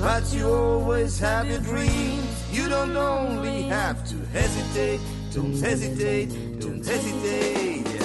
[0.00, 2.28] But you always have your dreams.
[2.52, 5.00] You don't only have to hesitate,
[5.32, 7.86] don't hesitate, don't hesitate.
[7.88, 8.02] Yeah.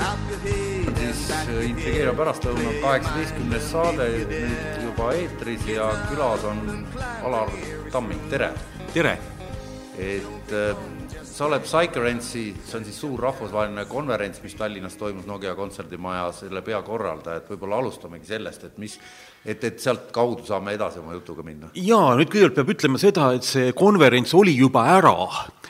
[0.00, 2.20] Up your head and siis intrigeeriv head.
[2.22, 6.64] pärastlõuna kaheksateistkümnes saade nüüd juba eetris ja külas on
[7.28, 7.52] Alar
[7.92, 8.52] Tamming, tere!
[8.94, 9.18] tere!
[9.98, 10.76] et äh,
[11.24, 16.62] sa oled Psychorance'i, see on siis suur rahvusvaheline konverents, mis Tallinnas toimus Nokia kontserdimaja, selle
[16.64, 18.98] peakorraldaja, et võib-olla alustamegi sellest, et mis,
[19.44, 21.72] et, et sealt kaudu saame edasi oma jutuga minna.
[21.74, 25.16] jaa, nüüd kõigepealt peab ütlema seda, et see konverents oli juba ära,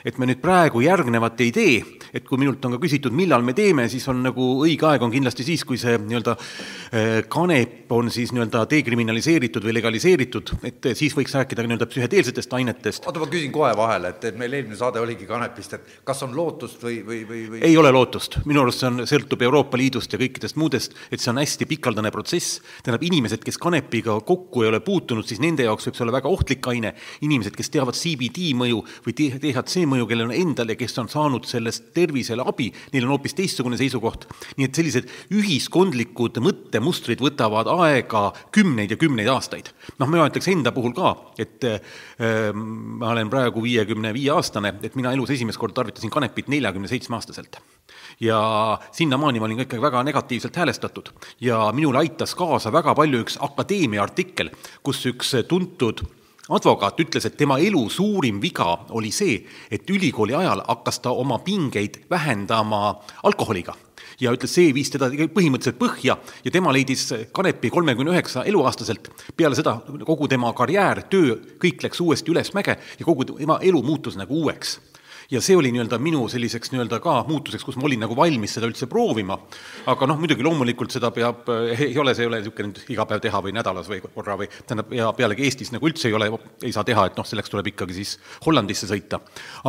[0.03, 1.75] et me nüüd praegu järgnevat ei tee,
[2.13, 5.11] et kui minult on ka küsitud, millal me teeme, siis on nagu õige aeg on
[5.13, 10.97] kindlasti siis, kui see nii-öelda eh, kanep on siis nii-öelda dekriminaliseeritud või legaliseeritud, et eh,
[10.99, 13.07] siis võiks rääkida nii-öelda psühhedeelsetest ainetest.
[13.07, 16.35] oota, ma küsin kohe vahele, et, et meil eelmine saade oligi kanepist, et kas on
[16.35, 20.13] lootust või, või, või, või ei ole lootust, minu arust see on, sõltub Euroopa Liidust
[20.13, 24.69] ja kõikidest muudest, et see on hästi pikaldane protsess, tähendab, inimesed, kes kanepiga kokku ei
[24.71, 26.93] ole puutunud, siis nende jaoks võib see olla väga ohtlik aine,
[27.25, 31.47] inimesed, kes teavad CBD mõju või THC mõju, kellel on endal ja kes on saanud
[31.49, 34.27] sellest tervisele abi, neil on hoopis teistsugune seisukoht.
[34.57, 38.25] nii et sellised ühiskondlikud mõttemustrid võtavad aega
[38.55, 39.71] kümneid ja kümneid aastaid.
[39.99, 41.79] noh, mina ütleks enda puhul ka, et äh,
[42.53, 47.17] ma olen praegu viiekümne viie aastane, et mina elus esimest korda tarvitasin kanepit neljakümne seitsme
[47.19, 47.61] aastaselt
[48.23, 51.11] ja sinnamaani ma olin ka ikkagi väga negatiivselt häälestatud.
[51.41, 54.51] Ja minule aitas kaasa väga palju üks akadeemia artikkel,
[54.83, 56.05] kus üks tuntud
[56.49, 59.39] advokaat ütles, et tema elu suurim viga oli see,
[59.71, 63.75] et ülikooli ajal hakkas ta oma pingeid vähendama alkoholiga.
[64.19, 69.09] Ja ütles, see viis teda põhimõtteliselt põhja ja tema leidis kanepi kolmekümne üheksa eluaastaselt.
[69.37, 74.19] peale seda kogu tema karjäär, töö, kõik läks uuesti ülesmäge ja kogu tema elu muutus
[74.19, 74.79] nagu uueks
[75.33, 78.69] ja see oli nii-öelda minu selliseks nii-öelda ka muutuseks, kus ma olin nagu valmis seda
[78.69, 79.39] üldse proovima.
[79.89, 83.23] aga noh, muidugi loomulikult seda peab, ei ole, see ei ole niisugune nüüd iga päev
[83.23, 86.29] teha või nädalas või korra või tähendab, ja pealegi Eestis nagu üldse ei ole,
[86.61, 89.21] ei saa teha, et noh, selleks tuleb ikkagi siis Hollandisse sõita.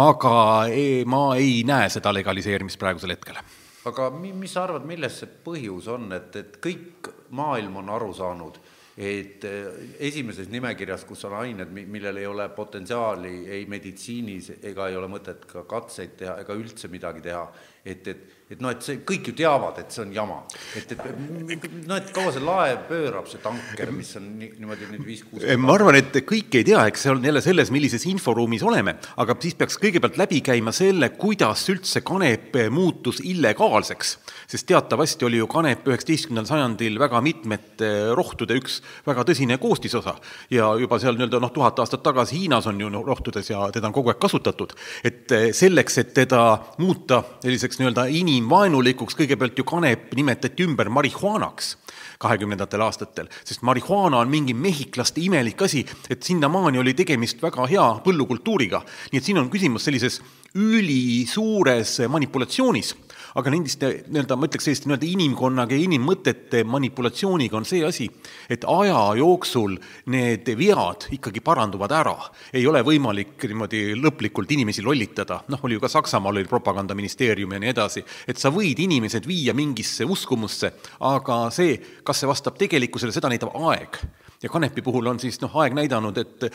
[0.04, 0.34] aga
[0.70, 3.40] ei, ma ei näe seda legaliseerimist praegusel hetkel
[3.88, 8.12] aga mi-, mis sa arvad, milles see põhjus on, et, et kõik maailm on aru
[8.16, 8.60] saanud,
[8.96, 9.64] et eh,
[10.06, 15.08] esimeses nimekirjas, kus on ained, mi-, millel ei ole potentsiaali ei meditsiinis ega ei ole
[15.10, 17.48] mõtet ka katseid teha ega üldse midagi teha,
[17.84, 20.40] et, et et noh, et see, kõik ju teavad, et see on jama.
[20.78, 25.06] et, et noh, et kaua see laev pöörab, see tanker, mis on nii, niimoodi nüüd
[25.08, 28.96] viis-kuus ma arvan, et kõik ei tea, eks see on jälle selles, millises inforuumis oleme,
[29.20, 34.14] aga siis peaks kõigepealt läbi käima selle, kuidas üldse kanep muutus illegaalseks.
[34.50, 40.16] sest teatavasti oli ju kanep üheksateistkümnendal sajandil väga mitmete rohtude üks väga tõsine koostisosa.
[40.50, 43.90] ja juba seal nii-öelda noh, tuhat aastat tagasi Hiinas on ju noh, rohtudes ja teda
[43.90, 44.74] on kogu aeg kasutatud.
[45.04, 46.44] et selleks, et teda
[46.78, 48.06] muuta selliseks nii-öelda
[48.44, 51.76] inimvaenulikuks, kõigepealt ju kanep nimetati ümber marihuanaks
[52.20, 57.86] kahekümnendatel aastatel, sest marihuana on mingi mehhiklaste imelik asi, et sinnamaani oli tegemist väga hea
[58.04, 58.82] põllukultuuriga.
[59.12, 60.20] nii et siin on küsimus sellises
[60.54, 62.94] ülisuures manipulatsioonis
[63.34, 68.06] aga nendiste nii-öelda, ma ütleks selliste nii-öelda inimkonnaga ja inimmõtete manipulatsiooniga on see asi,
[68.50, 69.76] et aja jooksul
[70.14, 72.16] need vead ikkagi paranduvad ära.
[72.52, 77.62] ei ole võimalik niimoodi lõplikult inimesi lollitada, noh, oli ju ka Saksamaal oli propagandaministeerium ja
[77.62, 83.14] nii edasi, et sa võid inimesed viia mingisse uskumusse, aga see, kas see vastab tegelikkusele,
[83.14, 83.98] seda näitab aeg.
[84.42, 86.50] ja kanepi puhul on siis noh, aeg näidanud, et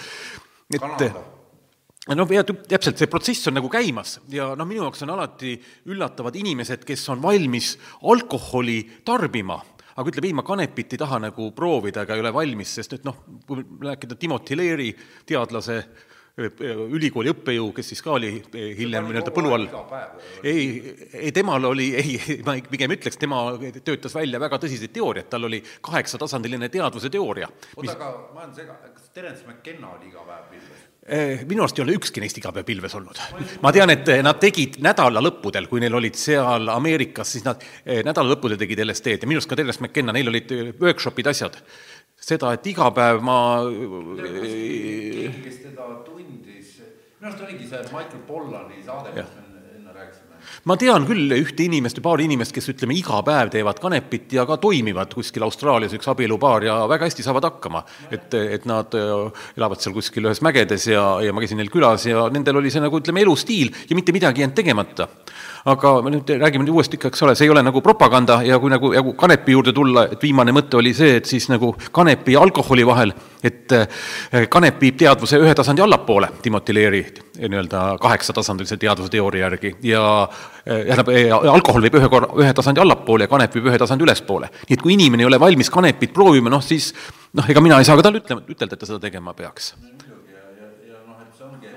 [0.70, 1.39] et Kanada
[2.18, 4.18] no ja täpselt, see protsess on nagu käimas.
[4.34, 5.56] Ja noh, minu jaoks on alati
[5.90, 9.60] üllatavad inimesed, kes on valmis alkoholi tarbima,
[9.96, 13.08] aga ütleb, ei, ma kanepit ei taha nagu proovida ega ei ole valmis, sest et
[13.08, 13.22] noh,
[13.86, 14.90] rääkida Timothy Leary,
[15.30, 15.84] teadlase,
[16.40, 18.32] ülikooli õppejõu, kes siis ka oli
[18.80, 19.68] hiljem nii-öelda põlu all.
[20.44, 20.68] ei,
[21.14, 23.44] ei temal oli, ei, ma pigem ütleks, tema
[23.84, 27.50] töötas välja väga tõsiseid teooriaid, tal oli kaheksatasandiline teadvuse teooria.
[27.76, 30.88] oota, aga ma olen sega-, kas Terence McKenna oli iga päev pilves?
[31.50, 33.20] minu arust ei ole ükski neist iga päev pilves olnud.
[33.64, 38.84] ma tean, et nad tegid nädalalõppudel, kui neil olid seal Ameerikas, siis nad nädalalõppudel tegid
[38.86, 41.58] LSD-d ja minu arust ka Terence McKenna, neil olid workshop'id, asjad.
[42.20, 46.19] seda, et iga päev ma kes teda tundis,
[47.20, 50.38] minu arust oligi see Michael Pollani saade, mis me enne rääkisime.
[50.72, 54.46] ma tean küll ühte inimest või paari inimest, kes ütleme, iga päev teevad kanepit ja
[54.48, 57.84] ka toimivad kuskil Austraalias üks abielupaar ja väga hästi saavad hakkama.
[58.08, 62.08] et, et nad äh, elavad seal kuskil ühes mägedes ja, ja ma käisin neil külas
[62.08, 65.10] ja nendel oli see nagu ütleme, elustiil ja mitte midagi jäänud tegemata
[65.70, 68.58] aga me nüüd räägime nüüd uuesti ikka, eks ole, see ei ole nagu propaganda ja
[68.62, 72.36] kui nagu, nagu kanepi juurde tulla, et viimane mõte oli see, et siis nagu kanepi
[72.36, 73.14] ja alkoholi vahel,
[73.46, 77.04] et eh, kanep viib teadvuse ühe tasandi allapoole, Timothy Leary
[77.40, 80.04] nii-öelda kaheksatasandilise teadvuse teooria järgi ja
[80.66, 81.14] eh, tähendab,
[81.54, 84.52] alkohol viib ühe korra, ühe tasandi allapoole ja kanep viib ühe tasandi ülespoole.
[84.68, 86.94] nii et kui inimene ei ole valmis kanepit proovima, noh siis
[87.34, 89.74] noh, ega mina ei saa ka talle ütlema, ütelda, et ta seda tegema peaks.
[89.80, 91.76] ja, ja, ja noh, et see ongi,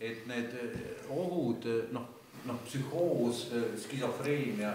[0.00, 0.57] et need
[2.68, 3.46] psühhoos,
[3.80, 4.72] skisofreenia,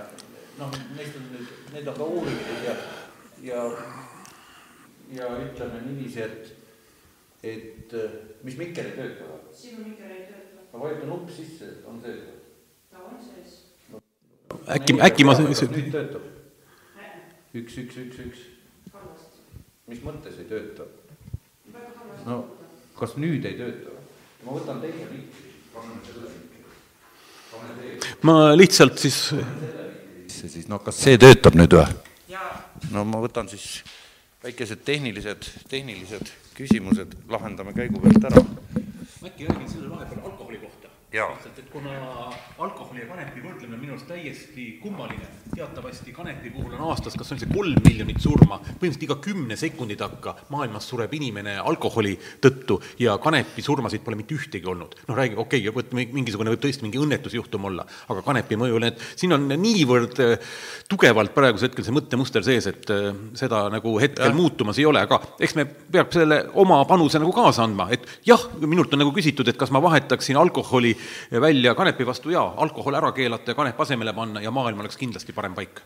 [0.58, 2.76] noh, neist on nüüd, need on ka uuritud ja,
[3.46, 3.64] ja,
[5.14, 6.54] ja ütleme niiviisi, et,
[7.54, 7.94] et
[8.46, 9.58] mis mikker ei tööta või?
[9.58, 10.66] sinu mikker ei tööta.
[10.72, 12.40] ma vajutan nupp sisse, on sees või?
[12.94, 13.60] ta on sees.
[14.78, 16.26] äkki, äkki ma kas nüüd töötab?
[17.54, 18.48] üks, üks, üks, üks.
[19.92, 20.90] mis mõttes ei tööta?
[22.26, 22.42] no
[22.98, 23.94] kas nüüd ei tööta?
[24.46, 26.34] ma võtan teise viiki, paneme selle.
[28.28, 29.20] Ma lihtsalt siis,
[30.32, 31.88] see siis, no kas see töötab nüüd või?
[32.92, 33.82] no ma võtan siis
[34.44, 38.44] väikesed tehnilised, tehnilised küsimused, lahendame käigu pealt ära.
[39.24, 40.43] äkki räägin selle vahepeal alkoholi.
[41.14, 41.92] Lihtsalt, et kuna
[42.58, 47.30] alkoholi ja kanepi võrdlemine on minu arust täiesti kummaline, teatavasti kanepi puhul on aastas, kas
[47.36, 52.80] on see kolm miljonit surma, põhimõtteliselt iga kümne sekundi takka maailmas sureb inimene alkoholi tõttu
[53.02, 54.96] ja kanepi surmasid pole mitte ühtegi olnud.
[55.08, 59.06] noh, räägi, okei okay,, vot mingisugune võib tõesti mingi õnnetusjuhtum olla, aga kanepi mõju, need,
[59.14, 60.58] siin on niivõrd äh,
[60.90, 64.38] tugevalt praegusel hetkel see mõttemuster sees, et äh, seda nagu hetkel ja.
[64.38, 68.50] muutumas ei ole, aga eks me peab selle oma panuse nagu kaasa andma, et jah,
[68.66, 70.96] minult on nagu küsitud, et kas ma vahetaksin alkoholi
[71.42, 75.34] välja kanepi vastu, jaa, alkohol ära keelata ja kanep asemele panna ja maailm oleks kindlasti
[75.34, 75.82] parem paik.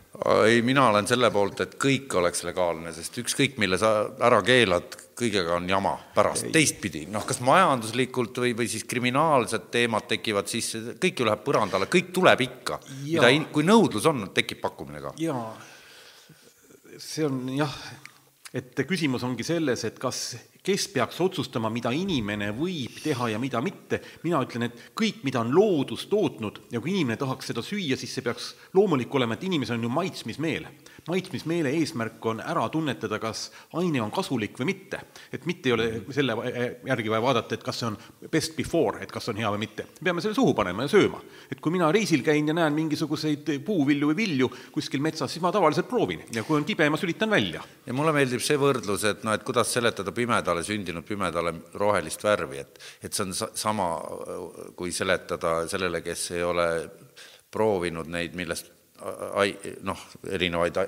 [0.46, 3.92] ei, mina olen selle poolt, et kõik oleks legaalne, sest ükskõik, mille sa
[4.24, 10.06] ära keelad, kõigega on jama pärast, teistpidi, noh, kas majanduslikult või, või siis kriminaalsed teemad
[10.10, 10.70] tekivad, siis
[11.00, 12.80] kõik ju läheb põrandale, kõik tuleb ikka.
[13.04, 15.14] mida, kui nõudlus on, tekib pakkumine ka.
[15.22, 15.48] jaa,
[16.98, 17.74] see on jah,
[18.54, 20.36] et küsimus ongi selles, et kas
[20.68, 25.40] kes peaks otsustama, mida inimene võib teha ja mida mitte, mina ütlen, et kõik, mida
[25.40, 29.46] on loodus tootnud ja kui inimene tahaks seda süüa, siis see peaks loomulik olema, et
[29.48, 30.68] inimesel on ju maitsmismeel.
[31.08, 35.00] Maitsmismeele eesmärk on ära tunnetada, kas aine on kasulik või mitte.
[35.32, 36.36] et mitte ei ole selle
[36.86, 37.98] järgi vaja vaadata, et kas see on
[38.30, 39.88] best before, et kas on hea või mitte.
[40.00, 41.20] me peame selle suhu panema ja sööma.
[41.50, 45.52] et kui mina reisil käin ja näen mingisuguseid puuvilju või vilju kuskil metsas, siis ma
[45.54, 47.62] tavaliselt proovin ja kui on kibe, ma sülitan välja.
[47.86, 52.64] ja mulle meeldib see võrdlus, et noh, et kuidas seletada pimedale sündinud pimedale rohelist värvi,
[52.64, 53.90] et et see on sa-, sama,
[54.76, 56.68] kui seletada sellele, kes ei ole
[57.50, 58.77] proovinud neid, millest
[59.86, 60.78] noh, erinevaid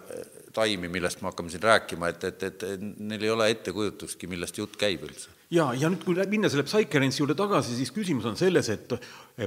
[0.54, 2.64] taimi, millest me hakkame siin rääkima, et, et, et
[2.98, 5.30] neil ei ole ettekujutustki, millest jutt käib üldse.
[5.50, 8.94] ja, ja nüüd, kui minna selle Psycherence'i juurde tagasi, siis küsimus on selles, et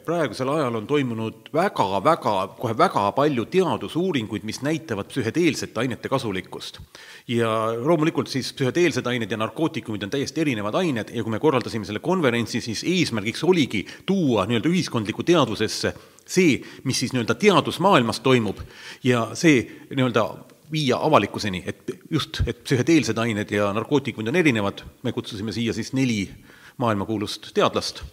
[0.05, 6.79] praegusel ajal on toimunud väga-väga, kohe väga palju teadusuuringuid, mis näitavad psühhedeelsete ainete kasulikkust.
[7.27, 11.85] ja loomulikult siis psühhedeelsed ained ja narkootikumid on täiesti erinevad ained ja kui me korraldasime
[11.85, 15.93] selle konverentsi, siis eesmärgiks oligi tuua nii-öelda ühiskondlikku teadvusesse
[16.25, 18.61] see, mis siis nii-öelda teadusmaailmas toimub
[19.03, 19.61] ja see
[19.91, 20.25] nii-öelda
[20.73, 25.93] viia avalikkuseni, et just, et psühhedeelsed ained ja narkootikumid on erinevad, me kutsusime siia siis
[25.93, 26.25] neli
[26.81, 28.03] maailmakuulust teadlast.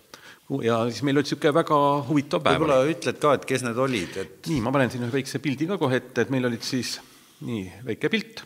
[0.63, 1.77] Ja siis meil oli niisugune väga
[2.09, 2.59] huvitav päev.
[2.59, 5.69] võib-olla ütled ka, et kes need olid, et nii, ma panen siin ühe väikse pildi
[5.71, 6.97] ka kohe ette, et meil olid siis
[7.47, 8.43] nii, väike pilt,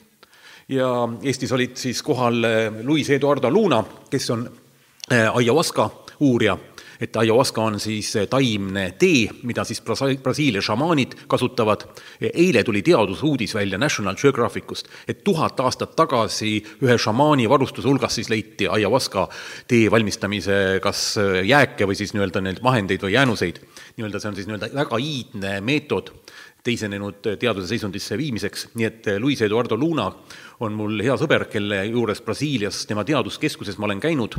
[0.68, 0.90] ja
[1.24, 3.80] Eestis olid siis kohal eh, Luis Eduardo Luna,
[4.10, 4.44] kes on
[5.10, 5.88] eh, ayahuasca
[6.20, 6.58] uurija
[7.00, 9.82] et ayahuasca on siis taimne tee, mida siis
[10.22, 11.84] Brasiilia šamaanid kasutavad.
[12.34, 18.30] eile tuli teadusuudis välja National Geographicust, et tuhat aastat tagasi ühe šamaani varustuse hulgas siis
[18.30, 19.28] leiti ayahuasca
[19.68, 23.60] tee valmistamise kas jääke või siis nii-öelda neid vahendeid või jäänuseid.
[23.96, 26.12] nii-öelda see on siis nii-öelda väga iidne meetod
[26.64, 30.08] teisenenud teaduse seisundisse viimiseks, nii et Luis Eduardo Luna
[30.64, 34.38] on mul hea sõber, kelle juures Brasiilias, tema teaduskeskuses ma olen käinud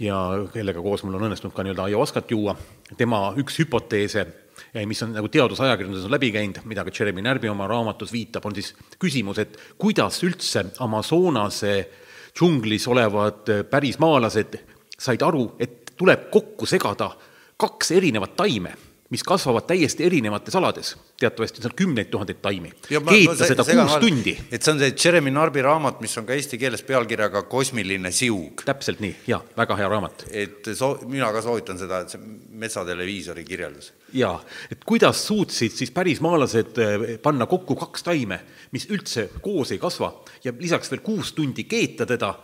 [0.00, 0.16] ja
[0.52, 2.54] kellega koos mul on õnnestunud ka nii-öelda ayahuascat juua,
[2.96, 4.26] tema üks hüpoteese,
[4.72, 8.46] eh, mis on nagu teadusajakirjanduses on läbi käinud, mida ka Jeremy Närbi oma raamatus viitab,
[8.46, 11.74] on siis küsimus, et kuidas üldse Amazonase
[12.34, 14.60] džunglis olevad eh, pärismaalased
[15.00, 17.10] said aru, et tuleb kokku segada
[17.60, 18.72] kaks erinevat taime
[19.10, 24.34] mis kasvavad täiesti erinevates alades, teatavasti seal kümneid tuhandeid taimi, keeta se- seda kuus tundi,
[24.54, 28.62] et see on see Jeremy Narby raamat, mis on ka eesti keeles pealkirjaga Kosmiline siug.
[28.64, 30.24] täpselt nii, jaa, väga hea raamat.
[30.30, 32.20] et soo-, mina ka soovitan seda, et see
[32.62, 33.92] metsateleviisori kirjeldus.
[34.14, 34.36] jaa,
[34.70, 38.40] et kuidas suutsid siis pärismaalased eh, panna kokku kaks taime,
[38.70, 40.12] mis üldse koos ei kasva
[40.44, 42.34] ja lisaks veel kuus tundi keeta teda,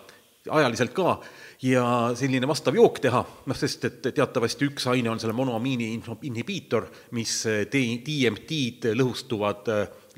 [0.51, 1.21] ajaliselt ka,
[1.63, 5.89] ja selline vastav jook teha, noh, sest et teatavasti üks aine on selle monoamiini
[6.29, 9.71] inhibiitor, mis eh, DMT-d lõhustuvad,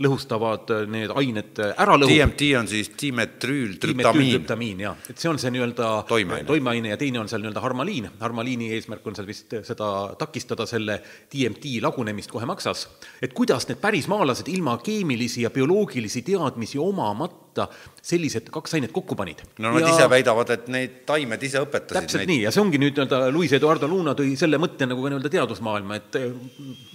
[0.02, 2.10] lõhustavad eh, need ained ära lõhub.
[2.10, 6.46] DMT on siis dimetrüültrüptamiin, jah, et see on see nii-öelda Toimeaine.
[6.48, 8.10] toimeaine ja teine on seal nii-öelda harmaliin.
[8.20, 12.88] harmaliini eesmärk on seal vist seda takistada, selle DMT lagunemist kohe maksas.
[13.22, 17.47] et kuidas need pärismaalased ilma keemilisi ja bioloogilisi teadmisi omamata
[18.10, 19.42] sellised kaks ainet kokku panid.
[19.58, 19.90] no nad ja...
[19.94, 22.32] ise väidavad, et neid taimed ise õpetasid täpselt neid.
[22.34, 25.32] nii ja see ongi nüüd nii-öelda Luis Eduardo Luna tõi selle mõtte nagu ka nii-öelda
[25.34, 26.20] teadusmaailma, et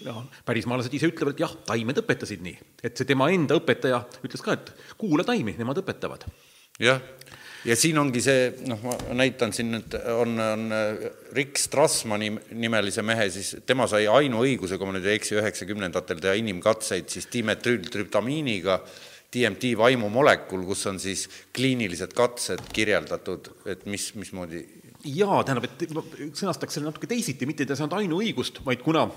[0.07, 2.57] noh, pärismaalased ise ütlevad, et jah, taimed õpetasid nii.
[2.83, 6.27] et see tema enda õpetaja ütles ka, et kuula taimi, nemad õpetavad.
[6.83, 7.01] jah,
[7.67, 13.05] ja siin ongi see, noh, ma näitan siin nüüd, on, on äh, Rick Strassmani nimelise
[13.05, 18.79] mehe, siis tema sai ainuõiguse, kui ma nüüd ei eksi, üheksakümnendatel teha inimkatseid siis dimetrüültrüptamiiniga,
[19.33, 21.25] DMT vaimumolekul, kus on siis
[21.55, 24.61] kliinilised katsed kirjeldatud, et mis, mismoodi
[25.03, 26.03] jaa, tähendab, et ma
[26.37, 29.07] sõnastaks selle natuke teisiti, mitte ta ei saanud ainuõigust, vaid kuna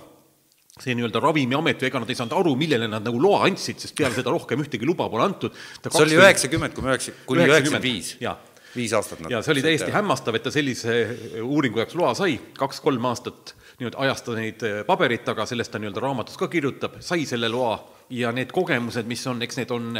[0.77, 3.97] see nii-öelda Ravimiamet või ega nad ei saanud aru, millele nad nagu loa andsid, sest
[3.97, 5.55] peale seda rohkem ühtegi luba pole antud.
[5.87, 8.13] see oli üheksakümmend kuni üheksa, kuni üheksakümmend viis.
[8.77, 10.03] viis aastat ja see oli täiesti teha.
[10.03, 10.99] hämmastav, et ta sellise
[11.41, 16.03] uuringu jaoks loa sai, kaks-kolm aastat nii-öelda ajas ta neid paberit taga, sellest ta nii-öelda
[16.03, 17.79] raamatus ka kirjutab, sai selle loa
[18.11, 19.91] ja need kogemused, mis on, eks need on,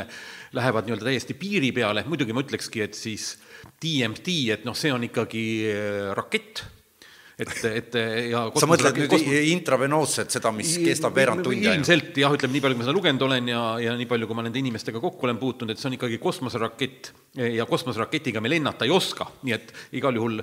[0.57, 3.33] lähevad nii-öelda täiesti piiri peale, muidugi ma ütlekski, et siis
[3.83, 6.65] DMT, et noh, see on ikkagi äh, rakett,
[7.37, 7.97] et, et
[8.31, 9.39] ja sa mõtled nüüd kosmos...
[9.53, 11.85] intravenoosset, seda, mis kestab veerand tundi ainult?
[11.85, 14.39] ilmselt jah, ütleme nii palju, kui ma seda lugenud olen ja, ja nii palju, kui
[14.39, 18.87] ma nende inimestega kokku olen puutunud, et see on ikkagi kosmoserakett ja kosmoseraketiga me lennata
[18.87, 20.41] ei oska, nii et igal juhul,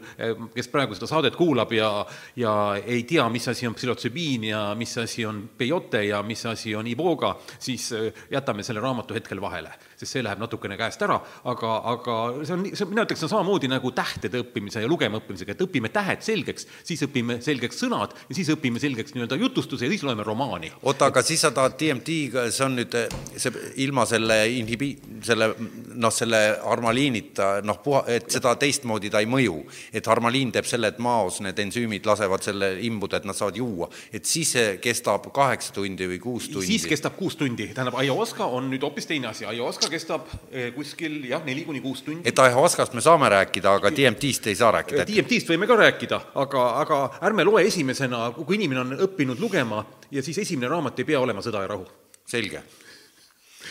[0.53, 1.89] kes praegu seda saadet kuulab ja,
[2.37, 6.75] ja ei tea, mis asi on psühhotsübiin ja mis asi on peyote ja mis asi
[6.77, 7.89] on iboga, siis
[8.31, 11.17] jätame selle raamatu hetkel vahele, sest see läheb natukene käest ära,
[11.49, 15.17] aga, aga see on, see, mina ütleks, see on samamoodi nagu tähtede õppimise ja lugema
[15.23, 19.87] õppimisega, et õpime tähed selgeks, siis õpime selgeks sõnad ja siis õpime selgeks nii-öelda jutustuse
[19.87, 20.71] ja siis loeme romaani.
[20.83, 22.97] oota, aga siis sa tahad DMT-ga, see on nüüd
[23.37, 25.53] see ilma selle inhibi-, selle
[25.95, 29.55] noh, selle harmaliinita, noh, puha, et seda teistmoodi ta ei mõju.
[29.93, 33.89] et harmaliin teeb selle, et maos need ensüümid lasevad selle imbuda, et nad saavad juua.
[34.13, 36.67] et siis see kestab kaheksa tundi või kuus tundi.
[36.67, 41.23] siis kestab kuus tundi, tähendab, ayahuasca on nüüd hoopis teine asi, ayahuasca kestab eh, kuskil
[41.29, 42.27] jah, neli kuni kuus tundi.
[42.29, 45.07] et ayahuascast me saame rääkida, aga DMT-st ei saa rääkida.
[45.07, 50.23] DMT-st võime ka rääkida, aga, aga ärme loe esimesena, kui inimene on õppinud lugema ja
[50.23, 51.85] siis esimene raamat ei pea olema Sõda ja rahu.
[52.25, 52.61] selge.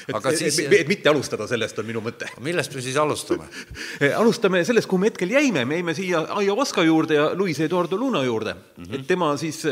[0.09, 2.29] et, aga siis et, et mitte alustada sellest, on minu mõte.
[2.41, 3.47] millest me siis alustame?
[4.23, 8.25] alustame sellest, kuhu me hetkel jäime, me jäime siia ayahuasca juurde ja Luis Eduardo Luna
[8.25, 8.85] juurde mm.
[8.85, 8.95] -hmm.
[9.01, 9.63] et tema siis,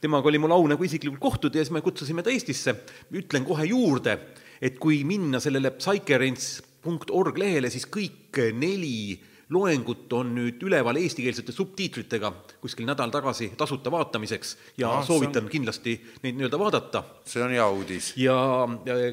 [0.00, 2.74] temaga oli mul au nagu isiklikult kohtuda ja siis me kutsusime ta Eestisse.
[3.12, 4.18] ütlen kohe juurde,
[4.60, 9.20] et kui minna sellele psycherents.org lehele, siis kõik neli
[9.54, 12.32] loengut on nüüd üleval eestikeelsete subtiitritega
[12.62, 15.50] kuskil nädal tagasi tasuta vaatamiseks ja Ah, ah, soovitan on...
[15.50, 17.04] kindlasti neid nii-öelda vaadata.
[17.24, 18.12] see on hea uudis.
[18.20, 18.36] ja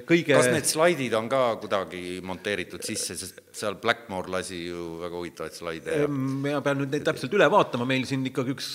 [0.08, 5.20] kõige kas need slaidid on ka kuidagi monteeritud sisse, sest seal Blackmore lasi ju väga
[5.20, 8.70] huvitavaid slaide ma pean nüüd neid täpselt üle vaatama, meil siin ikkagi üks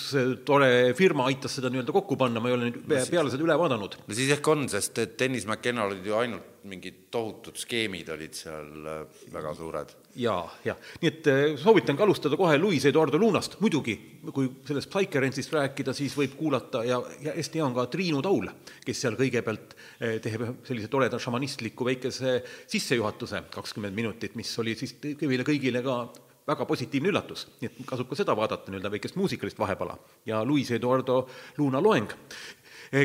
[0.49, 3.99] tore firma aitas seda nii-öelda kokku panna, ma ei ole nüüd peale seda üle vaadanud.
[4.07, 8.35] no siis ehk on, sest et Dennis McKenna olid ju ainult mingid tohutud skeemid olid
[8.37, 9.93] seal äh, väga suured.
[10.17, 13.95] ja, ja nii et eh, soovitan ka alustada kohe Luis Eduardo Lunast, muidugi
[14.35, 18.49] kui sellest Psycherentsist rääkida, siis võib kuulata ja, ja hästi hea on ka Triinu Taul,
[18.85, 24.97] kes seal kõigepealt eh, teeb sellise toreda šamanistliku väikese sissejuhatuse, kakskümmend minutit, mis oli siis
[25.23, 25.97] meile kõigile ka
[26.47, 29.97] väga positiivne üllatus, nii et kasub ka seda vaadata, nii-öelda väikest muusikalist vahepala.
[30.27, 31.25] Ja Luis Eduardo
[31.59, 32.13] Luna loeng.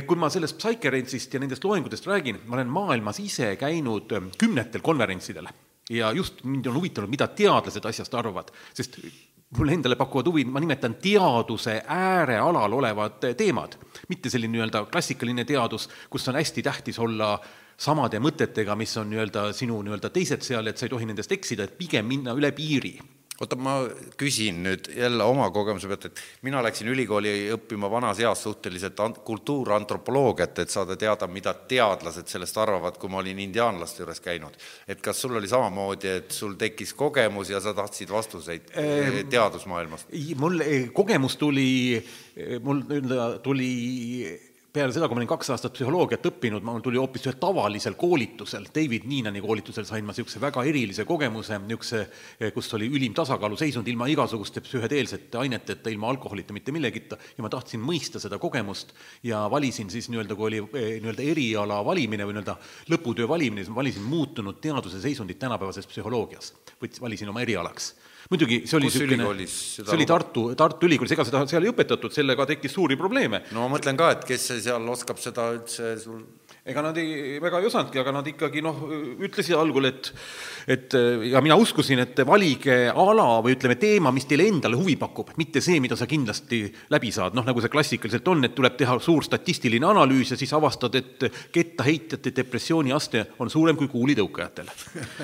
[0.06, 5.50] Kui ma sellest Psycherentsist ja nendest loengutest räägin, ma olen maailmas ise käinud kümnetel konverentsidel.
[5.89, 9.00] Ja just mind on huvitanud, mida teadlased asjast arvavad, sest
[9.58, 13.75] mulle endale pakuvad huvi, ma nimetan teaduse äärealal olevad teemad,
[14.08, 17.34] mitte selline nii-öelda klassikaline teadus, kus on hästi tähtis olla
[17.82, 21.66] samade mõtetega, mis on nii-öelda sinu nii-öelda teised seal, et sa ei tohi nendest eksida,
[21.66, 22.98] et pigem minna üle piiri
[23.42, 23.76] oota, ma
[24.20, 30.62] küsin nüüd jälle oma kogemuse pealt, et mina läksin ülikooli õppima vanas eas suhteliselt kultuurantropoloogiat,
[30.64, 34.58] et saada teada, mida teadlased sellest arvavad, kui ma olin indiaanlaste juures käinud.
[34.88, 40.14] et kas sul oli samamoodi, et sul tekkis kogemus ja sa tahtsid vastuseid ehm, teadusmaailmast?
[40.38, 40.62] mul
[40.94, 41.98] kogemus tuli,
[42.62, 42.86] mul
[43.44, 43.72] tuli
[44.72, 48.70] peale seda, kui ma olin kaks aastat psühholoogiat õppinud, mul tuli hoopis ühel tavalisel koolitusel,
[48.72, 52.04] David Niinani koolitusel sain ma niisuguse väga erilise kogemuse, niisuguse,
[52.56, 57.84] kus oli ülim tasakaaluseisund ilma igasuguste psühhedeelsete aineteta, ilma alkoholita, mitte millegita, ja ma tahtsin
[57.84, 58.96] mõista seda kogemust
[59.28, 62.56] ja valisin siis nii-öelda, kui oli eh, nii-öelda eriala valimine või nii-öelda
[62.96, 66.54] lõputöö valimine, siis ma valisin muutunud teaduse seisundit tänapäevases psühholoogias.
[66.80, 67.92] võts-, valisin oma erialaks
[68.32, 72.48] muidugi see oli niisugune, see oli Tartu, Tartu Ülikoolis, ega seda seal ei õpetatud, sellega
[72.54, 73.44] tekkis suuri probleeme.
[73.52, 76.24] No ma mõtlen ka, et kes seal oskab seda üldse sul
[76.72, 78.86] ega nad ei, väga ei osanudki, aga nad ikkagi noh,
[79.22, 80.12] ütlesid algul, et
[80.72, 80.94] et
[81.32, 85.62] ja mina uskusin, et valige ala või ütleme, teema, mis teile endale huvi pakub, mitte
[85.63, 86.63] see, mida sa kindlasti
[86.94, 90.54] läbi saad, noh nagu see klassikaliselt on, et tuleb teha suur statistiline analüüs ja siis
[90.54, 94.70] avastad, et kettaheitjate depressiooni aste on suurem kui kuulitõukajatel.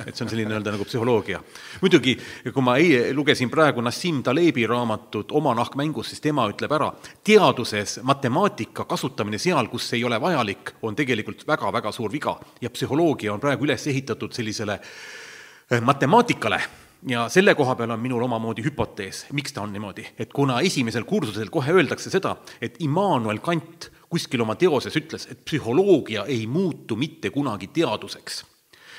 [0.05, 1.41] et see on selline nii-öelda nagu psühholoogia.
[1.81, 2.17] muidugi,
[2.53, 6.91] kui ma eile lugesin praegu Nassim Talebi raamatut Oma nahk mängus, siis tema ütleb ära,
[7.23, 12.37] teaduses matemaatika kasutamine seal, kus ei ole vajalik, on tegelikult väga-väga suur viga.
[12.61, 16.61] Ja psühholoogia on praegu üles ehitatud sellisele eh, matemaatikale.
[17.07, 21.05] Ja selle koha peal on minul omamoodi hüpotees, miks ta on niimoodi, et kuna esimesel
[21.05, 26.97] kursusel kohe öeldakse seda, et Immanuel Kant kuskil oma teoses ütles, et psühholoogia ei muutu
[26.97, 28.41] mitte kunagi teaduseks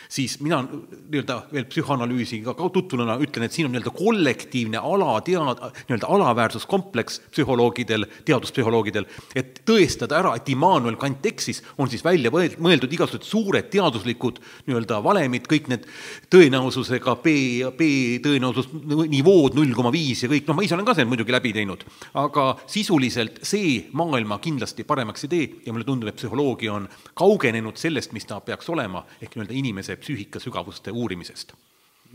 [0.08, 6.08] siis mina nii-öelda veel psühhoanalüüsiga ka tutvununa ütlen, et siin on nii-öelda kollektiivne alatead-, nii-öelda
[6.16, 12.92] alaväärsuskompleks psühholoogidel, teaduspsühholoogidel, et tõestada ära, et Immanuel Kant eksis, on siis välja võeld-, mõeldud
[12.96, 15.84] igasugused suured teaduslikud nii-öelda valemid, kõik need
[16.32, 17.36] tõenäosusega B,
[17.76, 17.90] B
[18.24, 18.70] tõenäosus
[19.12, 21.84] nivood null koma viis ja kõik, noh, ma ise olen ka selle muidugi läbi teinud,
[22.18, 26.88] aga sisuliselt see maailma kindlasti paremaks ei tee ja mulle tundub, et psühholoogia on
[27.18, 31.54] kaugenenud sellest, mis ta peaks olema, ehk nii-öelda inimese psüühika sügavuste uurimisest.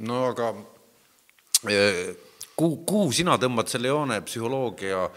[0.07, 0.53] no aga
[1.69, 2.15] eh,
[2.55, 5.07] kuhu, kuhu sina tõmbad selle joone psühholoogia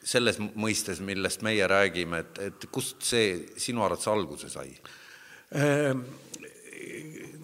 [0.00, 4.70] selles mõistes, millest meie räägime, et, et kust see sinu arvates alguse sai?
[5.50, 6.00] Ehm,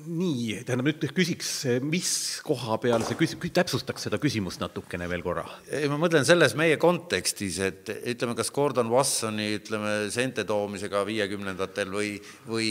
[0.07, 1.51] nii, tähendab nüüd küsiks,
[1.85, 2.11] mis
[2.47, 5.45] koha peal see küs-, täpsustaks seda küsimust natukene veel korra?
[5.69, 11.93] ei, ma mõtlen selles meie kontekstis, et ütleme, kas Gordon Wassoni, ütleme, seente toomisega viiekümnendatel
[11.93, 12.15] või,
[12.49, 12.71] või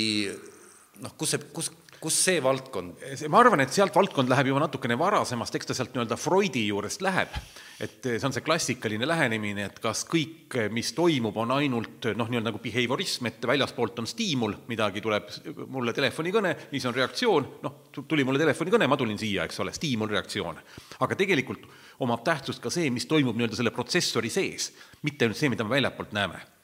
[1.03, 1.71] noh, kus see, kus,
[2.05, 5.77] kus see valdkond see, ma arvan, et sealt valdkond läheb juba natukene varasemast, eks ta
[5.77, 7.33] sealt nii-öelda Freudi juurest läheb.
[7.81, 12.51] et see on see klassikaline lähenemine, et kas kõik, mis toimub, on ainult noh, nii-öelda
[12.53, 15.27] nagu behaviorism, et väljaspoolt on stiimul, midagi tuleb
[15.73, 20.63] mulle telefonikõne, siis on reaktsioon, noh, tuli mulle telefonikõne, ma tulin siia, eks ole, stiimulreaktsioon.
[21.03, 21.67] aga tegelikult
[22.05, 24.71] omab tähtsust ka see, mis toimub nii-öelda selle protsessori sees,
[25.03, 26.54] mitte ainult see, mida me väljapoolt näeme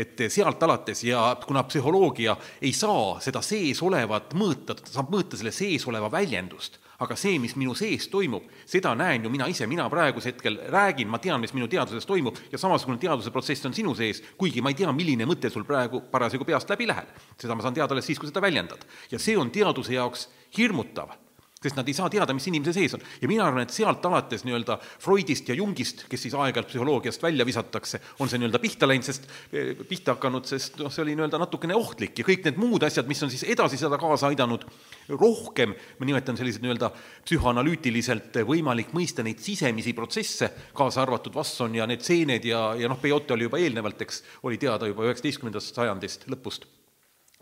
[0.00, 5.38] et sealt alates ja kuna psühholoogia ei saa seda sees olevat mõõta, ta saab mõõta
[5.38, 9.68] selle sees oleva väljendust, aga see, mis minu sees toimub, seda näen ju mina ise,
[9.70, 13.76] mina praegusel hetkel räägin, ma tean, mis minu teadvuses toimub ja samasugune teadvuse protsess on
[13.76, 17.08] sinu sees, kuigi ma ei tea, milline mõte sul praegu parasjagu peast läbi läheb.
[17.40, 18.84] seda ma saan teada alles siis, kui seda väljendad.
[19.10, 21.16] ja see on teaduse jaoks hirmutav
[21.60, 23.02] sest nad ei saa teada, mis inimese sees on.
[23.20, 27.44] ja mina arvan, et sealt alates nii-öelda Freudist ja Jungist, kes siis aeg-ajalt psühholoogiast välja
[27.44, 31.40] visatakse, on see nii-öelda pihta läinud, sest eh, pihta hakanud, sest noh, see oli nii-öelda
[31.42, 32.16] natukene ohtlik.
[32.16, 34.64] Ja kõik need muud asjad, mis on siis edasi seda kaasa aidanud,
[35.12, 36.94] rohkem, ma nimetan sellised nii-öelda
[37.28, 43.00] psühhoanalüütiliselt võimalik mõista neid sisemisi protsesse, kaasa arvatud Vasson ja need seened ja, ja noh,
[43.04, 46.64] Peyote oli juba eelnevalt, eks, oli teada juba üheksateistkümnendast sajandist lõpust.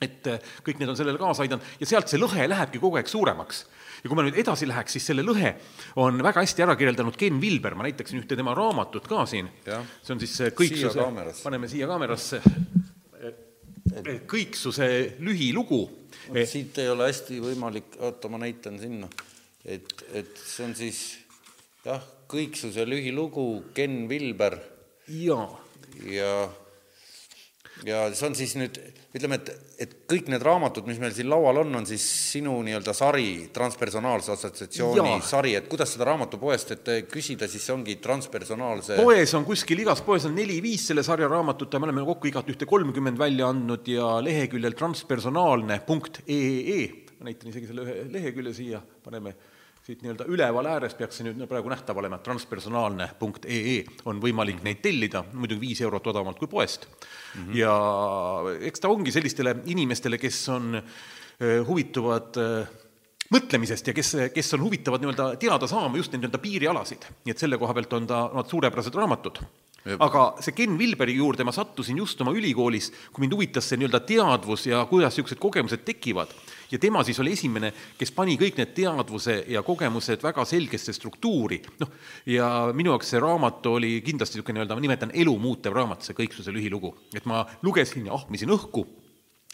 [0.03, 1.75] Et eh, kõik need on sellele kaasa aidanud.
[1.79, 3.69] Ja sealt see lõhe lähebki kogu aeg suuremaks
[4.09, 5.53] ja kui ma nüüd edasi läheks, siis selle lõhe
[6.01, 9.51] on väga hästi ära kirjeldanud Ken Vilber, ma näitaksin ühte tema raamatut ka siin.
[9.67, 11.05] See on siis kõiksuse,
[11.43, 12.41] paneme siia kaamerasse,
[14.31, 14.89] kõiksuse
[15.21, 15.83] lühilugu.
[16.49, 19.09] siit ei ole hästi võimalik, oota, ma näitan sinna,
[19.65, 21.03] et, et see on siis
[21.85, 22.01] jah,
[22.33, 24.57] kõiksuse lühilugu, Ken Vilber
[25.09, 25.51] jaa,
[26.09, 26.33] ja
[27.87, 28.81] ja see on siis nüüd,
[29.17, 29.49] ütleme, et,
[29.81, 34.35] et kõik need raamatud, mis meil siin laual on, on siis sinu nii-öelda sari, transpersonaalse
[34.35, 35.23] assotsiatsiooni Jaa.
[35.25, 40.05] sari, et kuidas seda raamatupoest, et küsida, siis see ongi transpersonaalse poes on kuskil, igas
[40.05, 43.89] poes on neli-viis selle sarja raamatut ja me oleme kokku igat ühte kolmkümmend välja andnud
[43.89, 46.83] ja leheküljel transpersonaalne punkt ee,
[47.19, 49.35] ma näitan isegi selle ühe lehekülje siia, paneme
[49.89, 53.79] siit nii-öelda üleval ääres peaks see nüüd praegu nähtav olema, transpersonaalne punkt ee
[54.11, 57.47] on võimalik neid tellida, muidugi viis eurot odavamalt kui poest mm.
[57.47, 57.55] -hmm.
[57.57, 57.73] ja
[58.69, 62.75] eks ta ongi sellistele inimestele, kes on eh, huvituvad eh,
[63.33, 67.09] mõtlemisest ja kes, kes on huvitavad nii-öelda teada saama just neid nii-öelda piirialasid.
[67.25, 69.41] nii et selle koha pealt on ta, nad suurepärased raamatud.
[70.05, 74.05] aga see Ken Vilberi juurde ma sattusin just oma ülikoolis, kui mind huvitas see nii-öelda
[74.05, 76.29] teadvus ja kuidas niisugused kogemused tekivad.
[76.71, 81.61] Ja tema siis oli esimene, kes pani kõik need teadvuse ja kogemused väga selgesse struktuuri,
[81.81, 81.93] noh,
[82.27, 86.17] ja minu jaoks see raamat oli kindlasti niisugune nii-öelda, ma nimetan elu muutev raamat, see
[86.19, 86.95] Kõiksuse lühilugu.
[87.15, 88.87] et ma lugesin ja ahmisin õhku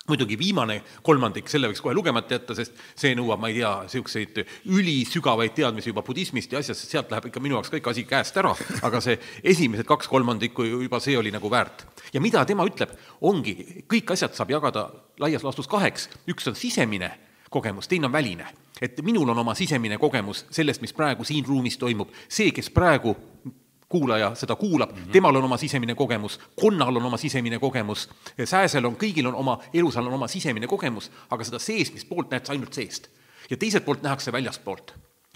[0.08, 4.42] muidugi viimane kolmandik, selle võiks kohe lugemata jätta, sest see nõuab, ma ei tea, niisuguseid
[4.68, 8.52] ülisügavaid teadmisi juba budismist ja asjast, sealt läheb ikka minu jaoks kõik asi käest ära,
[8.84, 9.16] aga see
[9.54, 11.86] esimesed kaks kolmandikku juba see oli nagu väärt.
[12.12, 12.92] ja mida tema ütleb,
[13.24, 14.90] ongi, kõik asjad saab jagada
[15.24, 17.14] laias laastus kaheks, üks on sisemine
[17.50, 18.46] kogemus, teine on väline.
[18.82, 23.16] et minul on oma sisemine kogemus sellest, mis praegu siin ruumis toimub, see, kes praegu
[23.94, 25.12] kuulaja seda kuulab mm, -hmm.
[25.14, 28.08] temal on oma sisemine kogemus, konnal on oma sisemine kogemus,
[28.44, 32.46] sääsel on, kõigil on oma, elusal on oma sisemine kogemus, aga seda seesmist poolt näed
[32.46, 33.08] sa ainult seest.
[33.50, 34.94] ja teiselt poolt nähakse väljaspoolt.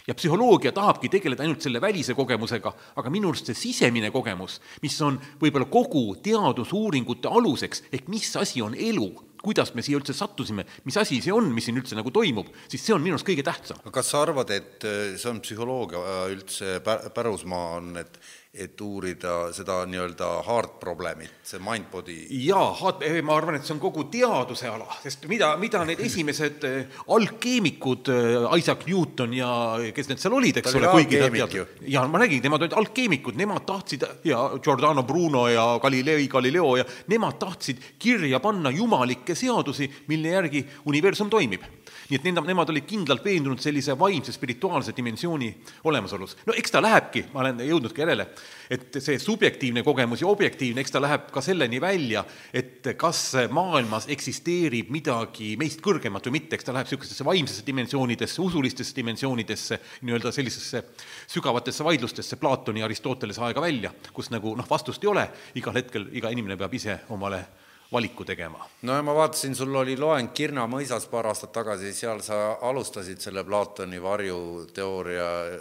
[0.09, 5.01] ja psühholoogia tahabki tegeleda ainult selle välise kogemusega, aga minu arust see sisemine kogemus, mis
[5.03, 9.11] on võib-olla kogu teadusuuringute aluseks, ehk mis asi on elu,
[9.43, 12.85] kuidas me siia üldse sattusime, mis asi see on, mis siin üldse nagu toimub, siis
[12.85, 13.81] see on minu arust kõige tähtsam.
[13.95, 16.79] kas sa arvad, et äh, see on psühholoogia äh, üldse
[17.15, 18.21] pärusmaa on, et
[18.55, 22.17] et uurida seda nii-öelda hard problem'it, see mind body.
[22.47, 26.97] jaa, ma arvan, et see on kogu teaduse ala, sest mida, mida need esimesed äh,
[27.13, 28.09] alkeemikud,
[28.57, 29.51] Isaac Newton ja
[29.95, 33.37] kes need seal olid, eks ole, kuigi nad tead-, jaa, ma räägin, nemad olid alkeemikud,
[33.39, 39.91] nemad tahtsid ja Giordano Bruno ja Galilei Galileo ja nemad tahtsid kirja panna jumalikke seadusi,
[40.09, 41.69] mille järgi universum toimib
[42.09, 45.51] nii et nemad, nemad olid kindlalt veendunud sellise vaimse spirituaalse dimensiooni
[45.85, 46.37] olemasolus.
[46.47, 48.29] no eks ta lähebki, ma olen jõudnud ka järele,
[48.71, 53.21] et see subjektiivne kogemus ja objektiivne, eks ta läheb ka selleni välja, et kas
[53.53, 59.81] maailmas eksisteerib midagi meist kõrgemat või mitte, eks ta läheb niisugustesse vaimsesse dimensioonidesse, usulistesse dimensioonidesse,
[60.09, 60.85] nii-öelda sellisesse
[61.29, 65.29] sügavatesse vaidlustesse Platoni ja Aristotelese aega välja, kus nagu noh, vastust ei ole,
[65.61, 67.45] igal hetkel iga inimene peab ise omale
[67.93, 68.69] valiku tegema.
[68.83, 73.21] no ja ma vaatasin, sul oli loeng Kirna mõisas paar aastat tagasi, seal sa alustasid
[73.25, 75.57] selle Platoni varjuteooria äh,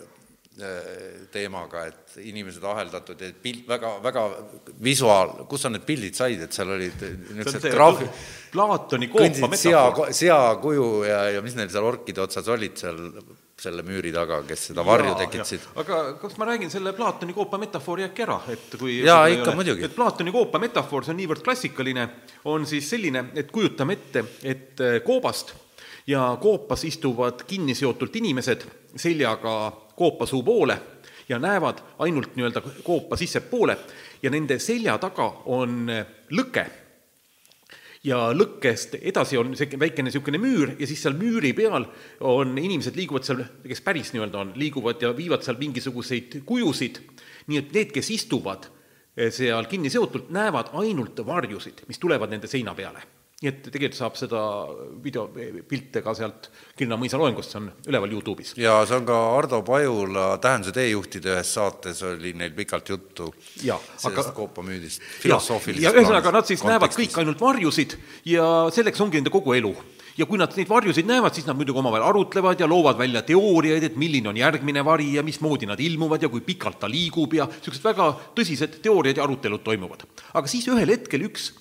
[1.31, 4.27] teemaga, et inimesed aheldatud ja pilt, väga, väga
[4.83, 8.11] visuaal, kus sa need pildid said, et seal olid niisugused graafi-.
[8.51, 10.11] Platoni koopa metafoor.
[10.11, 13.01] sea, seakuju ja, ja mis neil seal orkide otsas olid seal
[13.57, 15.63] selle müüri taga, kes seda varju ja, tekitasid.
[15.81, 19.87] aga kas ma räägin selle Platoni koopa metafoori äkki ära, et kui jaa, ikka muidugi.
[19.87, 22.05] et Platoni koopa metafoor, see on niivõrd klassikaline,
[22.53, 25.55] on siis selline, et kujutame ette, et äh, koobast
[26.07, 29.57] ja koopas istuvad kinniseotult inimesed seljaga
[29.97, 30.77] koopasuu poole
[31.29, 33.77] ja näevad ainult nii-öelda koopa sissepoole
[34.21, 36.69] ja nende selja taga on äh, lõke
[38.03, 41.87] ja lõkkest edasi on see väikene niisugune müür ja siis seal müüri peal
[42.19, 47.01] on, inimesed liiguvad seal, kes päris nii-öelda on, liiguvad ja viivad seal mingisuguseid kujusid,
[47.47, 48.69] nii et need, kes istuvad
[49.17, 53.93] eh, seal kinni seotult, näevad ainult varjusid, mis tulevad nende seina peale nii et tegelikult
[53.93, 54.39] saab seda
[55.03, 56.47] videopilte ka sealt
[56.77, 58.55] Kirna mõisa loengust, see on üleval Youtube'is.
[58.57, 63.27] ja see on ka Ardo Pajula Tähenduse teejuhtide ühes saates oli neil pikalt juttu
[63.61, 66.73] ja, sellest aga, koopamüüdist, filosoofilisest ja ühesõnaga, nad siis kontekstis.
[66.73, 67.93] näevad kõik ainult varjusid
[68.31, 69.75] ja selleks ongi nende kogu elu
[70.17, 73.85] ja kui nad neid varjusid näevad, siis nad muidugi omavahel arutlevad ja loovad välja teooriaid,
[73.85, 77.45] et milline on järgmine vari ja mismoodi nad ilmuvad ja kui pikalt ta liigub ja
[77.53, 80.09] niisugused väga tõsised teooriad ja arutelud toimuvad.
[80.33, 81.51] aga siis ühel hetkel üks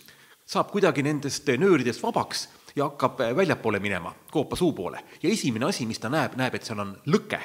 [0.46, 5.00] saab kuidagi nendest nööridest vabaks ja hakkab väljapoole minema, koopa suu poole.
[5.22, 7.40] ja esimene asi, mis ta näeb, näeb, et seal on lõke.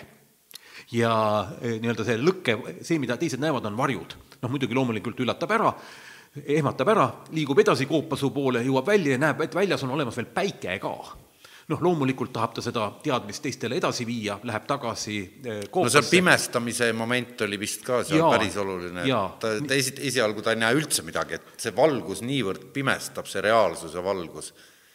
[0.91, 1.13] ja
[1.61, 4.15] eh, nii-öelda see lõke, see, mida teised näevad, on varjud.
[4.41, 5.73] noh, muidugi loomulikult üllatab ära,
[6.45, 10.31] ehmatab ära, liigub edasi koopasuu poole, jõuab välja ja näeb, et väljas on olemas veel
[10.35, 10.95] päike ka
[11.71, 15.85] noh, loomulikult tahab ta seda teadmist teistele edasi viia, läheb tagasi koopasse.
[15.85, 19.95] no see pimestamise moment oli vist ka seal jaa, päris oluline, et ta, ta esi,
[20.11, 24.51] esialgu ta ei näe üldse midagi, et see valgus niivõrd pimestab, see reaalsuse valgus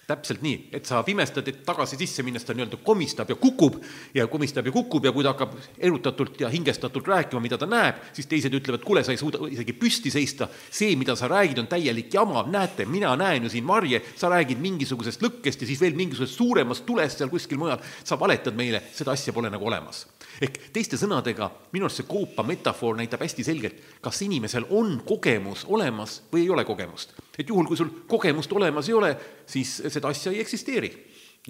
[0.07, 3.81] täpselt nii, et sa pimestad, et tagasi sisse minnes ta nii-öelda komistab ja kukub
[4.15, 7.99] ja komistab ja kukub ja kui ta hakkab erutatult ja hingestatult rääkima, mida ta näeb,
[8.15, 11.71] siis teised ütlevad, kuule, sa ei suuda isegi püsti seista, see, mida sa räägid, on
[11.71, 15.99] täielik jama, näete, mina näen ju siin varje, sa räägid mingisugusest lõkkest ja siis veel
[15.99, 20.05] mingisugusest suuremast tulest seal kuskil mujal, sa valetad meile, seda asja pole nagu olemas.
[20.39, 25.65] Ehk teiste sõnadega, minu arust see koopa metafoor näitab hästi selgelt, kas inimesel on kogemus
[25.67, 27.17] olemas või ei ole kogemust.
[27.39, 29.13] Et juhul, kui sul kogemust olemas ei ole,
[29.47, 30.91] siis seda asja ei eksisteeri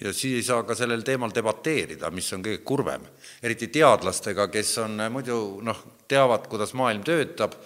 [0.00, 3.02] ja siis ei saa ka sellel teemal debateerida, mis on kõige kurvem.
[3.42, 7.56] eriti teadlastega, kes on muidu noh, teavad, kuidas maailm töötab,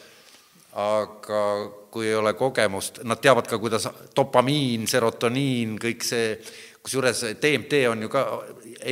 [0.73, 1.43] aga
[1.91, 6.37] kui ei ole kogemust, nad teavad ka, kuidas dopamiin, serotoniin, kõik see,
[6.83, 8.27] kusjuures DMT on ju ka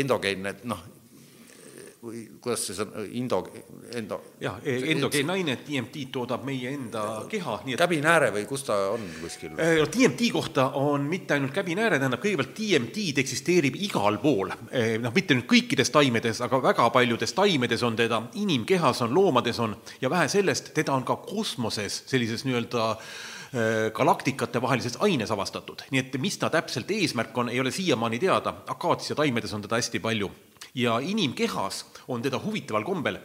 [0.02, 0.82] endogeenne, noh,
[2.08, 3.40] või kuidas see on, indo,
[3.96, 4.20] endo.
[4.40, 9.54] jah, endogeennaine, DMT toodab meie enda keha, nii et käbinääre või kus ta on kuskil?
[9.60, 15.36] Eh, DMT kohta on mitte ainult käbinääre, tähendab kõigepealt DMT-d eksisteerib igal pool, noh, mitte
[15.36, 20.28] nüüd kõikides taimedes, aga väga paljudes taimedes on teda, inimkehas on, loomades on ja vähe
[20.32, 22.94] sellest, teda on ka kosmoses sellises nii-öelda
[23.96, 28.52] galaktikate vahelises aines avastatud, nii et mis ta täpselt eesmärk on, ei ole siiamaani teada,
[28.68, 30.28] akaatsia taimedes on teda hästi palju
[30.78, 33.18] ja inimkehas on teda huvitaval kombel,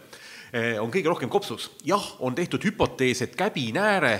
[0.81, 1.71] on kõige rohkem kopsus.
[1.85, 4.15] jah, on tehtud hüpotees, et käbinääre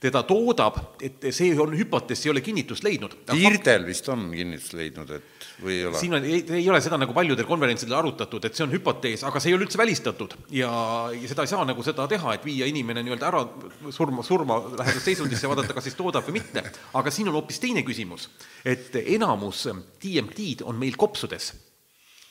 [0.00, 3.18] teda toodab, et see on hüpotees, see ei ole kinnitust leidnud.
[3.36, 6.00] Irdel vist on kinnitust leidnud, et või ei ole?
[6.00, 9.52] siin on, ei, ole seda nagu paljudel konverentsidel arutatud, et see on hüpotees, aga see
[9.52, 10.72] ei ole üldse välistatud ja,
[11.12, 13.44] ja seda ei saa nagu seda teha, et viia inimene nii-öelda ära
[13.92, 16.64] surma, surmalähedasse seisundisse ja vaadata, kas siis toodab või mitte.
[16.96, 18.30] aga siin on hoopis teine küsimus,
[18.64, 19.66] et enamus
[20.00, 21.52] DMT-d on meil kopsudes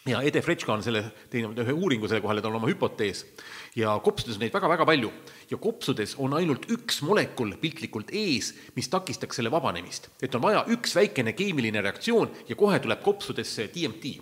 [0.10, 3.26] ja Ede Fretška on selle teinud ühe uuringu selle kohal ja tal on oma hüpotees.
[3.78, 5.12] ja kopsudes on neid väga-väga palju
[5.52, 10.10] ja kopsudes on ainult üks molekul piltlikult ees, mis takistaks selle vabanemist.
[10.22, 14.20] et on vaja üks väikene keemiline reaktsioon ja kohe tuleb kopsudesse DMT.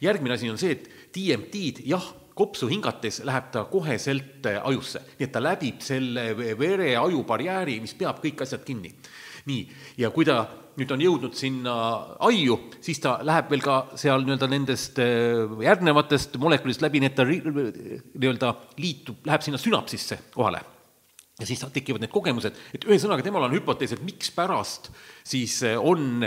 [0.00, 5.32] järgmine asi on see, et DMT-d jah, kopsu hingates läheb ta koheselt ajusse, nii et
[5.32, 8.90] ta läbib selle vere-aju barjääri, mis peab kõik asjad kinni.
[9.48, 9.64] Nii,
[10.00, 10.42] ja kui ta
[10.78, 11.74] nüüd on jõudnud sinna
[12.26, 17.18] aiu, siis ta läheb veel ka seal nii-öelda nendest äh, järgnevatest molekulidest läbi, nii et
[17.18, 20.64] ta nii-öelda liitub, läheb sinna sünapsisse kohale.
[21.38, 24.90] ja siis tekivad need kogemused, et ühesõnaga, temal on hüpotees, et mikspärast
[25.26, 26.26] siis äh, on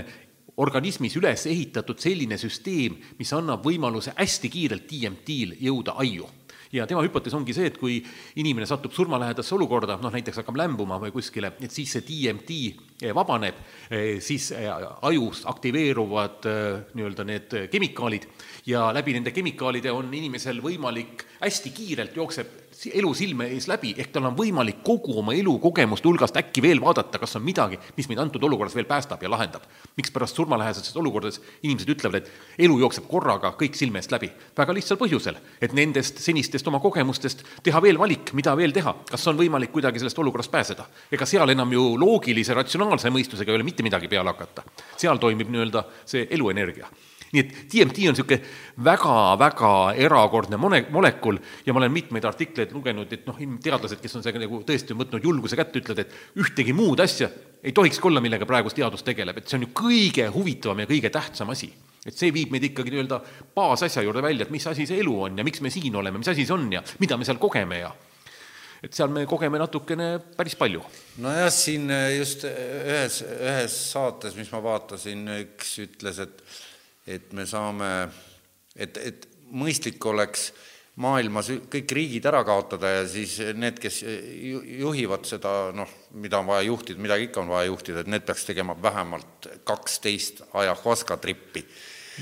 [0.57, 6.27] organismis üles ehitatud selline süsteem, mis annab võimaluse hästi kiirelt DMT-l jõuda aiu
[6.71, 7.97] ja tema hüpotees ongi see, et kui
[8.41, 12.57] inimene satub surmalähedasse olukorda, noh näiteks hakkab lämbuma või kuskile, et siis see DMT
[13.01, 14.69] eh, vabaneb, eh, siis eh,
[15.07, 16.47] ajus aktiveeruvad
[16.97, 18.27] nii-öelda need kemikaalid.
[18.67, 24.11] Ja läbi nende kemikaalide on inimesel võimalik hästi kiirelt jookseb elu silme ees läbi, ehk
[24.13, 28.21] tal on võimalik kogu oma elukogemuste hulgast äkki veel vaadata, kas on midagi, mis meid
[28.21, 29.63] antud olukorras veel päästab ja lahendab.
[29.97, 34.31] mikspärast surmalähedastes olukordades inimesed ütlevad, et elu jookseb korraga kõik silme eest läbi?
[34.57, 39.27] väga lihtsal põhjusel, et nendest senistest oma kogemustest teha veel valik, mida veel teha, kas
[39.27, 40.85] on võimalik kuidagi sellest olukorrast pääseda.
[41.11, 44.63] ega seal enam ju loogilise, ratsionaalse mõistusega ei ole mitte midagi peale hakata.
[44.97, 46.87] seal toimib nii-öelda see eluenergia
[47.37, 48.39] nii et DMT on niisugune
[48.87, 49.73] väga-väga
[50.07, 54.45] erakordne mone-, molekul ja ma olen mitmeid artikleid lugenud, et noh, teadlased, kes on sellega
[54.45, 57.29] nagu tõesti võtnud julguse kätte, ütlevad, et ühtegi muud asja
[57.63, 61.13] ei tohikski olla, millega praegu teadus tegeleb, et see on ju kõige huvitavam ja kõige
[61.13, 61.71] tähtsam asi.
[62.07, 63.17] et see viib meid ikkagi nii-öelda
[63.55, 66.29] baasasja juurde välja, et mis asi see elu on ja miks me siin oleme, mis
[66.31, 67.89] asi see on ja mida me seal kogeme ja
[68.83, 70.83] et seal me kogeme natukene päris palju.
[71.23, 76.43] nojah, siin just ühes, ühes saates, mis ma vaatasin, üks ütles, et
[77.07, 77.91] et me saame,
[78.75, 80.51] et, et mõistlik oleks
[80.97, 84.01] maailmas kõik riigid ära kaotada ja siis need, kes
[84.81, 88.47] juhivad seda, noh, mida on vaja juhtida, midagi ikka on vaja juhtida, et need peaks
[88.49, 91.63] tegema vähemalt kaksteist ajahuaska trippi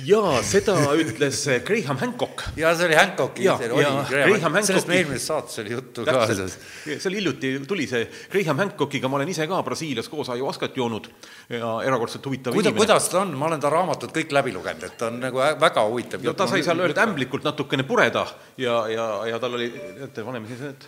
[0.03, 2.43] jaa, seda ütles eh, Graham Hancock.
[2.60, 6.25] jaa, see oli Hancocki, see oli Graham, sellest me eelmises saates oli juttu ka.
[6.27, 11.08] see oli hiljuti, tuli see Graham Hancockiga, ma olen ise ka Brasiilias koos ajuaskat joonud
[11.53, 12.84] ja erakordselt huvitav Kuida, inimene.
[12.84, 15.88] kuidas ta on, ma olen ta raamatud kõik läbi lugenud, et ta on nagu väga
[15.88, 16.27] huvitav.
[16.27, 18.25] no ta sai seal öelda ämblikult natukene pureda
[18.58, 20.88] ja, ja, ja tal oli, teate, paneme siis need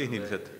[0.00, 0.52] tehnilised,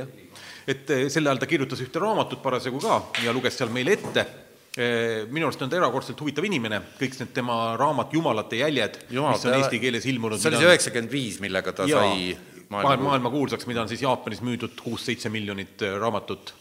[0.00, 0.18] jah.
[0.66, 4.47] et eh, sel ajal ta kirjutas ühte raamatut parasjagu ka ja luges seal meile ette
[4.78, 9.56] minu arust on ta erakordselt huvitav inimene, kõik need tema raamat Jumalate jäljed, mis on
[9.56, 10.38] eesti keeles ilmunud.
[10.38, 14.02] see oli see üheksakümmend viis, millega ta jaa, sai maailma, maailma kuulsaks, mida on siis
[14.04, 16.54] Jaapanis müüdud kuus-seitse miljonit eh, raamatut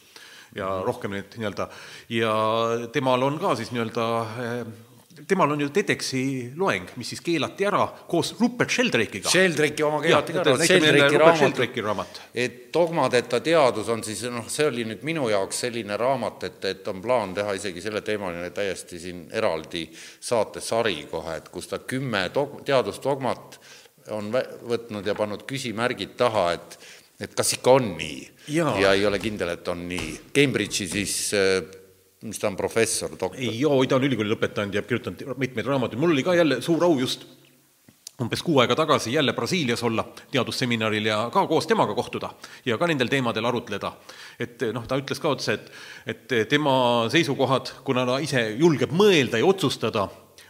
[0.56, 0.84] ja mm.
[0.88, 1.68] rohkem neid nii-öelda,
[2.16, 2.34] ja
[2.96, 4.08] temal on ka siis nii-öelda
[4.44, 4.62] eh,
[5.28, 6.24] temal on ju TEDxi
[6.60, 9.30] loeng, mis siis keelati ära koos Rupert Sheldrake'iga.
[9.32, 14.68] Sheldrake'i oma keelati ka ära, Sheldrake'i raamat, raamat., et dogmadeta teadus on siis noh, see
[14.70, 19.02] oli nüüd minu jaoks selline raamat, et, et on plaan teha isegi selle teemaline täiesti
[19.02, 19.88] siin eraldi
[20.20, 23.60] saatesari kohe, et kus ta kümme dog-, teadusdogmat
[24.16, 26.80] on võtnud ja pannud küsimärgid taha, et
[27.18, 28.18] et kas ikka on nii
[28.54, 30.12] ja, ja ei ole kindel, et on nii.
[30.36, 31.64] Cambridge'i siis äh,
[32.22, 33.40] mis ta on, professor, doktor?
[33.40, 36.98] joo, ta on ülikooli lõpetanud ja kirjutanud mitmeid raamatuid, mul oli ka jälle suur au
[37.00, 37.28] just
[38.18, 42.32] umbes kuu aega tagasi jälle Brasiilias olla teadusseminaril ja ka koos temaga kohtuda
[42.66, 43.92] ja ka nendel teemadel arutleda.
[44.40, 45.70] et noh, ta ütles ka otse, et,
[46.06, 50.08] et tema seisukohad, kuna ta ise julgeb mõelda ja otsustada,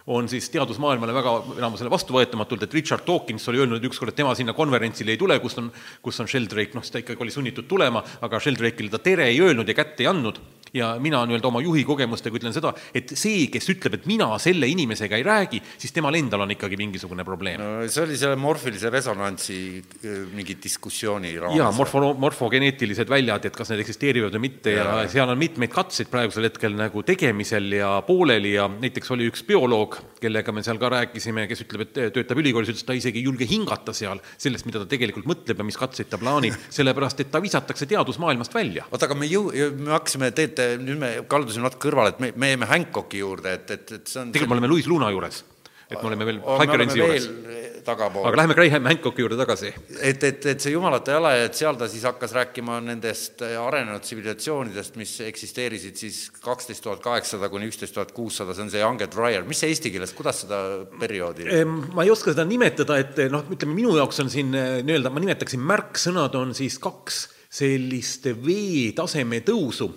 [0.08, 4.56] on siis teadusmaailmale väga enamusele vastuvõetamatult, et Richard Dawkins oli öelnud ükskord, et tema sinna
[4.56, 5.68] konverentsile ei tule, kus on,
[6.02, 9.42] kus on Sheldrake, noh, siis ta ikkagi oli sunnitud tulema, aga Sheldrake'ile ta tere ei
[9.44, 10.40] öelnud ja kätt ei andnud
[10.76, 14.70] ja mina nii-öelda oma juhi kogemustega ütlen seda, et see, kes ütleb, et mina selle
[14.72, 18.92] inimesega ei räägi, siis temal endal on ikkagi mingisugune probleem no, see oli selle morfilise
[18.94, 21.58] resonantsi äh, mingi diskussiooni raames.
[21.60, 25.74] jaa, morfo, morfogeneetilised väljad, et kas need eksisteerivad või mitte ja, ja seal on mitmeid
[25.74, 30.80] katseid praegusel hetkel nagu tegemisel ja pooleli ja näiteks oli üks bioloog, kellega me seal
[30.82, 34.22] ka rääkisime, kes ütleb, et töötab ülikoolis, ütles, et ta isegi ei julge hingata seal
[34.38, 38.56] sellest, mida ta tegelikult mõtleb ja mis katseid ta plaanib, sellepärast et ta visatakse teadusmaailmast
[38.56, 38.88] välja.
[38.92, 42.54] oota, aga me jõu-, me hakkasime, teete, nüüd me kaldusime natuke kõrvale, et me, me
[42.54, 45.44] jäime Hancocki juurde, et, et, et see on tegelikult me oleme Louis Luna juures,
[45.88, 47.28] et me oleme veel me Hiker oleme Rensi juures.
[47.28, 48.26] veel tagapool.
[48.28, 49.70] aga lähme Graham Hancocki juurde tagasi.
[50.02, 54.04] et, et, et see jumalate jala ja et seal ta siis hakkas rääkima nendest arenenud
[54.04, 59.02] tsivilisatsioonidest, mis eksisteerisid siis kaksteist tuhat kaheksasada kuni üksteist tuhat kuussada, see on see Young
[59.06, 60.62] and Dwyer, mis see eesti keeles, kuidas seda
[61.00, 65.14] perioodi ma ei oska seda nimetada, et noh, ütleme minu jaoks on siin eh, nii-öelda,
[65.14, 67.26] ma nimetaksin märksõnad on siis kaks
[67.58, 69.88] sellist veetaseme tõusu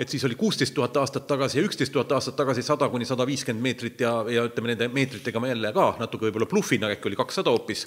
[0.00, 3.26] et siis oli kuusteist tuhat aastat tagasi ja üksteist tuhat aastat tagasi sada kuni sada
[3.28, 7.18] viiskümmend meetrit ja, ja ütleme, nende meetritega ma jälle ka natuke võib-olla bluffin, äkki oli
[7.20, 7.84] kakssada hoopis.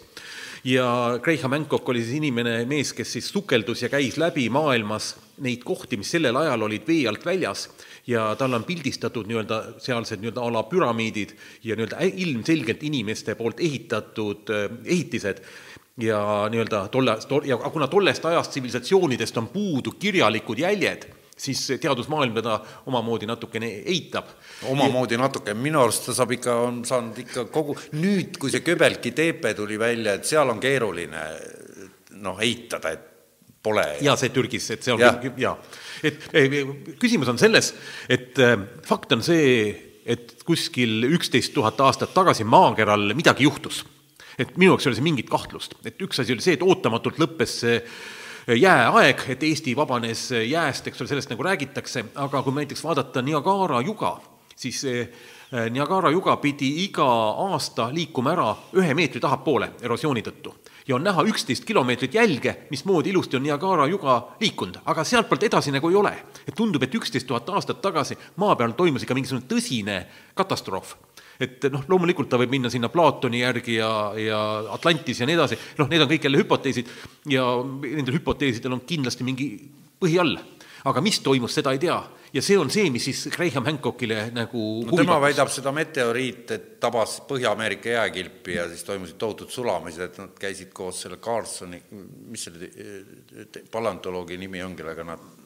[0.64, 0.86] ja
[1.24, 5.98] Graham Hancock oli siis inimene, mees, kes siis sukeldus ja käis läbi maailmas neid kohti,
[5.98, 7.66] mis sellel ajal olid vee alt väljas
[8.08, 13.60] ja tal on pildistatud nii-öelda sealsed nii-öelda a la püramiidid ja nii-öelda ilmselgelt inimeste poolt
[13.60, 15.42] ehitatud äh, ehitised
[15.98, 16.22] ja
[16.54, 21.10] nii-öelda tolle, ja kuna tollest ajast tsivilisatsioonidest on puudu kirjalikud jäljed,
[21.44, 22.58] siis teadusmaailm teda
[22.90, 24.32] omamoodi natukene eitab.
[24.72, 29.12] omamoodi natuke, minu arust ta saab ikka, on saanud ikka kogu, nüüd, kui see Köbelki
[29.16, 31.24] teepe tuli välja, et seal on keeruline
[32.24, 33.10] noh, eitada, et
[33.64, 33.86] pole.
[34.04, 35.18] jaa, see Türgis, et see on Jah.
[35.22, 35.56] küll, jaa.
[36.04, 36.28] et
[37.02, 37.74] küsimus on selles,
[38.12, 38.56] et eh,
[38.88, 39.72] fakt on see,
[40.04, 43.86] et kuskil üksteist tuhat aastat tagasi maakeral midagi juhtus.
[44.40, 47.20] et minu jaoks ei ole see mingit kahtlust, et üks asi oli see, et ootamatult
[47.22, 47.80] lõppes see
[48.48, 53.82] jääaeg, et Eesti vabanes jääst, eks ole, sellest nagu räägitakse, aga kui näiteks vaadata Niagara
[53.82, 54.18] juga,
[54.56, 55.10] siis eh,
[55.70, 57.08] Niagara juga pidi iga
[57.48, 60.56] aasta liikuma ära ühe meetri tahapoole erosiooni tõttu.
[60.88, 65.72] Ja on näha üksteist kilomeetrit jälge, mismoodi ilusti on Niagara juga liikunud, aga sealtpoolt edasi
[65.72, 66.14] nagu ei ole.
[66.48, 70.96] et tundub, et üksteist tuhat aastat tagasi maa peal toimus ikka mingisugune tõsine katastroof
[71.42, 74.40] et noh, loomulikult ta võib minna sinna Platoni järgi ja, ja
[74.76, 76.92] Atlantis ja nii edasi, noh, need on kõik jälle hüpoteesid
[77.34, 77.46] ja
[77.84, 79.48] nendel hüpoteesidel on kindlasti mingi
[80.02, 80.38] põhi all.
[80.84, 81.98] aga mis toimus, seda ei tea.
[82.34, 86.66] ja see on see, mis siis Graham Hancockile nagu no tema väidab seda meteoriit, et
[86.82, 91.82] tabas Põhja-Ameerika jääkilpi ja siis toimusid tohutud sulamised, et nad käisid koos selle Carlsoni,
[92.30, 92.70] mis selle
[93.52, 95.43] te- paleontoloogi nimi on, kellega nad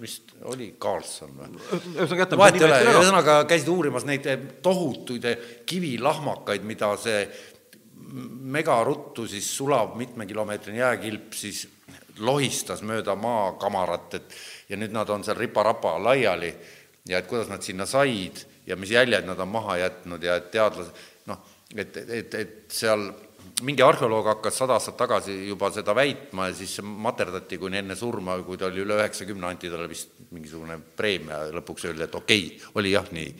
[0.00, 1.48] vist oli Carlson või?
[2.38, 4.28] vahet ei ole, ühesõnaga käisid uurimas neid
[4.62, 5.26] tohutuid
[5.66, 7.24] kivilahmakaid, mida see
[8.48, 11.66] megaruttu siis sulav mitmekilomeetrine jääkilp siis
[12.24, 16.50] lohistas mööda maakamarat, et ja nüüd nad on seal ripa-rapa laiali
[17.08, 20.50] ja et kuidas nad sinna said ja mis jäljed nad on maha jätnud ja et
[20.52, 21.42] teadlased, noh,
[21.76, 23.08] et, et, et seal
[23.66, 28.38] mingi arheoloog hakkas sada aastat tagasi juba seda väitma ja siis materdati kuni enne surma,
[28.46, 32.44] kui ta oli üle üheksakümne, anti talle vist mingisugune preemia ja lõpuks öeldi, et okei
[32.46, 33.32] okay,, oli jah nii.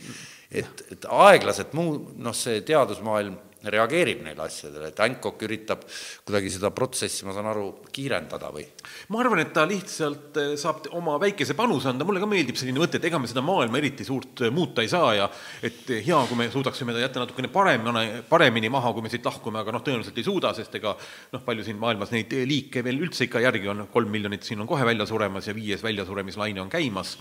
[0.62, 5.82] et, et aeglaselt muu, noh, see teadusmaailm reageerib neile asjadele, et Hancock üritab
[6.26, 8.62] kuidagi seda protsessi, ma saan aru, kiirendada või?
[9.10, 12.78] ma arvan, et ta lihtsalt eh, saab oma väikese panuse anda, mulle ka meeldib selline
[12.78, 15.26] mõte, et ega me seda maailma eriti suurt eh, muuta ei saa ja
[15.58, 19.26] et eh, hea, kui me suudaksime ta jätta natukene paremini, paremini maha, kui me siit
[19.26, 20.94] lahkume, aga noh, tõenäoliselt ei suuda, sest ega
[21.34, 24.70] noh, palju siin maailmas neid liike veel üldse ikka järgi on, kolm miljonit siin on
[24.70, 27.16] kohe välja suremas ja viies väljasuremislaine on käimas.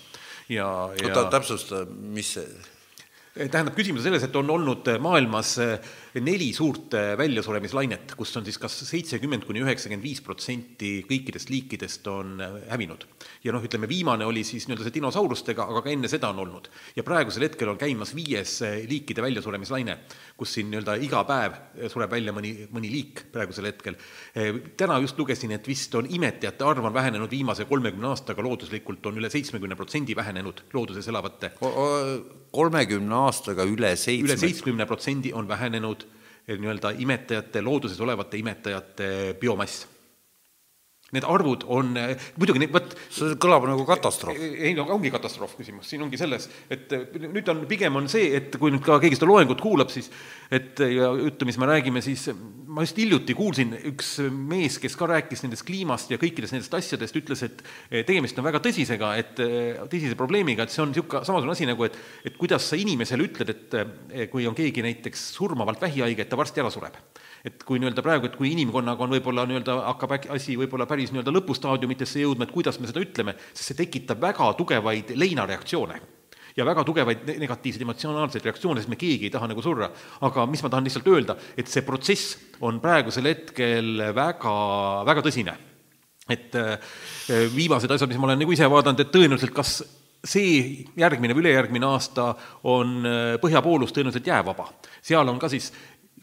[0.48, 2.77] Ja, ja oota, täpsusta, mis see
[3.38, 5.90] tähendab, küsimus on selles, et on olnud maailmas eh,
[6.26, 12.08] neli suurt eh, väljasuremislainet, kus on siis kas seitsekümmend kuni üheksakümmend viis protsenti kõikidest liikidest
[12.12, 13.06] on eh, hävinud.
[13.44, 16.70] ja noh, ütleme viimane oli siis nii-öelda see dinosaurustega, aga ka enne seda on olnud.
[16.98, 18.58] ja praegusel hetkel on käimas viies
[18.90, 20.00] liikide väljasuremislaine,
[20.38, 21.60] kus siin nii-öelda iga päev
[21.94, 24.00] sureb välja mõni, mõni liik praegusel hetkel.
[24.78, 29.22] täna just lugesin, et vist on imetajate arv on vähenenud viimase kolmekümne aastaga looduslikult on
[29.22, 31.52] üle seitsmekümne protsendi vähenenud looduses elavate
[32.52, 36.06] kolmekümne aastaga üle seitsme üle seitsmekümne protsendi on vähenenud
[36.48, 39.10] eh, nii-öelda imetajate, looduses olevate imetajate
[39.42, 39.86] biomass.
[41.16, 41.94] Need arvud on,
[42.36, 44.36] muidugi need, vot see kõlab nagu katastroof.
[44.36, 48.34] ei no ongi katastroof küsimus, siin ongi selles, et eh, nüüd on, pigem on see,
[48.36, 50.10] et kui nüüd ka keegi seda loengut kuulab, siis
[50.52, 52.26] et ja juttu, mis me räägime, siis
[52.68, 57.16] ma just hiljuti kuulsin, üks mees, kes ka rääkis nendest kliimast ja kõikidest nendest asjadest,
[57.22, 61.24] ütles, et eh, tegemist on väga tõsisega, et eh, tõsise probleemiga, et see on niisugune
[61.24, 61.96] samasugune asi nagu, et
[62.28, 66.40] et kuidas sa inimesele ütled, et eh, kui on keegi näiteks surmavalt vähihaige, et ta
[66.40, 67.00] varsti ära sureb.
[67.48, 71.34] Et kui nii-öelda praegu, et kui inimkonnaga on võib-olla nii-öelda, hakkab asi võib-olla päris nii-öelda
[71.36, 76.00] lõpustaadiumitesse jõudma, et kuidas me seda ütleme, sest see tekitab väga tugevaid leinareaktsioone
[76.58, 79.92] ja väga tugevaid ne- negatiivseid emotsionaalseid reaktsioone, sest me keegi ei taha nagu surra.
[80.22, 84.56] aga mis ma tahan lihtsalt öelda, et see protsess on praegusel hetkel väga,
[85.06, 85.56] väga tõsine.
[86.28, 86.76] et äh,
[87.56, 89.78] viimased asjad, mis ma olen nagu ise vaadanud, et tõenäoliselt kas
[90.28, 92.34] see järgmine või ülejärgmine aasta
[92.68, 94.68] on äh, põhjapoolus tõenäoliselt jäävaba.
[95.02, 95.72] seal on ka siis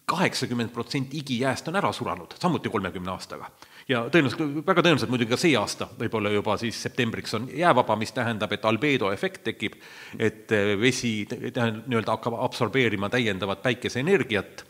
[0.07, 3.51] kaheksakümmend protsenti igijääst on ära suranud, samuti kolmekümne aastaga.
[3.89, 8.13] ja tõenäoliselt, väga tõenäoliselt muidugi ka see aasta, võib-olla juba siis septembriks on jäävaba, mis
[8.17, 9.77] tähendab, et albedo efekt tekib,
[10.19, 14.65] et eh, vesi tähendab, nii-öelda hakkab absorbeerima täiendavat päikeseenergiat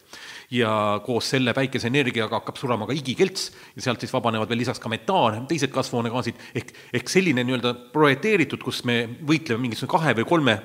[0.54, 4.92] ja koos selle päikeseenergiaga hakkab surema ka igikelts ja sealt siis vabanevad veel lisaks ka
[4.92, 10.58] metaan, teised kasvuhoonegaasid, ehk, ehk selline nii-öelda projekteeritud, kus me võitleme mingisuguse kahe või kolme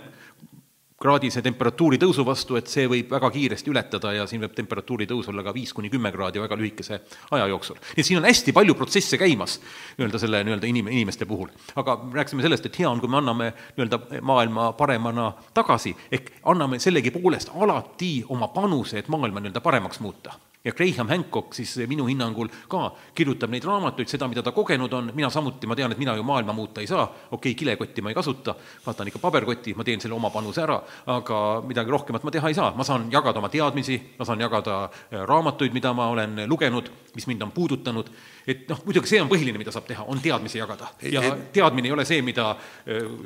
[0.99, 5.29] kraadise temperatuuri tõusu vastu, et see võib väga kiiresti ületada ja siin võib temperatuuri tõus
[5.31, 6.99] olla ka viis kuni kümme kraadi väga lühikese
[7.35, 7.79] aja jooksul.
[7.79, 9.59] nii et siin on hästi palju protsesse käimas
[9.97, 11.47] nii-öelda selle nii-öelda inim-, inimeste puhul.
[11.75, 16.79] aga rääkisime sellest, et hea on, kui me anname nii-öelda maailma paremana tagasi, ehk anname
[16.79, 22.49] sellegipoolest alati oma panuse, et maailma nii-öelda paremaks muuta ja Graham Hancock siis minu hinnangul
[22.67, 26.15] ka kirjutab neid raamatuid, seda, mida ta kogenud on, mina samuti, ma tean, et mina
[26.17, 28.55] ju maailma muuta ei saa, okei okay,, kilekotti ma ei kasuta,
[28.85, 30.75] vaatan ikka paberkotti, ma teen selle oma panuse ära,
[31.15, 34.81] aga midagi rohkemat ma teha ei saa, ma saan jagada oma teadmisi, ma saan jagada
[34.89, 38.11] äh, raamatuid, mida ma olen lugenud, mis mind on puudutanud,
[38.47, 40.91] et noh, muidugi see on põhiline, mida saab teha, on teadmisi jagada.
[41.07, 42.51] ja teadmine ei ole see, mida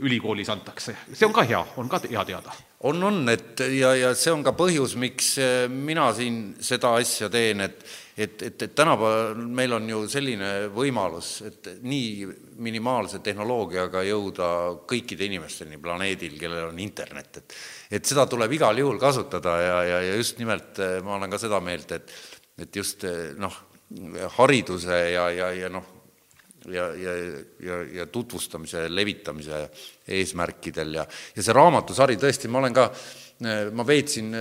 [0.02, 2.54] ülikoolis antakse, see on ka hea, on ka hea teada
[2.84, 7.30] on, on, et ja, ja see on ka põhjus, miks eh, mina siin seda asja
[7.34, 12.28] teen, et et, et, et tänapäeval meil on ju selline võimalus, et nii
[12.62, 14.50] minimaalse tehnoloogiaga jõuda
[14.86, 17.58] kõikide inimesteni planeedil, kellel on internet, et
[17.98, 21.42] et seda tuleb igal juhul kasutada ja, ja, ja just nimelt eh, ma olen ka
[21.42, 22.14] seda meelt, et
[22.62, 23.56] et just eh, noh,
[24.38, 25.93] hariduse ja, ja, ja noh,
[26.72, 27.16] ja, ja,
[27.60, 29.66] ja, ja tutvustamise, levitamise
[30.08, 32.90] eesmärkidel ja, ja see raamatusari tõesti, ma olen ka,
[33.74, 34.36] ma veetsin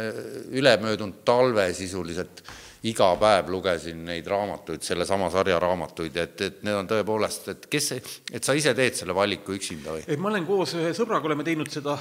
[0.53, 2.45] ülemöödunud talve sisuliselt
[2.83, 7.91] iga päev lugesin neid raamatuid, sellesama sarja raamatuid, et, et need on tõepoolest, et kes,
[8.35, 10.03] et sa ise teed selle valiku üksinda või?
[10.07, 11.95] et ma olen koos ühe sõbraga, oleme teinud seda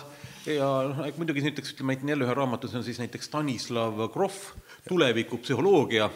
[0.50, 4.42] ja noh, muidugi näiteks ütleme, jälle ühe raamatu, see on siis näiteks Stanislav Grof,
[4.90, 6.10] tulevikupsühholoogia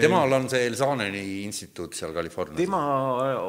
[0.00, 2.58] temal on see Elsaneni instituut seal Californias?
[2.58, 2.80] tema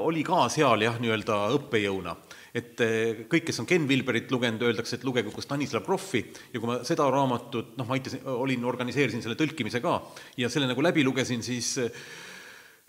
[0.05, 2.15] oli ka seal jah, nii-öelda õppejõuna.
[2.55, 6.21] et eh, kõik, kes on Ken Wilberit lugenud, öeldakse, et lugege ka Stanislav Grofi
[6.53, 9.97] ja kui ma seda raamatut, noh, ma aitasin, olin, organiseerisin selle tõlkimise ka
[10.39, 11.73] ja selle nagu läbi lugesin, siis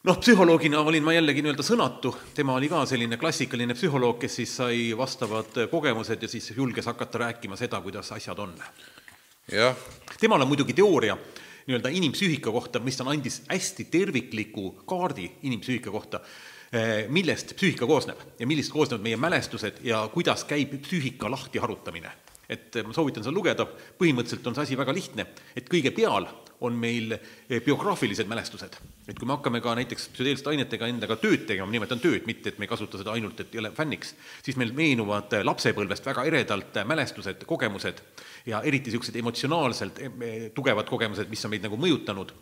[0.07, 4.53] noh, psühholoogina olin ma jällegi nii-öelda sõnatu, tema oli ka selline klassikaline psühholoog, kes siis
[4.61, 8.55] sai vastavad kogemused ja siis julges hakata rääkima seda, kuidas asjad on.
[9.53, 9.75] jah.
[10.21, 11.17] temal on muidugi teooria
[11.67, 16.21] nii-öelda inimpsüühika kohta, mis ta andis hästi tervikliku kaardi inimpsüühika kohta,
[16.73, 22.11] eh, millest psüühika koosneb ja millest koosnevad meie mälestused ja kuidas käib psüühika lahtiharutamine.
[22.49, 23.65] et ma soovitan seda lugeda,
[23.99, 25.25] põhimõtteliselt on see asi väga lihtne,
[25.59, 26.29] et kõige peal
[26.61, 28.77] on meil eh, biograafilised mälestused.
[29.09, 32.53] et kui me hakkame ka näiteks psühhedeelsete ainetega endaga tööd tegema, ma nimetan tööd, mitte
[32.53, 36.79] et me ei kasuta seda ainult, et jälle fänniks, siis meil meenuvad lapsepõlvest väga eredalt
[36.87, 38.03] mälestused, kogemused
[38.47, 42.35] ja eriti niisugused emotsionaalselt eh, tugevad kogemused, mis on meid nagu mõjutanud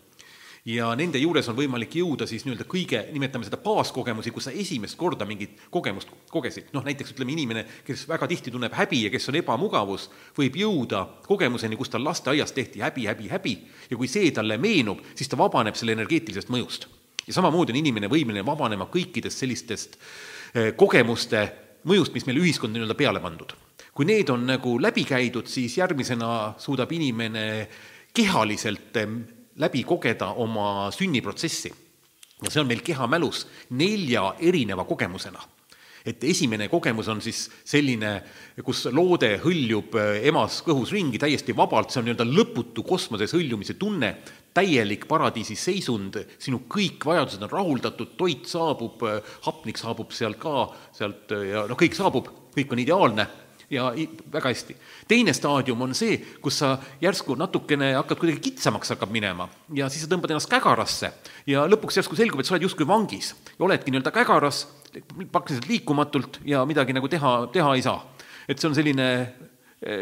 [0.65, 4.97] ja nende juures on võimalik jõuda siis nii-öelda kõige, nimetame seda baaskogemusi, kus sa esimest
[5.01, 9.29] korda mingit kogemust kogesid, noh näiteks ütleme, inimene, kes väga tihti tunneb häbi ja kes
[9.29, 13.57] on ebamugavus, võib jõuda kogemuseni, kus tal lasteaias tehti häbi, häbi, häbi
[13.91, 16.89] ja kui see talle meenub, siis ta vabaneb selle energeetilisest mõjust.
[17.27, 19.99] ja samamoodi on inimene võimeline vabanema kõikidest sellistest
[20.55, 21.45] eh, kogemuste
[21.85, 23.53] mõjust, mis meile ühiskond nii-öelda peale pandud.
[23.95, 27.69] Kui need on nagu läbi käidud, siis järgmisena suudab inimene
[28.15, 28.99] kehaliselt
[29.63, 31.73] läbi kogeda oma sünniprotsessi.
[32.43, 35.41] ja see on meil kehamälus nelja erineva kogemusena.
[36.05, 38.23] et esimene kogemus on siis selline,
[38.65, 43.79] kus loode hõljub äh, emas kõhus ringi täiesti vabalt, see on nii-öelda lõputu kosmoses hõljumise
[43.81, 44.11] tunne,
[44.55, 50.67] täielik paradiisi seisund, sinu kõik vajadused on rahuldatud, toit saabub, äh, hapnik saabub sealt ka,
[50.93, 53.27] sealt äh, ja noh, kõik saabub, kõik on ideaalne
[53.75, 53.91] ja
[54.33, 54.77] väga hästi.
[55.09, 60.05] teine staadium on see, kus sa järsku natukene hakkad kuidagi kitsamaks hakkab minema ja siis
[60.05, 61.13] sa tõmbad ennast kägarasse
[61.51, 64.65] ja lõpuks järsku selgub, et sa oled justkui vangis ja oledki nii-öelda kägaras,
[65.33, 68.01] praktiliselt liikumatult ja midagi nagu teha, teha ei saa.
[68.49, 69.09] et see on selline,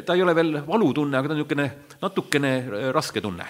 [0.07, 1.69] ta ei ole veel valutunne, aga ta on niisugune
[2.03, 2.53] natukene
[2.93, 3.47] raske tunne,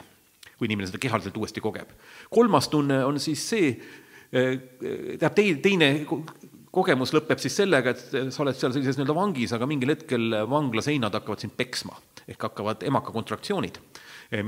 [0.59, 1.89] kui inimene seda kehaliselt uuesti kogeb.
[2.31, 3.73] kolmas tunne on siis see,
[4.31, 5.93] tähendab, tei-, teine
[6.73, 10.85] kogemus lõpeb siis sellega, et sa oled seal sellises nii-öelda vangis, aga mingil hetkel vangla
[10.85, 11.99] seinad hakkavad sind peksma
[12.29, 13.79] ehk hakkavad emakakontraktsioonid.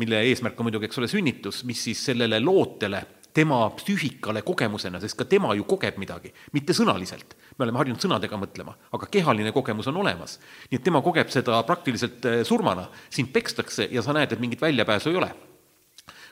[0.01, 3.03] mille eesmärk on muidugi, eks ole, sünnitus, mis siis sellele lootele
[3.35, 7.35] tema psüühikale kogemusena, sest ka tema ju kogeb midagi, mitte sõnaliselt.
[7.59, 10.39] me oleme harjunud sõnadega mõtlema, aga kehaline kogemus on olemas.
[10.71, 14.61] nii et tema kogeb seda praktiliselt eh, surmana, sind pekstakse ja sa näed, et mingit
[14.61, 15.35] väljapääsu ei ole,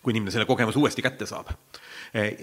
[0.02, 1.91] kui inimene selle kogemuse uuesti kätte saab Eh,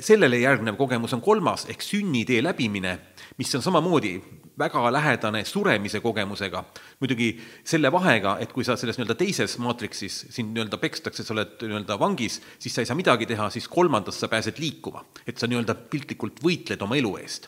[0.01, 2.95] sellele järgnev kogemus on kolmas ehk sünnitee läbimine,
[3.37, 4.15] mis on samamoodi
[4.59, 6.63] väga lähedane suremise kogemusega.
[6.99, 7.29] muidugi
[7.63, 11.99] selle vahega, et kui sa selles nii-öelda teises maatriksis sind nii-öelda pekstakse, sa oled nii-öelda
[11.99, 15.05] vangis, siis sa ei saa midagi teha, siis kolmandas sa pääsed liikuma.
[15.27, 17.47] et sa nii-öelda piltlikult võitled oma elu eest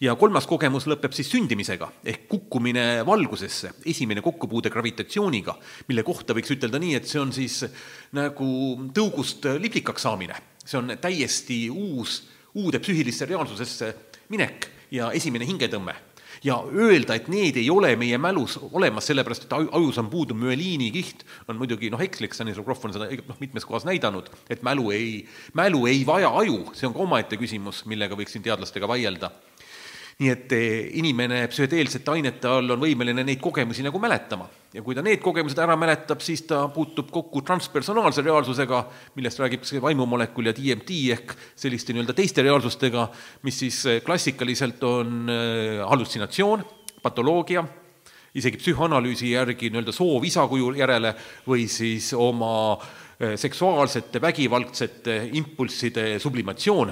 [0.00, 5.54] ja kolmas kogemus lõpeb siis sündimisega ehk kukkumine valgusesse, esimene kokkupuude gravitatsiooniga,
[5.88, 7.62] mille kohta võiks ütelda nii, et see on siis
[8.12, 8.50] nagu
[8.92, 12.24] tõugust liblikaks saamine see on täiesti uus,
[12.58, 13.94] uude psüühilisse reaalsusesse
[14.32, 15.94] minek ja esimene hingetõmme.
[16.44, 21.24] ja öelda, et need ei ole meie mälus olemas, sellepärast et ajus on puudu müeliinikiht,
[21.48, 25.24] on muidugi noh, ekslik, Stanislav Grof on seda noh, mitmes kohas näidanud, et mälu ei,
[25.56, 29.32] mälu ei vaja aju, see on ka omaette küsimus, millega võiks siin teadlastega vaielda
[30.16, 34.46] nii et eh, inimene psühhedeelsete ainete all on võimeline neid kogemusi nagu mäletama.
[34.72, 38.80] Ja kui ta need kogemused ära mäletab, siis ta puutub kokku transpersonaalse reaalsusega,
[39.18, 43.10] millest räägib see vaimumolekul ja DMT ehk selliste nii-öelda teiste reaalsustega,
[43.44, 46.64] mis siis eh, klassikaliselt on eh, hallutsinatsioon,
[47.04, 47.66] patoloogia,
[48.36, 51.12] isegi psühhoanalüüsi järgi nii-öelda soov isakuju järele
[51.44, 52.76] või siis oma
[53.16, 56.90] seksuaalsete vägivaldsete impulsside sublimatsioon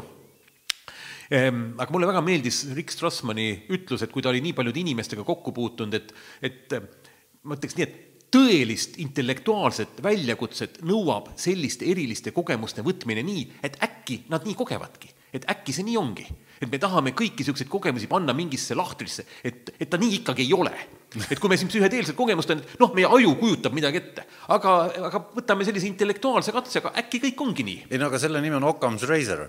[1.30, 5.54] aga mulle väga meeldis Rick Strassmani ütlus, et kui ta oli nii paljude inimestega kokku
[5.56, 6.12] puutunud, et,
[6.44, 6.76] et
[7.44, 14.24] ma ütleks nii, et tõelist intellektuaalset väljakutset nõuab selliste eriliste kogemuste võtmine nii, et äkki
[14.32, 16.26] nad nii kogevadki, et äkki see nii ongi.
[16.64, 20.52] et me tahame kõiki niisuguseid kogemusi panna mingisse lahtrisse, et, et ta nii ikkagi ei
[20.54, 20.72] ole.
[21.30, 24.74] et kui me siin psühhedeelset kogemust on, et noh, meie aju kujutab midagi ette, aga,
[25.10, 27.80] aga võtame sellise intellektuaalse katsega, äkki kõik ongi nii.
[27.90, 29.46] ei no aga selle nimi on Occam's razor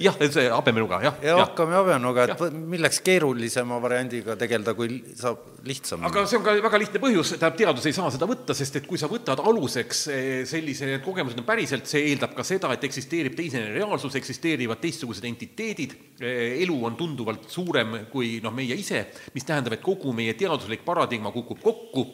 [0.00, 1.16] jah, see habemnuga, jah.
[1.24, 2.48] ja hakkame habemnuga, et ja.
[2.74, 6.04] milleks keerulisema variandiga tegeleda, kui saab lihtsam.
[6.08, 8.88] aga see on ka väga lihtne põhjus, tähendab, teadus ei saa seda võtta, sest et
[8.88, 12.88] kui sa võtad aluseks eh, sellise, need kogemused on päriselt, see eeldab ka seda, et
[12.88, 19.06] eksisteerib teisene reaalsus, eksisteerivad teistsugused entiteedid, eh, elu on tunduvalt suurem kui noh, meie ise,
[19.34, 22.06] mis tähendab, et kogu meie teaduslik paradigma kukub kokku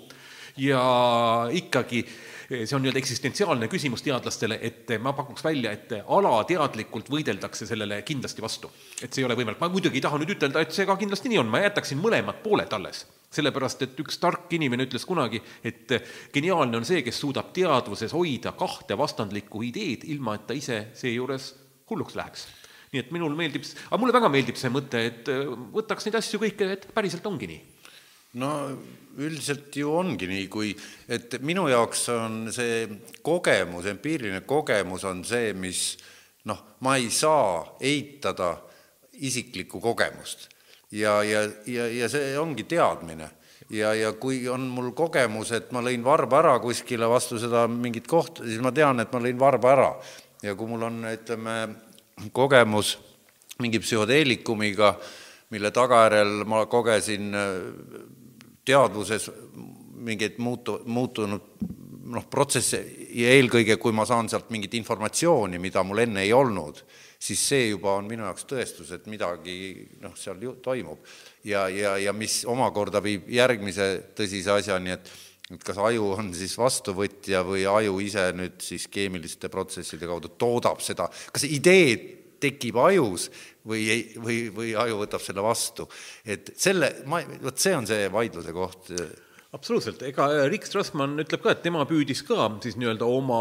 [0.57, 0.83] ja
[1.53, 2.05] ikkagi
[2.47, 8.43] see on nii-öelda eksistentsiaalne küsimus teadlastele, et ma pakuks välja, et alateadlikult võideldakse sellele kindlasti
[8.43, 8.71] vastu.
[9.03, 11.33] et see ei ole võimalik, ma muidugi ei taha nüüd ütelda, et see ka kindlasti
[11.33, 15.93] nii on, ma jätaksin mõlemad pooled alles sellepärast, et üks tark inimene ütles kunagi, et
[16.33, 21.53] geniaalne on see, kes suudab teadvuses hoida kahte vastandlikku ideed, ilma et ta ise seejuures
[21.91, 22.47] hulluks läheks.
[22.93, 25.29] nii et minul meeldib, aga mulle väga meeldib see mõte, et
[25.75, 27.61] võtaks neid asju kõike, et päriselt ongi nii.
[28.41, 28.53] No
[29.16, 30.74] üldiselt ju ongi nii, kui,
[31.09, 32.84] et minu jaoks on see
[33.24, 35.95] kogemus, empiiriline kogemus on see, mis
[36.49, 38.55] noh, ma ei saa eitada
[39.16, 40.51] isiklikku kogemust.
[40.93, 43.30] ja, ja, ja, ja see ongi teadmine.
[43.70, 48.07] ja, ja kui on mul kogemus, et ma lõin varba ära kuskile vastu seda mingit
[48.07, 49.91] kohta, siis ma tean, et ma lõin varba ära.
[50.43, 51.57] ja kui mul on, ütleme,
[52.32, 52.99] kogemus
[53.59, 54.93] mingi psühhoteelikumiga,
[55.51, 57.32] mille tagajärjel ma kogesin
[58.67, 59.31] teadvuses
[60.07, 61.67] mingeid muutu-, muutunud
[62.12, 62.81] noh, protsesse
[63.17, 66.83] ja eelkõige, kui ma saan sealt mingit informatsiooni, mida mul enne ei olnud,
[67.19, 69.57] siis see juba on minu jaoks tõestus, et midagi
[70.03, 71.07] noh, seal ju toimub.
[71.45, 75.14] ja, ja, ja mis omakorda viib järgmise tõsise asjani, et
[75.47, 80.81] et kas aju on siis vastuvõtja või aju ise nüüd siis keemiliste protsesside kaudu toodab
[80.83, 81.93] seda, kas idee
[82.43, 83.29] tekib ajus
[83.67, 85.89] või ei, või, või aju võtab selle vastu.
[86.25, 88.93] et selle, ma, vot see on see vaidluse koht
[89.57, 93.39] absoluutselt, ega äh, Rick Strassmann ütleb ka, et tema püüdis ka siis nii-öelda oma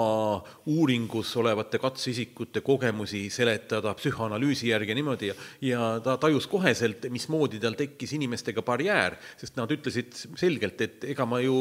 [0.71, 5.31] uuringus olevate katseisikute kogemusi seletada psühhoanalüüsi järgi niimoodi.
[5.31, 5.35] Ja,
[5.69, 11.27] ja ta tajus koheselt, mismoodi tal tekkis inimestega barjäär, sest nad ütlesid selgelt, et ega
[11.29, 11.55] ma ju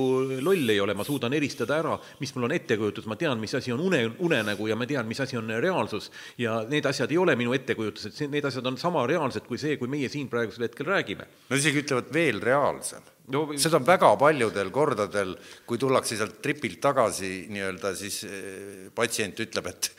[0.45, 3.75] loll ei ole, ma suudan eristada ära, mis mul on ettekujutus, ma tean, mis asi
[3.75, 6.11] on une, unenägu ja ma tean, mis asi on reaalsus.
[6.39, 9.91] ja need asjad ei ole minu ettekujutused, need asjad on sama reaalsed kui see, kui
[9.91, 11.27] meie siin praegusel hetkel räägime.
[11.51, 15.33] no isegi ütlevad veel reaalsem no seda on väga paljudel kordadel,
[15.65, 19.91] kui tullakse sealt tripilt tagasi nii-öelda, siis eh, patsient ütleb, et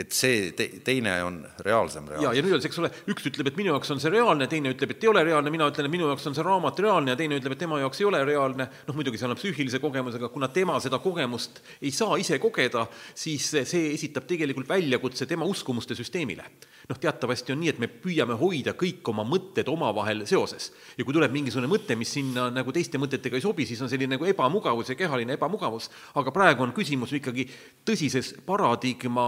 [0.00, 3.26] et see te, teine on reaalsem ja, reaalsus ja nüüd on see, eks ole, üks
[3.26, 5.88] ütleb, et minu jaoks on see reaalne, teine ütleb, et ei ole reaalne, mina ütlen,
[5.88, 8.20] et minu jaoks on see raamat reaalne ja teine ütleb, et tema jaoks ei ole
[8.28, 8.68] reaalne.
[8.86, 12.86] noh, muidugi seal on psüühilise kogemusega, kuna tema seda kogemust ei saa ise kogeda,
[13.18, 16.46] siis see esitab tegelikult väljakutse tema uskumuste süsteemile.
[16.90, 20.70] Noh, teatavasti on nii, et me püüame hoida kõik oma mõtted omavahel seoses.
[20.98, 24.16] Ja kui tuleb mingisugune mõte, mis sinna nagu teiste mõtetega ei sobi, siis on selline
[24.16, 25.86] nagu ebamugavus ja kehaline ebamugavus,
[26.18, 27.46] aga praegu on küsimus ikkagi
[27.86, 29.26] tõsises paradigma,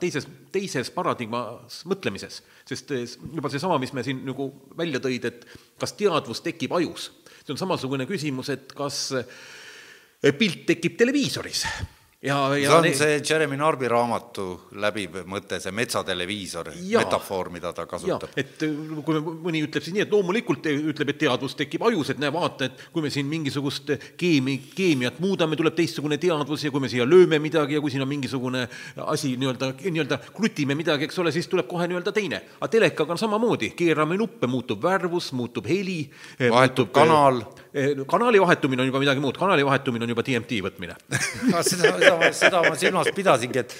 [0.00, 2.40] teises, teises paradigmas mõtlemises.
[2.68, 5.46] sest juba seesama, mis me siin nagu välja tõid, et
[5.80, 7.10] kas teadvus tekib ajus,
[7.44, 9.12] see on samasugune küsimus, et kas
[10.20, 11.64] pilt tekib televiisoris
[12.22, 14.44] ja, ja see on see Jeremy Narby raamatu
[14.82, 18.32] läbiv mõte, see metsateleviisor, metafoor, mida ta kasutab.
[18.38, 18.64] et
[19.06, 22.66] kui mõni ütleb siis nii, et loomulikult ütleb, et teadvus tekib ajus, et näe, vaata,
[22.66, 27.06] et kui me siin mingisugust keemi-, keemiat muudame, tuleb teistsugune teadvus ja kui me siia
[27.06, 28.66] lööme midagi ja kui siin on mingisugune
[29.06, 32.42] asi nii-öelda, nii-öelda krutime midagi, eks ole, siis tuleb kohe nii-öelda teine.
[32.58, 36.00] aga telekaga on samamoodi, keerame nuppe, muutub värvus, muutub heli.
[36.42, 37.44] vahetub kanal.
[38.08, 40.96] Kanali vahetumine on juba midagi muud, kanali vahetumine on juba DMT võtmine.
[41.68, 43.76] Seda seda, seda ma silmas pidasingi, et,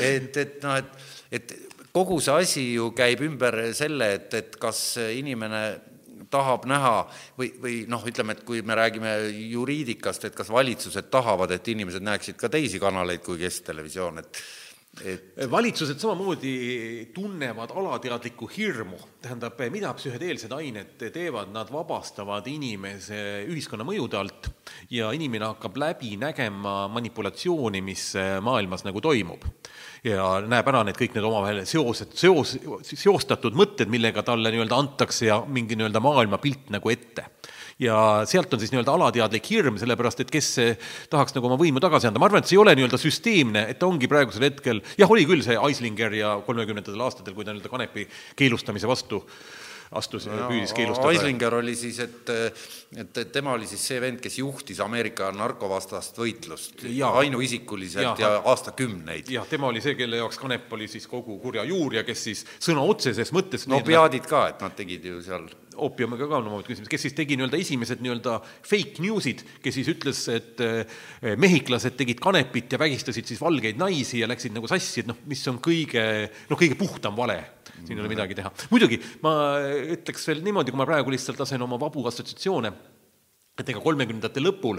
[0.00, 1.54] et, et noh, et, et
[1.92, 4.82] kogu see asi ju käib ümber selle, et, et kas
[5.12, 5.62] inimene
[6.32, 6.94] tahab näha
[7.38, 9.12] või, või noh, ütleme, et kui me räägime
[9.52, 14.42] juriidikast, et kas valitsused tahavad, et inimesed näeksid ka teisi kanaleid kui kesktelevisioon, et
[15.00, 23.86] et valitsused samamoodi tunnevad alateadlikku hirmu, tähendab, mida psühhedeelsed ained teevad, nad vabastavad inimese ühiskonna
[23.88, 24.50] mõjude alt
[24.92, 28.10] ja inimene hakkab läbi nägema manipulatsiooni, mis
[28.44, 29.48] maailmas nagu toimub.
[30.04, 35.28] ja näeb ära need kõik need omavahel seosed, seos, seostatud mõtted, millega talle nii-öelda antakse
[35.30, 37.30] ja mingi nii-öelda maailmapilt nagu ette
[37.82, 37.96] ja
[38.28, 40.52] sealt on siis nii-öelda alateadlik hirm, sellepärast et kes
[41.12, 43.80] tahaks nagu oma võimu tagasi anda, ma arvan, et see ei ole nii-öelda süsteemne, et
[43.80, 47.72] ta ongi praegusel hetkel, jah, oli küll see Eislinger ja kolmekümnendatel aastatel, kui ta nii-öelda
[47.72, 48.08] kanepi
[48.38, 49.24] keelustamise vastu
[49.92, 51.10] astus ja püüdis keelustada.
[51.12, 52.30] Eislinger oli siis, et,
[52.96, 58.42] et tema oli siis see vend, kes juhtis Ameerika narkovastast võitlust ja, ainuisikuliselt ja, ja
[58.52, 59.28] aastakümneid.
[59.32, 62.46] jah, tema oli see, kelle jaoks kanep oli siis kogu kurja juur ja kes siis
[62.56, 66.66] sõna otseses mõttes no peadid ka, et nad tegid ju seal oopiumiga ka on omavahel
[66.66, 70.62] küsimus, kes siis tegi nii-öelda esimesed nii-öelda fake news'id, kes siis ütles, et
[71.40, 75.42] mehhiklased tegid kanepit ja vägistasid siis valgeid naisi ja läksid nagu sassi, et noh, mis
[75.50, 76.04] on kõige,
[76.50, 77.40] noh, kõige puhtam vale
[77.82, 78.50] siin ei ole midagi teha.
[78.70, 79.32] muidugi ma
[79.96, 82.72] ütleks veel niimoodi, kui ma praegu lihtsalt lasen oma vabu assotsiatsioone,
[83.60, 84.78] et ega kolmekümnendate lõpul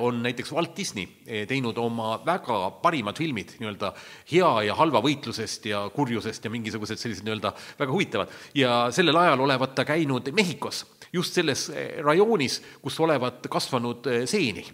[0.00, 3.90] on näiteks Walt Disney teinud oma väga parimad filmid nii-öelda
[4.30, 8.32] hea ja halva võitlusest ja kurjusest ja mingisugused sellised nii-öelda väga huvitavad.
[8.54, 11.68] ja sellel ajal olevat ta käinud Mehhikos, just selles
[12.04, 14.64] rajoonis, kus olevat kasvanud seeni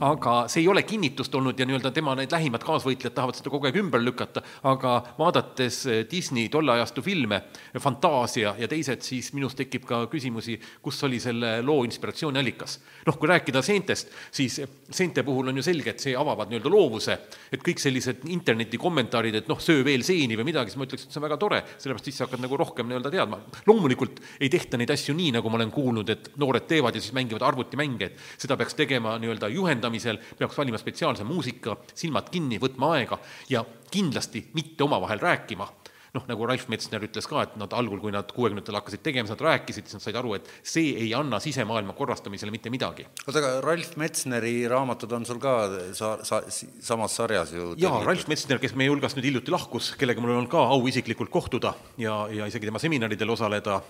[0.00, 3.68] aga see ei ole kinnitust olnud ja nii-öelda tema need lähimad kaasvõitlejad tahavad seda kogu
[3.68, 7.42] aeg ümber lükata, aga vaadates Disney tolle ajastu filme,
[7.80, 12.78] Fantaasia ja teised, siis minus tekib ka küsimusi, kus oli selle loo inspiratsiooni allikas.
[13.06, 17.18] noh, kui rääkida seentest, siis seente puhul on ju selge, et see avavad nii-öelda loovuse,
[17.52, 21.06] et kõik sellised interneti kommentaarid, et noh, söö veel seeni või midagi, siis ma ütleks,
[21.06, 23.40] et see on väga tore, sellepärast siis sa hakkad nagu rohkem nii-öelda teadma.
[23.66, 27.14] loomulikult ei tehta neid asju nii, nagu ma olen kuulnud, et noored teevad ja siis
[27.16, 29.50] mängivad arvutimänge, et seda peaks tegema nii-öelda
[29.84, 33.18] juhendamisel, peaks valima spetsiaalse muusika, silmad kinni, võtma aega
[33.50, 35.68] ja kindlasti mitte omavahel rääkima
[36.14, 39.42] noh, nagu Ralf Metsner ütles ka, et nad algul, kui nad kuuekümnendatel hakkasid tegema, nad
[39.42, 43.06] rääkisid, siis nad said aru, et see ei anna sisemaailma korrastamisele mitte midagi.
[43.24, 45.54] oota, aga Ralf Metsneri raamatud on sul ka
[45.96, 46.42] sa-, sa-,
[46.84, 50.50] samas sarjas ju jaa, Ralf Metsner, kes meie hulgast nüüd hiljuti lahkus, kellega mul on
[50.50, 53.80] ka au isiklikult kohtuda ja, ja isegi tema seminaridel osaleda,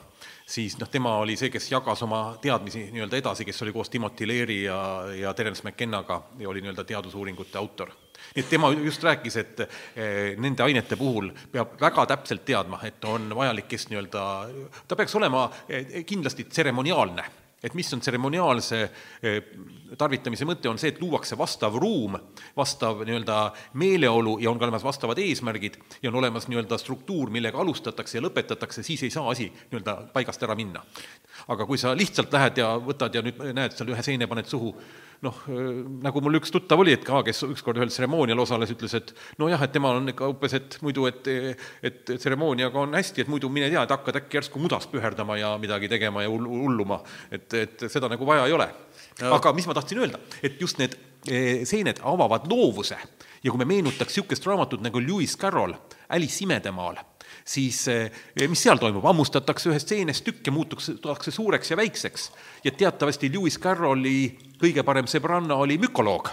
[0.49, 4.29] siis noh, tema oli see, kes jagas oma teadmisi nii-öelda edasi, kes oli koos Timothy
[4.29, 4.81] Leary ja,
[5.27, 7.93] ja Terence McKennaga ja oli nii-öelda teadusuuringute autor
[8.35, 9.61] nii et tema just rääkis, et
[10.43, 14.27] nende ainete puhul peab väga täpselt teadma, et on vajalik, kes nii-öelda,
[14.89, 15.47] ta peaks olema
[16.07, 17.31] kindlasti tseremoniaalne
[17.65, 18.79] et mis on tseremoniaalse
[19.99, 22.19] tarvitamise mõte, on see, et luuakse vastav ruum,
[22.57, 23.39] vastav nii-öelda
[23.81, 28.25] meeleolu ja on ka olemas vastavad eesmärgid ja on olemas nii-öelda struktuur, millega alustatakse ja
[28.27, 30.85] lõpetatakse, siis ei saa asi nii-öelda paigast ära minna.
[31.53, 34.73] Aga kui sa lihtsalt lähed ja võtad ja nüüd näed seal ühe seene, paned suhu,
[35.25, 35.41] noh,
[36.05, 39.63] nagu mul üks tuttav oli, et ka, kes ükskord ühel tseremoonial osales, ütles, et nojah,
[39.65, 41.33] et temal on ikka umbes, et muidu, et
[41.85, 45.55] et tseremooniaga on hästi, et muidu mine tea, et hakkad äkki järsku mudas püherdama ja
[45.61, 47.01] midagi tegema ja hulluma,
[47.33, 48.69] et, et seda nagu vaja ei ole.
[49.31, 52.99] Aga mis ma tahtsin öelda, et just need seened avavad loovuse.
[53.45, 55.75] Ja kui me meenutaks niisugust raamatut nagu Lewis Carroll
[56.09, 56.97] Alice imedemaal,
[57.45, 57.83] siis
[58.49, 62.31] mis seal toimub, hammustatakse ühest seenest tükk ja muututakse suureks ja väikseks.
[62.65, 66.31] ja teatavasti Lewis Carrolli kõige parem sõbranna oli mükoloog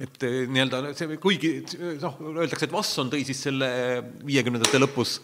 [0.00, 1.52] et eh, nii-öelda see, kuigi
[2.00, 3.68] noh, öeldakse, et Vasson tõi siis selle
[4.24, 5.18] viiekümnendate lõpus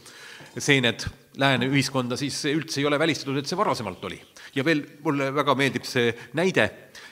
[0.61, 1.07] seened
[1.40, 4.18] lääne ühiskonda, siis üldse ei ole välistatud, et see varasemalt oli.
[4.57, 6.64] Ja veel mulle väga meeldib see näide,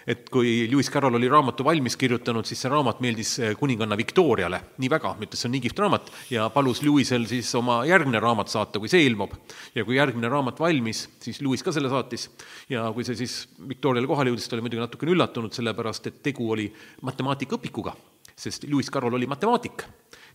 [0.09, 4.61] et kui Lewis Carroll oli raamatu valmis kirjutanud, siis see raamat meeldis kuninganna Victoriale.
[4.81, 8.53] Nii väga, ütles, see on nii kihvt raamat, ja palus Lewisel siis oma järgmine raamat
[8.53, 9.37] saata, kui see ilmub.
[9.75, 12.31] ja kui järgmine raamat valmis, siis Lewis ka selle saatis.
[12.69, 16.51] Ja kui see siis Victoriale kohale jõudis, ta oli muidugi natukene üllatunud, sellepärast et tegu
[16.57, 16.71] oli
[17.05, 17.97] matemaatikaõpikuga,
[18.37, 19.89] sest Lewis Carroll oli matemaatik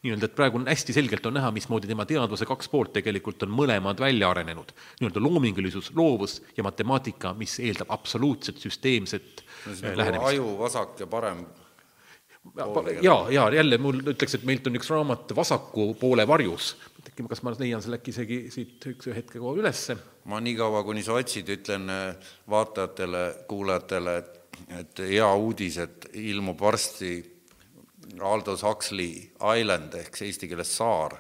[0.04, 3.52] nii-öelda, et praegu on hästi selgelt on näha, mismoodi tema teadvuse kaks poolt tegelikult on
[3.56, 4.72] mõlemad välja arenenud.
[5.00, 10.30] nii-öelda loomingulisus, loovus ja matemaatika, mis eeldab absoluutset süsteemset no, äh, nagu lähenemist.
[10.34, 11.44] aju vasak ja parem
[13.02, 16.76] ja, ja jälle mul ütleks, et meilt on üks raamat Vasaku poole varjus.
[17.08, 19.98] äkki, kas ma leian selle äkki isegi siit üks hetke kohe ülesse.
[20.26, 24.40] ma niikaua, kuni sa otsid, ütlen äh, vaatajatele, kuulajatele, et,
[24.80, 27.39] et hea uudis, et ilmub varsti
[28.22, 29.30] Aldous Huxley
[29.60, 31.16] Island ehk eesti keeles saar,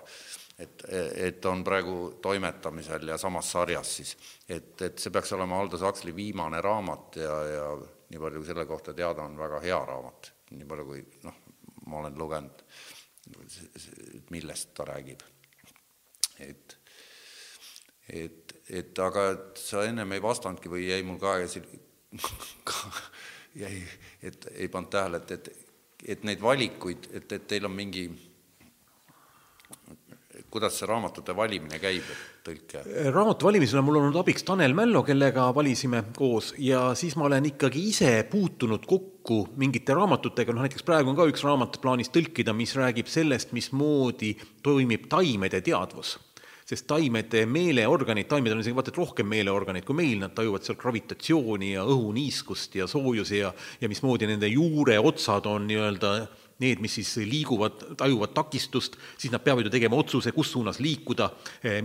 [0.59, 0.83] et,
[1.29, 4.17] et on praegu toimetamisel ja samas sarjas siis.
[4.49, 7.69] et, et see peaks olema Aldous Huxley viimane raamat ja, ja
[8.09, 11.37] nii palju, selle kohta teada on, väga hea raamat, nii palju kui noh,
[11.87, 12.63] ma olen lugenud,
[14.33, 15.21] millest ta räägib.
[16.39, 16.77] et,
[18.09, 21.37] et, et aga et sa ennem ei vastanudki või jäi mul ka,
[23.63, 23.83] jäi,
[24.25, 25.68] et ei pannud tähele, et, et
[26.05, 28.07] et neid valikuid, et, et teil on mingi,
[30.49, 32.07] kuidas see raamatute valimine käib,
[32.45, 32.83] tõlke?
[33.13, 37.51] raamatu valimisel on mul olnud abiks Tanel Mällo, kellega valisime koos ja siis ma olen
[37.51, 42.55] ikkagi ise puutunud kokku mingite raamatutega, noh näiteks praegu on ka üks raamat plaanis tõlkida,
[42.55, 44.35] mis räägib sellest, mismoodi
[44.65, 46.17] toimib taimede teadvus
[46.69, 50.77] sest taimede meeleorganid, taimed on isegi vaata et rohkem meeleorganid kui meil, nad tajuvad seal
[50.77, 56.13] gravitatsiooni ja õhuniiskust ja soojusi ja ja mismoodi nende juureotsad on nii-öelda
[56.59, 61.29] need, mis siis liiguvad, tajuvad takistust, siis nad peavad ju tegema otsuse, kus suunas liikuda,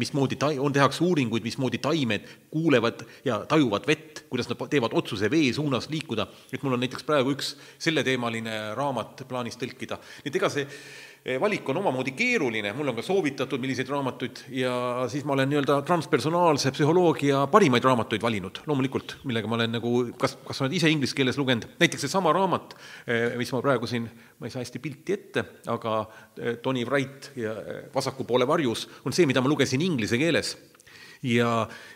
[0.01, 5.31] mismoodi ta-, on, tehakse uuringuid, mismoodi taimed kuulevad ja tajuvad vett, kuidas nad teevad otsuse
[5.31, 7.55] vee suunas liikuda, et mul on näiteks praegu üks
[7.87, 11.04] selleteemaline raamat plaanis tõlkida, et ega see Eh,
[11.41, 14.75] valik on omamoodi keeruline, mulle on ka soovitatud, milliseid raamatuid, ja
[15.09, 20.37] siis ma olen nii-öelda transpersonaalse psühholoogia parimaid raamatuid valinud, loomulikult, millega ma olen nagu, kas,
[20.45, 22.77] kas oled ise inglise keeles lugenud, näiteks seesama raamat,
[23.09, 27.33] eh, mis ma praegu siin, ma ei saa hästi pilti ette, aga eh, Tony Wright
[27.41, 27.57] ja
[27.95, 30.53] Vasaku poole varjus on see, mida ma lugesin inglise keeles
[31.25, 31.51] ja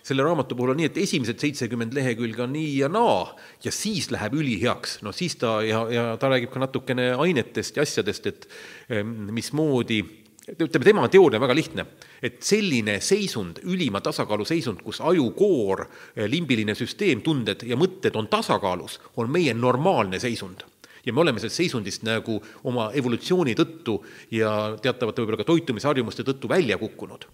[0.06, 3.26] selle raamatu puhul on nii, et esimesed seitsekümmend lehekülge on nii ja naa.
[3.64, 7.84] Ja siis läheb üliheaks, no siis ta ja, ja ta räägib ka natukene ainetest ja
[7.84, 8.48] asjadest, et
[9.34, 10.00] mismoodi
[10.48, 11.84] ütleme, tema teooria on väga lihtne,
[12.24, 15.84] et selline seisund, ülima tasakaalu seisund, kus ajukoor,
[16.32, 20.64] limbiline süsteem, tunded ja mõtted on tasakaalus, on meie normaalne seisund.
[21.04, 24.00] Ja me oleme sellest seisundist nagu oma evolutsiooni tõttu
[24.34, 27.28] ja teatavate võib-olla ka toitumisharjumuste tõttu välja kukkunud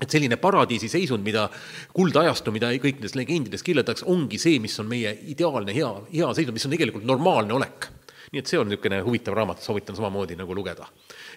[0.00, 1.44] et selline paradiisi seisund, mida
[1.92, 6.56] kuldajastu, mida kõik nendes legendides kirjeldatakse, ongi see, mis on meie ideaalne hea, hea seisund,
[6.56, 7.90] mis on tegelikult normaalne olek.
[8.32, 10.86] nii et see on niisugune huvitav raamat, soovitan samamoodi nagu lugeda.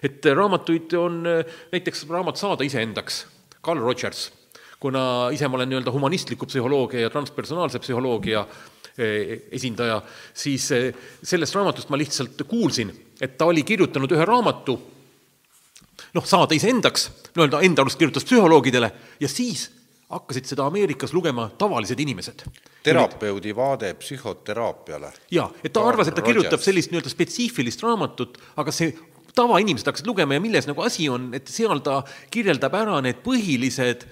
[0.02, 1.22] et raamatuid on
[1.72, 3.26] näiteks raamat Saada iseendaks,
[3.62, 4.30] Carl Rogers,
[4.80, 8.46] kuna ise ma olen nii-öelda humanistliku psühholoogia ja transpersonaalse psühholoogia
[8.98, 10.00] eh, esindaja,
[10.32, 14.80] siis eh, sellest raamatust ma lihtsalt kuulsin, et ta oli kirjutanud ühe raamatu
[16.16, 18.90] noh, saada iseendaks, nii-öelda enda arust kirjutas psühholoogidele
[19.20, 19.68] ja siis
[20.10, 22.44] hakkasid seda Ameerikas lugema tavalised inimesed.
[22.86, 25.12] terapeudi vaade psühhoteraapiale.
[25.30, 28.94] jaa, et ta arvas, et ta kirjutab sellist nii-öelda spetsiifilist raamatut, aga see
[29.36, 34.06] tavainimesed hakkasid lugema ja milles nagu asi on, et seal ta kirjeldab ära need põhilised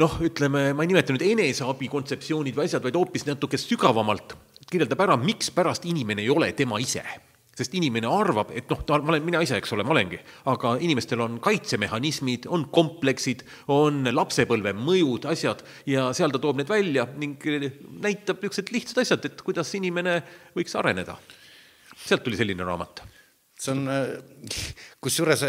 [0.00, 4.32] noh, ütleme, ma ei nimeta nüüd eneseabi kontseptsioonid või asjad, vaid hoopis natuke sügavamalt
[4.72, 7.04] kirjeldab ära, mikspärast inimene ei ole tema ise
[7.56, 10.16] sest inimene arvab, et noh, ta, ma olen, mina ise, eks ole, ma olengi,
[10.48, 13.44] aga inimestel on kaitsemehhanismid, on kompleksid,
[13.74, 15.60] on lapsepõlve mõjud, asjad.
[15.88, 17.44] Ja seal ta toob need välja ning
[18.02, 20.20] näitab niisugused lihtsad asjad, et kuidas inimene
[20.56, 21.18] võiks areneda.
[22.02, 23.04] sealt tuli selline raamat.
[23.62, 23.84] See on,
[25.04, 25.44] kusjuures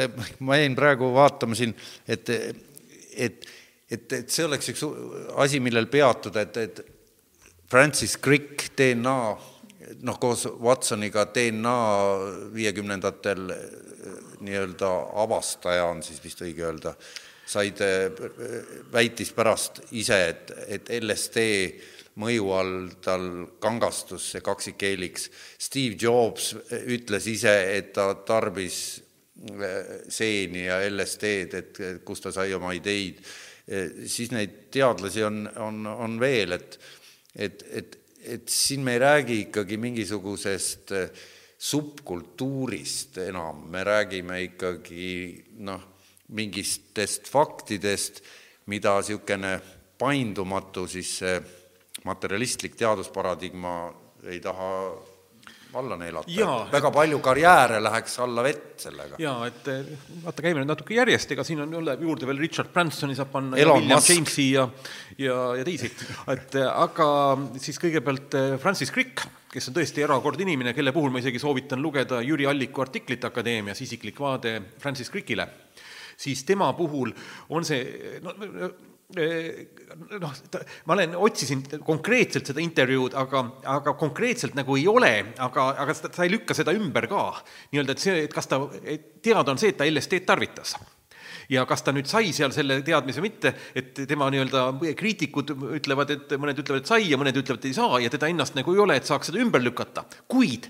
[0.45, 1.71] ma jäin praegu vaatama siin,
[2.05, 3.47] et, et,
[3.89, 4.83] et, et see oleks üks
[5.39, 6.83] asi, millel peatuda, et, et
[7.71, 9.17] Francis Crick, DNA
[10.01, 11.77] noh, koos Watsoniga DNA
[12.53, 13.47] viiekümnendatel
[14.43, 14.89] nii-öelda
[15.23, 16.95] avastaja on siis vist õige öelda,
[17.45, 17.79] said,
[18.93, 21.43] väitis pärast ise, et, et LSD
[22.21, 23.25] mõju all tal
[23.61, 25.29] kangastus see kaksikheeliks.
[25.59, 26.53] Steve Jobs
[26.85, 28.77] ütles ise, et ta tarbis
[30.13, 33.23] seeni ja LSD-d, et kust ta sai oma ideid.
[34.07, 36.79] siis neid teadlasi on, on, on veel, et,
[37.35, 41.09] et, et et siin me ei räägi ikkagi mingisugusest äh,
[41.63, 45.81] subkultuurist enam, me räägime ikkagi noh,
[46.35, 48.21] mingitest faktidest,
[48.67, 49.57] mida niisugune
[49.99, 51.37] paindumatu siis see
[52.03, 53.75] materialistlik teadusparadigma
[54.27, 54.71] ei taha
[55.79, 59.19] alla neelata väga palju karjääre läheks alla vett sellega.
[59.21, 59.93] jaa, et eh,
[60.23, 63.57] vaata, käime nüüd natuke järjest, ega siin on üle, juurde veel Richard Bransoni saab panna
[63.57, 64.13] Elon ja William Musk.
[64.13, 64.67] Jamesi ja
[65.17, 65.91] ja, ja teisi,
[66.33, 67.07] et eh, aga
[67.61, 71.81] siis kõigepealt eh, Francis Crick, kes on tõesti erakord inimene, kelle puhul ma isegi soovitan
[71.81, 75.47] lugeda Jüri Alliku artiklit Akadeemias Isiklik vaade Francis Crickile,
[76.17, 77.13] siis tema puhul
[77.53, 78.33] on see no,
[79.13, 80.33] noh,
[80.85, 83.43] ma olen, otsisin konkreetselt seda intervjuud, aga,
[83.75, 87.27] aga konkreetselt nagu ei ole, aga, aga ta, ei lükka seda ümber ka.
[87.71, 88.59] nii-öelda, et see, et kas ta,
[89.23, 90.75] teada on see, et ta LSD-d tarvitas
[91.51, 96.13] ja kas ta nüüd sai seal selle teadmise või mitte, et tema nii-öelda kriitikud ütlevad,
[96.15, 98.73] et mõned ütlevad, et sai ja mõned ütlevad, et ei saa ja teda ennast nagu
[98.73, 100.69] ei ole, et saaks seda ümber lükata, kuid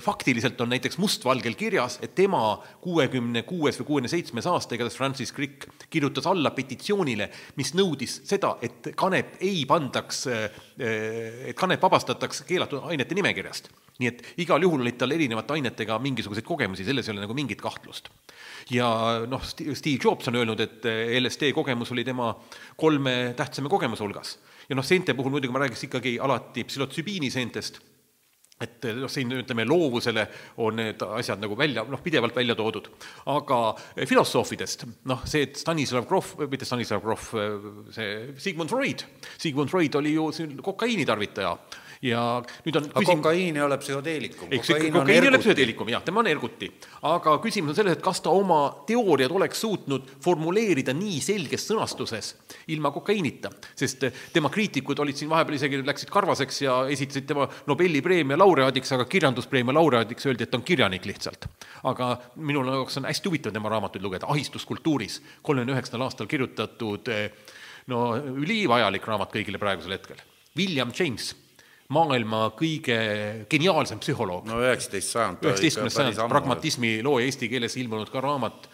[0.00, 5.32] faktiliselt on näiteks mustvalgel kirjas, et tema kuuekümne kuues või kuuekümne seitsmes aasta, igatahes Francis
[5.34, 7.28] Crick kirjutas alla petitsioonile,
[7.60, 10.24] mis nõudis seda, et kanep ei pandaks,
[10.78, 13.68] et kanep vabastataks keelatud ainete nimekirjast.
[13.98, 17.60] nii et igal juhul olid tal erinevate ainetega mingisuguseid kogemusi, selles ei ole nagu mingit
[17.60, 18.08] kahtlust
[18.70, 18.88] ja
[19.28, 22.32] noh, Steve Jobs on öelnud, et eh, LSD kogemus oli tema
[22.76, 24.38] kolme tähtsama kogemuse hulgas.
[24.68, 27.80] ja noh, seente puhul muidugi ma räägiks ikkagi alati psühhotsübiini seentest,
[28.60, 30.24] et eh, noh, siin ütleme loovusele
[30.64, 32.90] on need asjad nagu välja, noh, pidevalt välja toodud,
[33.34, 33.60] aga
[33.94, 37.30] eh, filosoofidest, noh, see, et Stanislav Grof, mitte Stanislav Grof,
[37.94, 39.04] see Sigmund Freud,
[39.36, 41.54] Sigmund Freud oli ju siin kokaiini tarvitaja
[42.02, 42.22] ja
[42.64, 44.52] nüüd on aga kokaiin ei ole psühhoteelikum.
[44.54, 46.70] eks ikka kokaiin ei ole psühhedeelikum, jah, tema on erguti.
[47.10, 52.34] aga küsimus on selles, et kas ta oma teooriad oleks suutnud formuleerida nii selges sõnastuses
[52.74, 58.02] ilma kokaiinita, sest tema kriitikud olid siin vahepeal isegi läksid karvaseks ja esitasid tema Nobeli
[58.04, 61.48] preemia laureaadiks, aga kirjanduspreemia laureaadiks öeldi, et ta on kirjanik lihtsalt.
[61.88, 67.30] aga minu jaoks on hästi huvitav tema raamatuid lugeda, Ahistuskultuuris, kolmekümne üheksandal aastal kirjutatud eh,
[67.90, 70.22] no ülivajalik raamat kõigile praegusel hetkel.
[70.56, 71.34] William James
[71.94, 72.96] maailma kõige
[73.48, 75.44] geniaalsem psühholoog no üheksateist sajand.
[75.44, 78.68] üheksateistkümnes sajand, pragmatismi loo ja eesti keeles ilmunud ka raamat,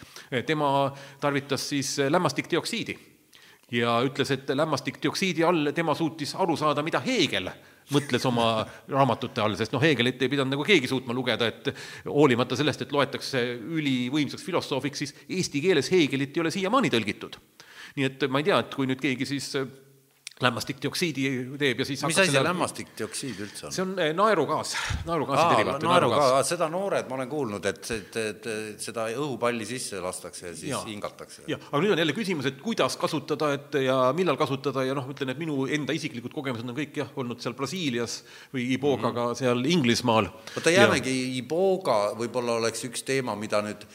[0.47, 0.89] tema
[1.23, 2.97] tarvitas siis lämmastikdioksiidi
[3.71, 7.49] ja ütles, et lämmastikdioksiidi all tema suutis aru saada, mida Heegel
[7.93, 11.71] mõtles oma raamatute all, sest noh, Heegelit ei pidanud nagu keegi suutma lugeda, et
[12.09, 13.41] hoolimata sellest, et loetakse
[13.77, 17.37] ülivõimsaks filosoofiks, siis eesti keeles Heegelit ei ole siiamaani tõlgitud.
[17.95, 19.53] nii et ma ei tea, et kui nüüd keegi siis
[20.43, 21.29] lämmastikdioksiidi
[21.59, 23.71] teeb ja siis mis asi see lämmastikdioksiid üldse on?
[23.71, 24.73] see on eh, naerugaas,
[25.07, 25.85] naerugaasi derivaat.
[25.87, 28.49] naerugaas, seda noored ma olen kuulnud, et, et, et
[28.83, 30.81] seda õhupalli sisse lastakse ja siis ja.
[30.89, 31.45] hingatakse.
[31.47, 35.07] jah, aga nüüd on jälle küsimus, et kuidas kasutada, et ja millal kasutada ja noh,
[35.13, 38.17] ütlen, et minu enda isiklikud kogemused on kõik jah, olnud seal Brasiilias
[38.51, 39.39] või Ibogaga mm -hmm.
[39.39, 40.27] seal Inglismaal.
[40.57, 43.87] oota, jäämegi Iboga, võib-olla oleks üks teema, mida nüüd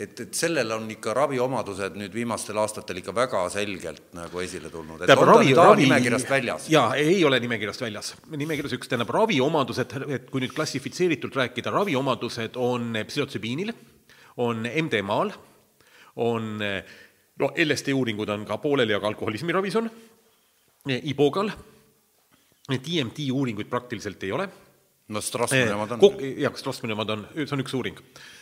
[0.00, 5.02] et, et sellel on ikka raviomadused nüüd viimastel aastatel ikka väga selgelt nagu esile tulnud,
[5.02, 6.68] et tähendab ravi, ravi nimekirjast väljas.
[6.72, 8.14] jaa, ei ole nimekirjast väljas.
[8.32, 13.74] nimekirjas üks, tähendab raviomadused, et kui nüüd klassifitseeritult rääkida, raviomadused on psühhotsübiinil,
[14.40, 15.34] on MDMA-l,
[16.24, 19.90] on no LSD uuringud on ka pooleli, aga alkoholismi ravis on,
[20.88, 21.50] Ibogal,
[22.70, 24.48] DMT uuringuid praktiliselt ei ole
[25.10, 26.20] no Strassmani omad on.
[26.38, 27.98] jah, Strassmani omad on, see on üks uuring.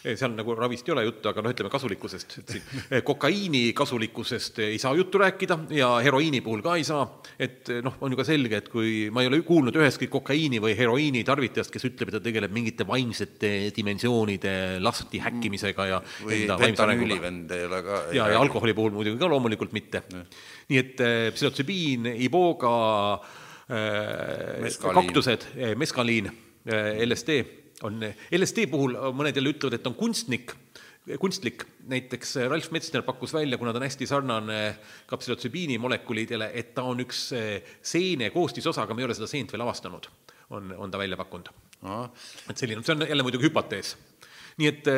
[0.09, 2.83] seal nagu ravist ei ole juttu, aga noh, ütleme kasulikkusest, et siin.
[3.09, 7.07] Kokaiini kasulikkusest ei saa juttu rääkida ja heroiini puhul ka ei saa,
[7.41, 10.77] et noh, on ju ka selge, et kui ma ei ole kuulnud ühestki kokaiini või
[10.79, 14.55] heroiini tarvitajast, kes ütleb, et ta tegeleb mingite vaimsete dimensioonide
[14.85, 16.65] lahti häkkimisega ja või vaimse arenguga.
[16.67, 18.01] fentanüüli vend ei ole ka.
[18.17, 20.05] ja, ja alkoholi puhul muidugi ka loomulikult mitte.
[20.69, 21.05] nii et
[21.35, 22.77] psühhotsübiin, iboga
[23.69, 25.45] kaktused,
[25.77, 26.31] meskaliin,
[26.69, 27.39] LSD
[27.87, 28.03] on,
[28.35, 30.53] LSD puhul mõned jälle ütlevad, et on kunstnik,
[31.23, 34.59] kunstlik, näiteks Ralf Metsner pakkus välja, kuna ta on hästi sarnane
[35.09, 39.31] ka psühhotsübiini molekulidele, et ta on üks äh, seene koostisosa, aga me ei ole seda
[39.31, 40.11] seent veel avastanud,
[40.57, 41.55] on, on ta välja pakkunud
[42.51, 43.97] et selline, see on jälle muidugi hüpotees.
[44.59, 44.89] nii et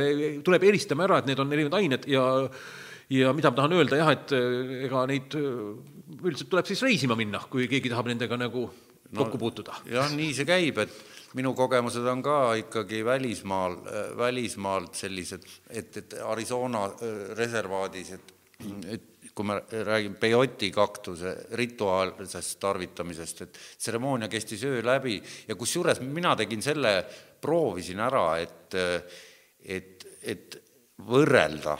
[0.44, 2.24] tuleb eristama ära, et need on erinevad ained ja
[3.10, 4.32] ja mida ma tahan öelda jah, et
[4.86, 8.70] ega neid üldiselt tuleb siis reisima minna, kui keegi tahab nendega nagu
[9.16, 9.82] kokku puutuda.
[9.90, 10.94] jah, nii see käib, et
[11.38, 13.76] minu kogemused on ka ikkagi välismaal,
[14.18, 18.34] välismaalt sellised, et, et Arizona äh, reservaadis, et,
[18.90, 26.00] et kui me räägime peoti kaktuse rituaalsest tarvitamisest, et tseremoonia kestis öö läbi ja kusjuures
[26.00, 27.04] mina tegin selle,
[27.40, 28.76] proovisin ära, et,
[29.64, 30.58] et, et
[31.06, 31.78] võrrelda,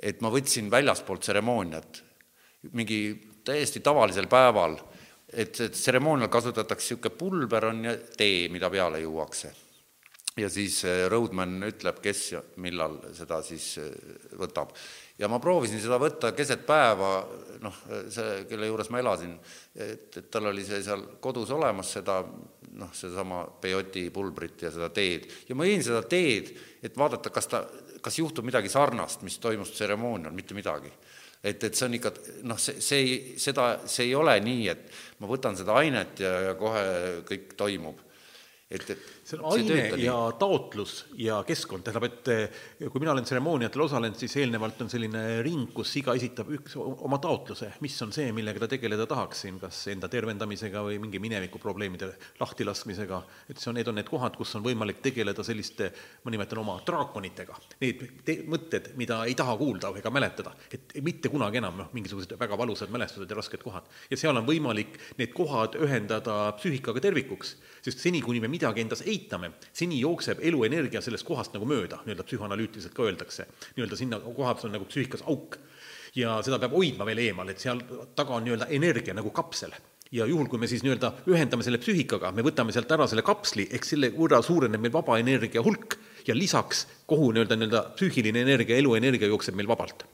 [0.00, 2.02] et ma võtsin väljaspoolt tseremooniat.
[2.74, 3.00] Mingi
[3.46, 4.74] täiesti tavalisel päeval,
[5.32, 9.52] et, tseremoonial kasutatakse niisugune pulber on ja tee, mida peale juuakse.
[10.36, 13.92] ja siis eh, roadman ütleb, kes ja millal seda siis eh,
[14.36, 14.74] võtab.
[15.18, 17.26] ja ma proovisin seda võtta keset päeva,
[17.60, 17.78] noh,
[18.12, 19.32] see, kelle juures ma elasin,
[19.74, 22.20] et, et tal oli see seal kodus olemas, seda
[22.76, 26.52] noh, sedasama peoti pulbrit ja seda teed ja ma jõin seda teed,
[26.84, 27.64] et vaadata, kas ta,
[28.04, 30.92] kas juhtub midagi sarnast, mis toimus tseremoonial, mitte midagi
[31.46, 32.12] et, et see on ikka
[32.48, 36.32] noh, see, see ei, seda, see ei ole nii, et ma võtan seda ainet ja,
[36.48, 36.86] ja kohe
[37.28, 38.02] kõik toimub.
[38.70, 43.26] et, et see on aine ja taotlus ja keskkond, tähendab, et eh, kui mina olen
[43.26, 48.14] tseremooniatel osalenud, siis eelnevalt on selline ring, kus iga esitab üks oma taotluse, mis on
[48.14, 53.18] see, millega ta tegeleda tahaks siin, kas enda tervendamisega või mingi mineviku probleemide lahtilaskmisega,
[53.50, 55.90] et see on, need on need kohad, kus on võimalik tegeleda selliste,
[56.22, 61.32] ma nimetan oma draakonitega, need te-, mõtted, mida ei taha kuulda ega mäletada, et mitte
[61.32, 63.90] kunagi enam, noh, mingisugused väga valusad mälestused ja rasked kohad.
[64.10, 69.02] ja seal on võimalik need kohad ühendada psüühikaga tervikuks, sest seni, kuni me midagi endas
[69.02, 73.48] ei eitame, seni jookseb eluenergia sellest kohast nagu mööda, nii-öelda psühhoanalüütiliselt ka öeldakse.
[73.76, 75.58] nii-öelda sinna kohas on nagu psüühikas auk.
[76.16, 77.82] ja seda peab hoidma veel eemal, et seal
[78.16, 79.74] taga on nii-öelda energia nagu kapsel
[80.12, 83.66] ja juhul, kui me siis nii-öelda ühendame selle psüühikaga, me võtame sealt ära selle kapsli,
[83.74, 85.98] ehk selle võrra suureneb meil vaba energia hulk
[86.28, 90.06] ja lisaks kogu nii-öelda, nii-öelda psüühiline energia, eluenergia jookseb meil vabalt.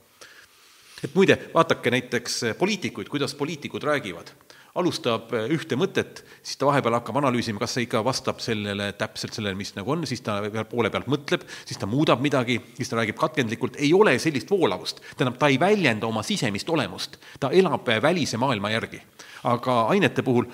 [1.02, 4.30] et muide, vaadake näiteks poliitikuid, kuidas poliitikud räägivad
[4.78, 9.36] alustab eh, ühte mõtet, siis ta vahepeal hakkab analüüsima, kas see ikka vastab sellele täpselt
[9.36, 10.38] sellele, mis nagu on, siis ta
[10.70, 15.02] poole pealt mõtleb, siis ta muudab midagi, siis ta räägib katkendlikult, ei ole sellist voolavust.
[15.16, 19.02] tähendab, ta ei väljenda oma sisemist olemust, ta elab välise maailma järgi.
[19.42, 20.46] aga ainete puhul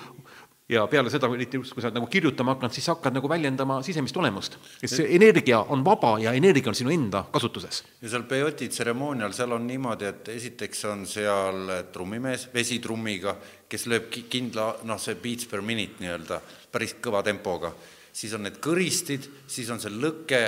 [0.69, 4.59] ja peale seda, kui sa oled nagu kirjutama hakanud, siis hakkad nagu väljendama sisemist olemust.
[4.83, 7.83] et see energia on vaba ja energia on sinu enda kasutuses.
[8.01, 13.35] ja seal peoti tseremoonial, seal on niimoodi, et esiteks on seal trummimees vesitrummiga,
[13.69, 16.41] kes lööb kindla, noh, see beats per minute nii-öelda,
[16.71, 17.73] päris kõva tempoga.
[18.13, 20.43] siis on need kõristid, siis on see lõke,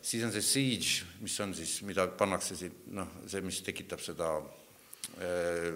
[0.00, 4.38] siis on see siege, mis on siis, mida pannakse siin, noh, see, mis tekitab seda
[5.20, 5.74] äh,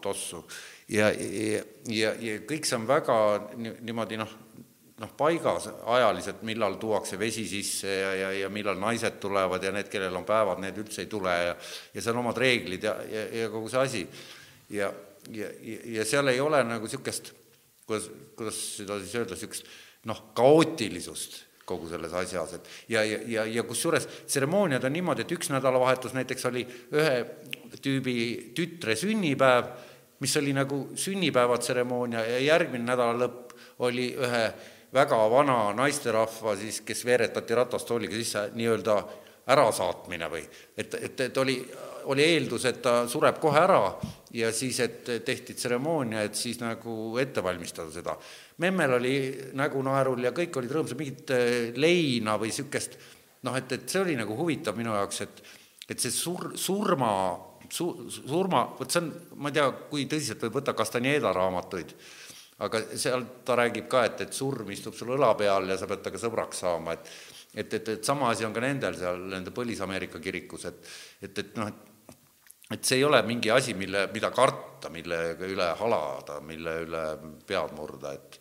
[0.00, 0.44] tossu
[0.88, 3.16] ja, ja, ja, kõik see on väga
[3.56, 4.30] niimoodi noh,
[4.98, 9.90] noh, paigas ajaliselt, millal tuuakse vesi sisse ja, ja, ja millal naised tulevad ja need,
[9.92, 11.56] kellel on päevad, need üldse ei tule ja
[11.94, 14.06] ja seal omad reeglid ja, ja, ja kogu see asi.
[14.74, 14.92] ja,
[15.34, 15.50] ja,
[15.98, 17.32] ja seal ei ole nagu niisugust,
[17.86, 18.08] kuidas,
[18.38, 19.70] kuidas seda siis öelda, niisugust
[20.08, 25.34] noh, kaootilisust kogu selles asjas, et ja, ja, ja, ja kusjuures tseremooniad on niimoodi, et
[25.36, 26.62] üks nädalavahetus näiteks oli
[26.96, 27.18] ühe
[27.84, 28.16] tüübi
[28.56, 29.68] tütre sünnipäev
[30.20, 33.54] mis oli nagu sünnipäevatseremoonia ja järgmine nädala lõpp
[33.86, 34.44] oli ühe
[34.94, 38.96] väga vana naisterahva siis, kes veeretati ratastooliga sisse, nii-öelda
[39.48, 40.42] ärasaatmine või
[40.76, 41.56] et, et, et oli,
[42.12, 43.82] oli eeldus, et ta sureb kohe ära
[44.36, 48.16] ja siis, et tehti tseremoonia, et siis nagu ette valmistada seda.
[48.64, 49.14] memmel oli
[49.56, 51.46] nägu naerul ja kõik olid rõõmsad, mingit äh,
[51.76, 52.98] leina või niisugust
[53.46, 55.42] noh, et, et see oli nagu huvitav minu jaoks, et
[55.88, 57.10] et see sur-, surma
[57.72, 59.10] su-, surma, vot see on,
[59.42, 61.94] ma ei tea, kui tõsiselt võib võtta Castaneda raamatuid,
[62.66, 66.02] aga seal ta räägib ka, et, et surm istub sul õla peal ja sa pead
[66.04, 67.12] temaga sõbraks saama, et
[67.58, 70.90] et, et, et sama asi on ka nendel seal, nende Põlis-Ameerika kirikus, et
[71.24, 71.88] et, et noh, et
[72.68, 77.02] et see ei ole mingi asi, mille, mida karta, mille üle halada, mille üle
[77.48, 78.37] pead murda, et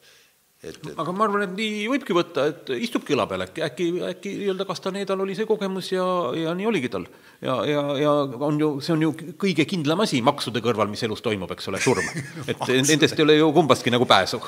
[0.63, 3.87] et, et aga ma arvan, et nii võibki võtta, et istubki õla peal, äkki, äkki,
[4.09, 6.05] äkki nii-öelda Castanedal oli see kogemus ja,
[6.37, 7.05] ja nii oligi tal.
[7.41, 8.15] ja, ja, ja
[8.47, 11.81] on ju, see on ju kõige kindlam asi maksude kõrval, mis elus toimub, eks ole,
[11.83, 12.09] surm.
[12.47, 14.41] et nendest ei ole ju kumbastki nagu pääsu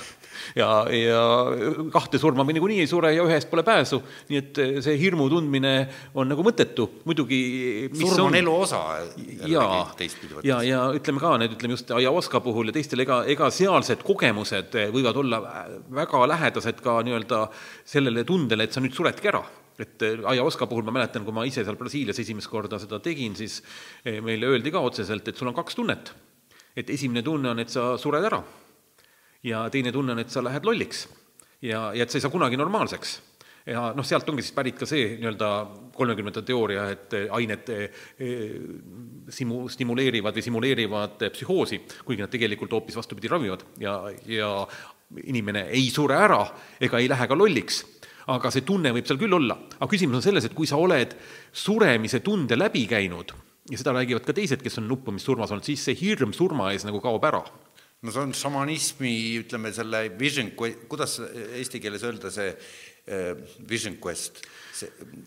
[0.55, 1.23] ja, ja
[1.93, 5.73] kahte surma me niikuinii ei sure ja ühest pole pääsu, nii et see hirmu tundmine
[6.13, 7.41] on nagu mõttetu, muidugi
[7.93, 8.81] surm on, on elu osa
[9.49, 9.81] jaa,
[10.43, 14.77] ja, ja ütleme ka need, ütleme just ayahuasca puhul ja teistel, ega, ega sealsed kogemused
[14.93, 15.41] võivad olla
[16.01, 17.45] väga lähedased ka nii-öelda
[17.87, 19.43] sellele tundele, et sa nüüd suredki ära.
[19.79, 23.61] Et ayahuasca puhul ma mäletan, kui ma ise seal Brasiilias esimest korda seda tegin, siis
[24.03, 26.15] eh, meile öeldi ka otseselt, et sul on kaks tunnet.
[26.77, 28.37] et esimene tunne on, et sa sured ära
[29.43, 31.07] ja teine tunne on, et sa lähed lolliks.
[31.61, 33.19] Ja, ja et sa ei saa kunagi normaalseks.
[33.69, 35.49] Ja noh, sealt ongi siis pärit ka see nii-öelda
[35.93, 37.99] kolmekümnenda teooria, et ained eh,
[39.35, 43.67] simu-, stimuleerivad või simuleerivad psühhoosi, kuigi nad tegelikult hoopis vastupidi ravivad.
[43.83, 44.53] Ja, ja
[45.25, 46.41] inimene ei sure ära
[46.81, 47.83] ega ei lähe ka lolliks.
[48.29, 49.57] Aga see tunne võib seal küll olla.
[49.79, 51.15] aga küsimus on selles, et kui sa oled
[51.51, 53.33] suremise tunde läbi käinud
[53.69, 57.01] ja seda räägivad ka teised, kes on nuppumissurmas olnud, siis see hirm surma ees nagu
[57.01, 57.41] kaob ära
[58.01, 61.17] no see on šamanismi, ütleme selle vision, kuidas
[61.59, 63.33] eesti keeles öelda see äh,
[63.69, 64.43] vision quest?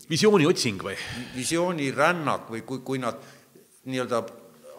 [0.09, 0.97] visiooni otsing või?
[1.37, 3.21] visioonirännak või kui, kui nad
[3.85, 4.23] nii-öelda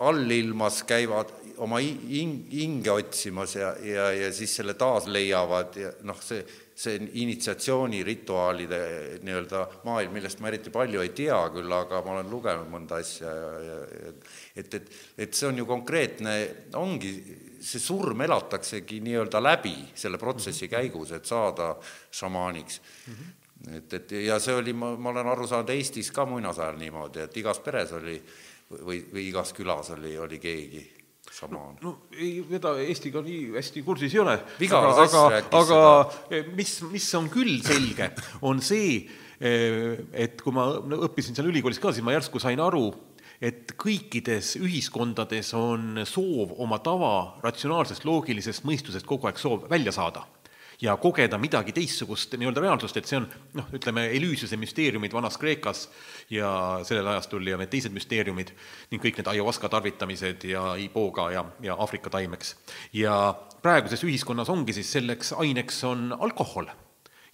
[0.04, 1.30] allilmas käivad
[1.62, 6.42] oma hi- hing, hinge otsimas ja, ja, ja siis selle taas leiavad ja noh, see,
[6.76, 8.80] see initsiatsioonirituaalide
[9.24, 13.30] nii-öelda maailm, millest ma eriti palju ei tea küll, aga ma olen lugenud mõnda asja
[13.30, 14.14] ja, ja, ja
[14.64, 14.94] et, et,
[15.28, 16.38] et see on ju konkreetne,
[16.80, 17.14] ongi,
[17.64, 21.74] see surm elataksegi nii-öelda läbi selle protsessi käigus, et saada
[22.12, 23.14] šamaaniks mm.
[23.14, 23.78] -hmm.
[23.78, 27.38] et, et ja see oli, ma, ma olen aru saanud, Eestis ka muinasajal niimoodi, et
[27.38, 28.18] igas peres oli
[28.82, 30.84] või, või igas külas oli, oli keegi
[31.34, 31.78] šamaan.
[31.82, 34.36] no ei, eda Eestiga nii hästi kursis ei ole.
[34.70, 35.24] Aga, aga,
[35.60, 38.12] aga mis, mis on küll selge,
[38.50, 39.00] on see,
[39.40, 40.70] et kui ma
[41.08, 42.92] õppisin seal ülikoolis ka, siis ma järsku sain aru,
[43.44, 50.24] et kõikides ühiskondades on soov oma tava ratsionaalsest loogilisest mõistusest kogu aeg soov välja saada
[50.82, 53.28] ja kogeda midagi teistsugust nii-öelda reaalsust, et see on
[53.58, 55.86] noh, ütleme, Elüüsiuse müsteeriumid Vanas-Kreekas
[56.34, 56.50] ja
[56.88, 58.54] sellel ajastul ja need teised müsteeriumid
[58.92, 62.56] ning kõik need ajuaska tarvitamised ja iboga ja, ja Aafrika taimeks.
[62.94, 63.16] ja
[63.64, 66.72] praeguses ühiskonnas ongi siis selleks aineks on alkohol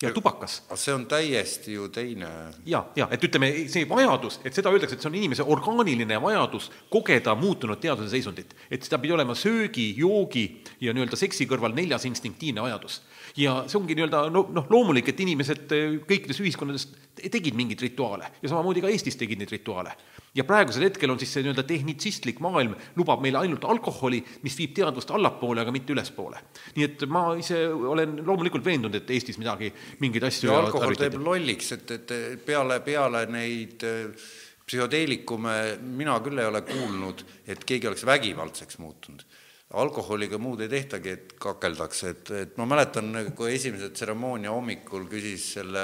[0.01, 2.27] ja tubakas see on täiesti ju teine
[2.65, 6.69] ja, ja et ütleme, see vajadus, et seda öeldakse, et see on inimese orgaaniline vajadus
[6.91, 8.55] kogeda muutunud teaduse seisundit.
[8.71, 10.45] et seda pidi olema söögi, joogi
[10.81, 13.01] ja nii-öelda seksi kõrval neljas instinktiivne vajadus.
[13.35, 16.87] ja see ongi nii-öelda no, noh, loomulik, et inimesed eh, kõikides ühiskondades
[17.19, 19.97] tegid mingeid rituaale ja samamoodi ka Eestis tegid neid rituaale.
[20.35, 24.75] Ja praegusel hetkel on siis see nii-öelda tehnitsistlik maailm lubab meile ainult alkoholi, mis viib
[24.77, 26.41] teadvust allapoole, aga mitte ülespoole.
[26.75, 29.71] nii et ma ise olen loomulikult veendunud, et Eestis midagi,
[30.03, 34.29] mingeid asju ja alkohol teeb lolliks, et, et peale, peale neid äh,
[34.69, 35.55] psühhoteelikume
[35.97, 39.25] mina küll ei ole kuulnud, et keegi oleks vägivaldseks muutunud.
[39.69, 45.45] alkoholiga muud ei tehtagi, et kakeldakse, et, et ma mäletan, kui esimese tseremoonia hommikul küsis
[45.59, 45.83] selle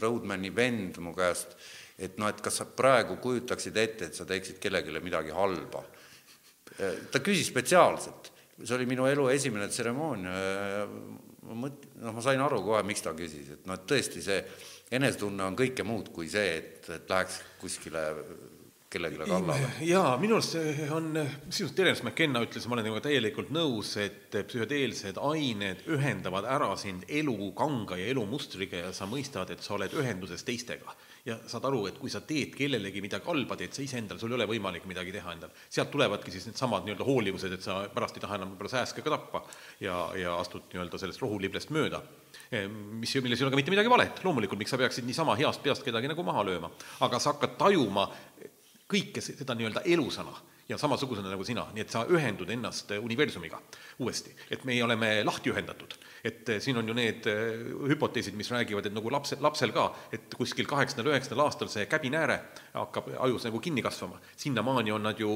[0.00, 1.52] Roadmani vend mu käest,
[1.98, 5.84] et noh, et kas sa praegu kujutaksid ette, et sa teeksid kellelegi midagi halba.
[7.10, 8.32] ta küsis spetsiaalselt,
[8.62, 10.34] see oli minu elu esimene tseremoonia,
[11.46, 14.42] ma mõt-, noh, ma sain aru kohe, miks ta küsis, et noh, et tõesti see
[14.96, 18.04] enesetunne on kõike muud kui see, et, et läheks kuskile
[18.90, 19.70] kellelegi kallale.
[19.86, 21.10] jaa, minu arust see on,
[21.48, 27.06] sisuliselt Terence McKenna ütles, ma olen temaga täielikult nõus, et psühhedeelsed ained ühendavad ära sind
[27.08, 30.94] elukanga ja elumustriga ja sa mõistad, et sa oled ühenduses teistega.
[31.26, 34.38] Ja saad aru, et kui sa teed kellelegi midagi halba, teed sa iseendale, sul ei
[34.38, 35.50] ole võimalik midagi teha endal.
[35.68, 39.10] sealt tulevadki siis needsamad nii-öelda hoolivused, et sa pärast ei taha enam võib-olla sääske ka
[39.16, 39.42] tappa
[39.80, 42.02] ja, ja astud nii-öelda sellest rohuliblest mööda
[42.50, 45.84] mis, milles ei ole ka mitte midagi valet, loomulikult, miks sa peaksid niisama heast peast
[45.86, 46.70] kedagi nagu maha lööma.
[47.02, 48.06] aga sa hakkad tajuma
[48.86, 50.34] kõike seda nii-öelda elusana
[50.68, 53.60] ja samasugusena nagu sina, nii et sa ühendud ennast universumiga
[54.02, 55.94] uuesti, et meie oleme lahti ühendatud.
[56.26, 57.26] Et siin on ju need
[57.92, 62.40] hüpoteesid, mis räägivad, et nagu lapse, lapsel ka, et kuskil kaheksandal, üheksandal aastal see käbinääre
[62.74, 65.32] hakkab ajus nagu kinni kasvama, sinnamaani on nad ju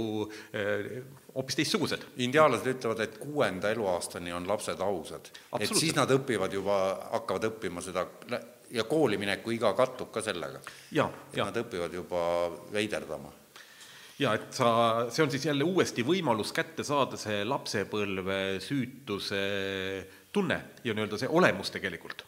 [1.35, 2.07] hoopis teistsugused.
[2.27, 5.31] indiaanlased ütlevad, et kuuenda eluaastani on lapsed ausad,
[5.61, 6.81] et siis nad õpivad juba,
[7.13, 8.07] hakkavad õppima seda
[8.71, 10.63] ja koolimineku iga kattub ka sellega.
[11.37, 12.23] Nad õpivad juba
[12.73, 13.33] veiderdama.
[14.21, 19.41] Ja et sa, see on siis jälle uuesti võimalus kätte saada see lapsepõlve süütuse
[20.33, 22.25] tunne ja nii-öelda see olemus tegelikult.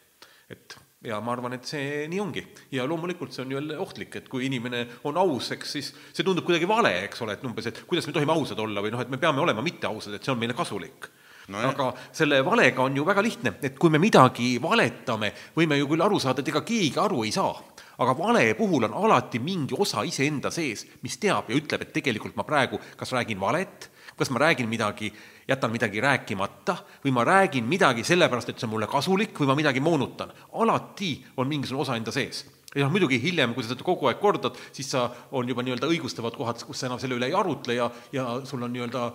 [0.51, 0.77] et
[1.07, 2.45] ja ma arvan, et see nii ongi.
[2.73, 6.47] ja loomulikult see on jälle ohtlik, et kui inimene on aus, eks siis see tundub
[6.47, 9.11] kuidagi vale, eks ole, et umbes, et kuidas me tohime ausad olla või noh, et
[9.11, 11.09] me peame olema mitteausad, et see on meile kasulik
[11.51, 11.59] no.
[11.59, 16.07] aga selle valega on ju väga lihtne, et kui me midagi valetame, võime ju küll
[16.07, 17.55] aru saada, et ega keegi aru ei saa
[18.03, 22.37] aga vale puhul on alati mingi osa iseenda sees, mis teab ja ütleb, et tegelikult
[22.39, 23.89] ma praegu kas räägin valet,
[24.19, 25.13] kas ma räägin midagi,
[25.49, 29.59] jätan midagi rääkimata või ma räägin midagi sellepärast, et see on mulle kasulik või ma
[29.59, 30.33] midagi moonutan.
[30.53, 34.21] alati on mingisugune osa enda sees ja noh, muidugi hiljem, kui sa seda kogu aeg
[34.21, 35.05] kordad, siis sa,
[35.37, 38.63] on juba nii-öelda õigustavad kohad, kus sa enam selle üle ei arutle ja, ja sul
[38.65, 39.09] on nii-öelda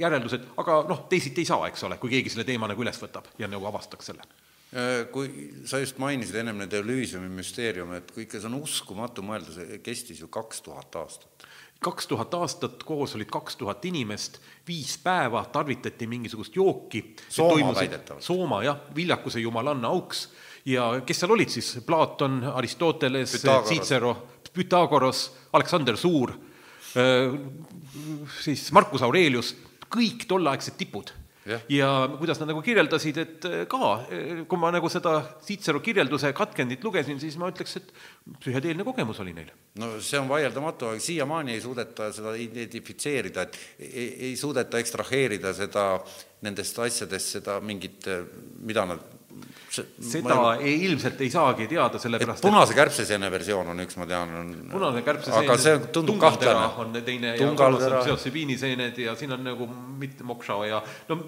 [0.00, 3.32] järeldused, aga noh, teisiti ei saa, eks ole, kui keegi selle teema nagu üles võtab
[3.40, 4.28] ja nagu avastaks selle
[4.74, 5.28] Äh, kui
[5.70, 9.76] sa just mainisid ennem neid Elysiumi müsteeriume, et kui ikka see on uskumatu mõelda, see
[9.86, 11.44] kestis ju kaks tuhat aastat.
[11.84, 17.04] Kaks tuhat aastat, koos olid kaks tuhat inimest, viis päeva tarvitati mingisugust jooki.
[17.28, 18.24] Sooma väidetavalt.
[18.24, 20.28] Sooma jah, viljakuse jumalanna auks.
[20.64, 23.36] Ja kes seal olid siis, Platon, Aristoteles,
[23.68, 24.14] Cicero,
[24.54, 26.32] Pythagoras, Aleksander Suur,
[26.96, 27.36] äh,
[28.40, 29.52] siis Marcus Aurelius,
[29.92, 31.12] kõik tolleaegsed tipud
[31.44, 31.58] Ja.
[31.68, 36.30] ja kuidas nad nagu kirjeldasid, et eh, ka, eh, kui ma nagu seda Cicero kirjelduse
[36.36, 37.90] katkendit lugesin, siis ma ütleks, et
[38.40, 39.50] psühhedeelne kogemus oli neil.
[39.80, 45.52] no see on vaieldamatu, aga siiamaani ei suudeta seda identifitseerida, et ei, ei suudeta ekstraheerida
[45.56, 45.90] seda
[46.44, 48.08] nendest asjadest, seda mingit,
[48.64, 49.04] mida nad
[49.74, 54.36] seda ei, ilmselt ei saagi teada, et sellepärast punase kärbseseene versioon on üks, ma tean,
[54.40, 56.68] on punane kärbseseen, aga see tundub kahtlane.
[56.84, 57.72] on teine ja Tungaltera.
[57.72, 61.18] kolmas on psühhotsibiiniseened ja siin on nagu mitte mokša ja no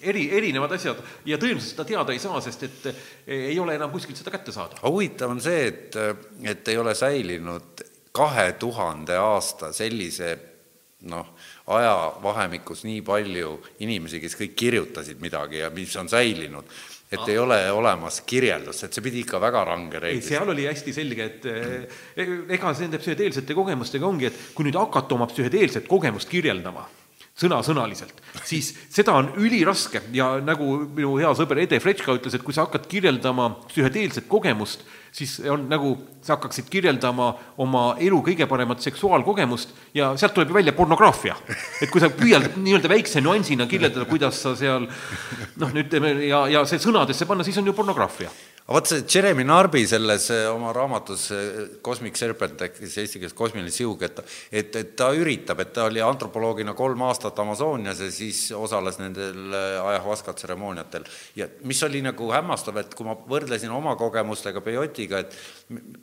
[0.00, 2.90] eri, erinevad asjad ja tõenäoliselt seda teada ei saa, sest et
[3.26, 4.78] ei ole enam kuskilt seda kätte saada.
[4.80, 5.96] aga huvitav on see, et,
[6.52, 7.86] et ei ole säilinud
[8.16, 10.36] kahe tuhande aasta sellise
[11.04, 11.32] noh,
[11.76, 16.68] ajavahemikus nii palju inimesi, kes kõik kirjutasid midagi ja mis on säilinud,
[17.06, 17.28] et ah.
[17.30, 20.24] ei ole olemas kirjeldust, et see pidi ikka väga range reegel.
[20.24, 21.98] seal oli hästi selge, et eh,
[22.56, 26.86] ega nende psühhedeelsete kogemustega ongi, et kui nüüd hakata oma psühhedeelset kogemust kirjeldama,
[27.36, 28.16] sõna-sõnaliselt,
[28.48, 32.64] siis seda on üliraske ja nagu minu hea sõber Ede Fretška ütles, et kui sa
[32.66, 34.86] hakkad kirjeldama psühhedeelset kogemust,
[35.16, 37.30] siis on nagu sa hakkaksid kirjeldama
[37.62, 41.36] oma elu kõige paremat seksuaalkogemust ja sealt tuleb ju välja pornograafia.
[41.82, 44.88] et kui sa püüad nii-öelda väikse nüansina kirjeldada, kuidas sa seal
[45.56, 48.30] noh, ütleme ja, ja see sõnadesse panna, siis on ju pornograafia
[48.66, 53.36] vot see Jeremy Narby selles eh, oma raamatus eh, Cosmic Serpent ehk siis eesti keeles
[53.36, 54.18] kosmiline siug, et
[54.50, 59.54] et, et ta üritab, et ta oli antropoloogina kolm aastat Amazonias ja siis osales nendel
[59.54, 61.06] eh, ajahuaska tseremooniatel.
[61.36, 65.38] ja mis oli nagu hämmastav, et kui ma võrdlesin oma kogemustega peyotiga, et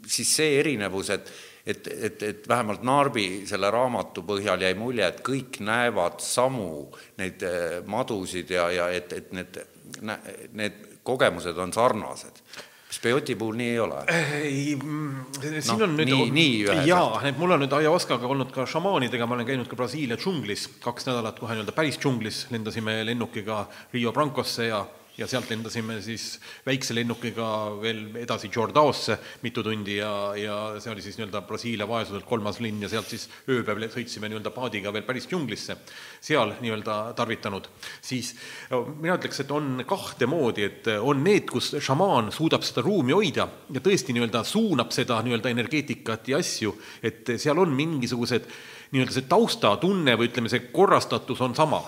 [0.08, 1.34] siis see erinevus, et
[1.64, 6.90] et, et, et vähemalt Narbi selle raamatu põhjal jäi mulje, et kõik näevad samu
[7.22, 7.44] neid
[7.88, 9.62] madusid ja, ja et, et need,
[10.52, 12.40] need kogemused on sarnased.
[12.94, 14.04] mis Peoti puhul nii ei ole?
[14.08, 14.78] ei,
[15.62, 16.88] siin Noh, on nüüd nii- nii üheselt.
[16.88, 20.68] jaa, et mul on nüüd ayahuascaga olnud ka šamaanidega, ma olen käinud ka Brasiilia džunglis,
[20.84, 24.86] kaks nädalat kohe nii-öelda päris džunglis, lendasime lennukiga Rio Brancosse ja
[25.18, 27.48] ja sealt lendasime siis väikse lennukiga
[27.82, 32.82] veel edasi Jordaosse mitu tundi ja, ja see oli siis nii-öelda Brasiilia vaesuselt kolmas linn
[32.82, 35.78] ja sealt siis ööpäev sõitsime nii-öelda paadiga veel päris džunglisse,
[36.22, 37.70] seal nii-öelda tarvitanud.
[38.02, 38.34] siis
[38.74, 43.48] mina ütleks, et on kahte moodi, et on need, kus šamaan suudab seda ruumi hoida
[43.74, 46.74] ja tõesti nii-öelda suunab seda nii-öelda energeetikat ja asju,
[47.04, 48.50] et seal on mingisugused
[48.94, 51.84] nii-öelda see taustatunne või ütleme, see korrastatus on sama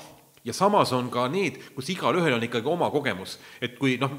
[0.46, 4.14] ja samas on ka need, kus igalühel on ikkagi oma kogemus, et kui noh,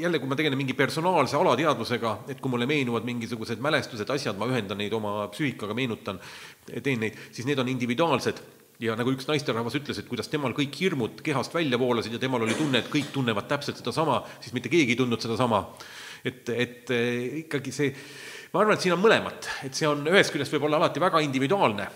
[0.00, 4.48] jälle, kui ma tegelen mingi personaalse alateadvusega, et kui mulle meenuvad mingisugused mälestused, asjad, ma
[4.50, 6.20] ühendan neid oma psüühikaga, meenutan,
[6.68, 8.42] teen neid, siis need on individuaalsed.
[8.80, 12.46] Ja nagu üks naisterahvas ütles, et kuidas temal kõik hirmud kehast välja voolasid ja temal
[12.46, 15.66] oli tunne, et kõik tunnevad täpselt sedasama, siis mitte keegi ei tundnud sedasama.
[16.24, 17.92] et, et eh, ikkagi see,
[18.52, 21.20] ma arvan, et siin on mõlemat, et see on, ühest küljest võib olla alati väga
[21.24, 21.88] individuaalne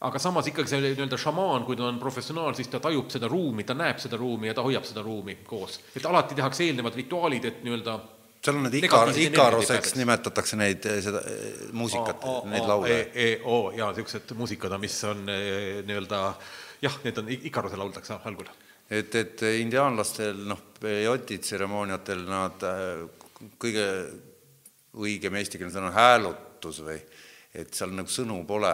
[0.00, 3.64] aga samas ikkagi see nii-öelda šamaan, kui ta on professionaal, siis ta tajub seda ruumi,
[3.68, 5.80] ta näeb seda ruumi ja ta hoiab seda ruumi koos.
[5.96, 7.98] et alati tehakse eelnevad rituaalid, et nii-öelda
[8.40, 12.94] seal on need ikar, ikaroseks nimetatakse neid, seda eh, muusikat, neid laule.
[12.94, 16.22] E, E, O ja niisugused muusikad, mis on eh, nii-öelda
[16.80, 18.48] jah, need on I- Ikaruse lauldakse algul.
[18.90, 22.64] et, et indiaanlastel, noh, pejoti tseremooniatel nad
[23.60, 23.84] kõige
[25.00, 26.96] õigem eestikeelne sõna on häälutus või
[27.54, 28.72] et seal nagu sõnu pole.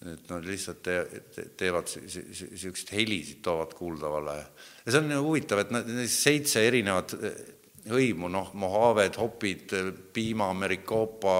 [0.00, 0.96] Et nad lihtsalt te,
[1.34, 4.36] te, teevad niisuguseid helisid, toovad kuuldavale.
[4.84, 7.42] ja see on nagu huvitav, et nad, seitse erinevat eh,
[7.90, 9.74] hõimu, noh, Mohaved, Hopid,
[10.14, 11.36] Piima, Merikoopa,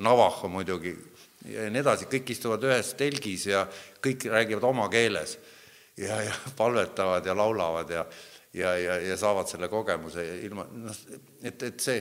[0.00, 0.94] Navaho muidugi
[1.48, 3.66] ja nii edasi, kõik istuvad ühes telgis ja
[4.04, 5.36] kõik räägivad oma keeles
[6.00, 8.04] ja, ja palvetavad ja laulavad ja
[8.54, 10.96] ja, ja, ja saavad selle kogemuse ilma, noh,
[11.42, 12.00] et, et see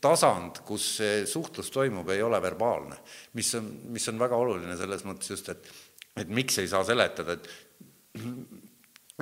[0.00, 3.00] tasand, kus see suhtlus toimub, ei ole verbaalne,
[3.38, 5.70] mis on, mis on väga oluline selles mõttes just, et
[6.18, 7.48] et miks ei saa seletada, et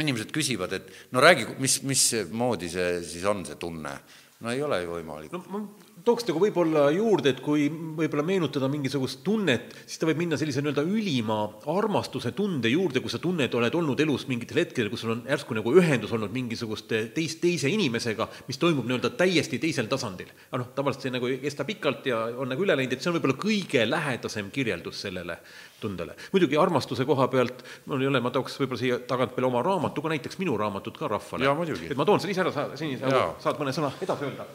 [0.01, 3.93] inimesed küsivad, et no räägi, mis, mismoodi see siis on, see tunne.
[4.41, 5.33] no ei ole ju võimalik.
[5.33, 5.61] no ma
[6.07, 10.63] tooks nagu võib-olla juurde, et kui võib-olla meenutada mingisugust tunnet, siis ta võib minna sellise
[10.63, 11.39] nii-öelda ülima
[11.73, 15.57] armastuse tunde juurde, kus sa tunned, oled olnud elus mingitel hetkedel, kus sul on järsku
[15.59, 20.31] nagu ühendus olnud mingisuguste teist, teise inimesega, mis toimub nii-öelda täiesti teisel tasandil.
[20.53, 23.11] aga noh, tavaliselt see nagu ei kesta pikalt ja on nagu üle läinud, et see
[23.11, 25.41] on võib-olla kõige lähedasem kirjeldus sellele
[25.83, 26.15] tundele.
[26.31, 30.07] muidugi armastuse koha pealt, mul ei ole, ma tooks võib-olla siia tagant veel oma raamatu
[30.07, 31.51] ka, näiteks minu raamatut ka rahvale.
[31.91, 33.29] Et ma toon selle ise ära, sa, Jaa.
[33.43, 34.47] saad mõne sõna edasi öelda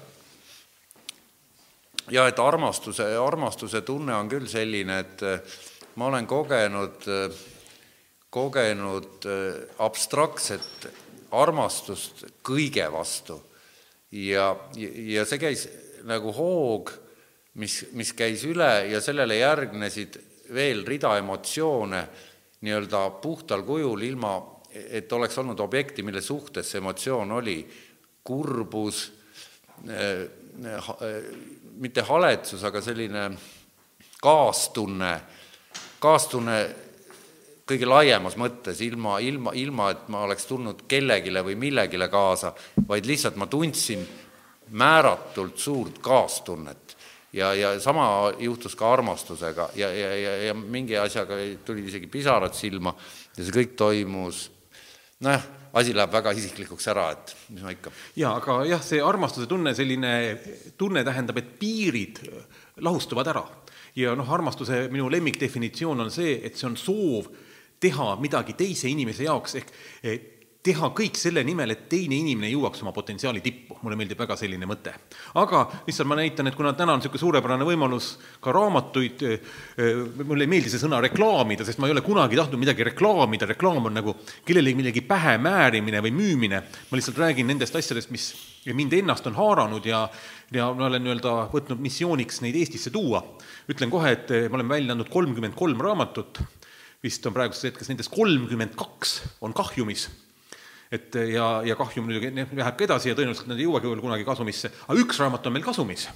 [2.11, 5.59] ja et armastuse, armastuse tunne on küll selline, et eh,
[5.95, 7.07] ma olen kogenud,
[8.31, 10.89] kogenud eh, abstraktset
[11.31, 13.39] armastust kõige vastu.
[14.11, 15.67] Ja, ja see käis
[16.07, 16.91] nagu hoog,
[17.61, 20.17] mis, mis käis üle ja sellele järgnesid
[20.51, 22.01] veel rida emotsioone
[22.61, 24.35] nii-öelda puhtal kujul, ilma
[24.71, 27.57] et oleks olnud objekti, mille suhtes see emotsioon oli,
[28.23, 29.01] kurbus,
[29.87, 30.27] eh,
[31.79, 33.29] mitte haletsus, aga selline
[34.21, 35.11] kaastunne,
[35.99, 36.57] kaastunne
[37.71, 42.53] kõige laiemas mõttes, ilma, ilma, ilma et ma oleks tulnud kellegile või millegile kaasa,
[42.87, 44.03] vaid lihtsalt ma tundsin
[44.71, 46.97] määratult suurt kaastunnet.
[47.33, 52.51] Ja, ja sama juhtus ka armastusega ja, ja, ja, ja mingi asjaga tulid isegi pisarad
[52.57, 52.91] silma
[53.37, 54.49] ja see kõik toimus,
[55.23, 57.93] nojah, asi läheb väga isiklikuks ära, et mis ma ikka.
[58.19, 60.13] jaa, aga jah, see armastuse tunne, selline
[60.77, 62.21] tunne tähendab, et piirid
[62.83, 63.45] lahustuvad ära.
[63.95, 67.31] ja noh, armastuse minu lemmikdefinitsioon on see, et see on soov
[67.81, 72.93] teha midagi teise inimese jaoks, ehk teha kõik selle nimel, et teine inimene jõuaks oma
[72.93, 73.79] potentsiaali tippu.
[73.81, 74.93] mulle meeldib väga selline mõte.
[75.35, 79.23] aga lihtsalt ma näitan, et kuna täna on niisugune suurepärane võimalus ka raamatuid,
[80.25, 83.89] mulle ei meeldi see sõna reklaamida, sest ma ei ole kunagi tahtnud midagi reklaamida, reklaam
[83.89, 84.15] on nagu
[84.45, 88.31] kellelegi millegi pähe määrimine või müümine, ma lihtsalt räägin nendest asjadest, mis
[88.65, 90.07] mind ennast on haaranud ja
[90.53, 93.23] ja ma olen nii-öelda võtnud missiooniks neid Eestisse tuua.
[93.71, 96.41] ütlen kohe, et me oleme välja andnud kolmkümmend kolm raamatut,
[97.01, 100.09] vist on praeguses hetkes nendest kolmkümmend kaks on kahjumis
[100.91, 104.27] et ja, ja kahjum muidugi läheb ka edasi ja tõenäoliselt nad ei jõuagi veel kunagi
[104.27, 106.09] kasumisse, aga üks raamat on meil kasumis.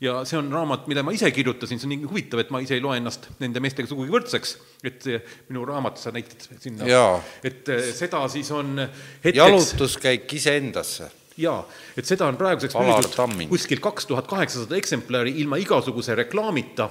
[0.00, 2.78] ja see on raamat, mida ma ise kirjutasin, see on nii huvitav, et ma ise
[2.78, 4.54] ei loe ennast nende meestega sugugi võrdseks,
[4.86, 5.10] et
[5.50, 6.86] minu raamat, sa näitad sinna,
[7.42, 11.10] et eh, seda siis on hetkeks jalutuskäik iseendasse.
[11.40, 11.60] Jaa,
[11.96, 16.90] et seda on praeguseks müüdud kuskil kaks tuhat kaheksasada eksemplari ilma igasuguse reklaamita.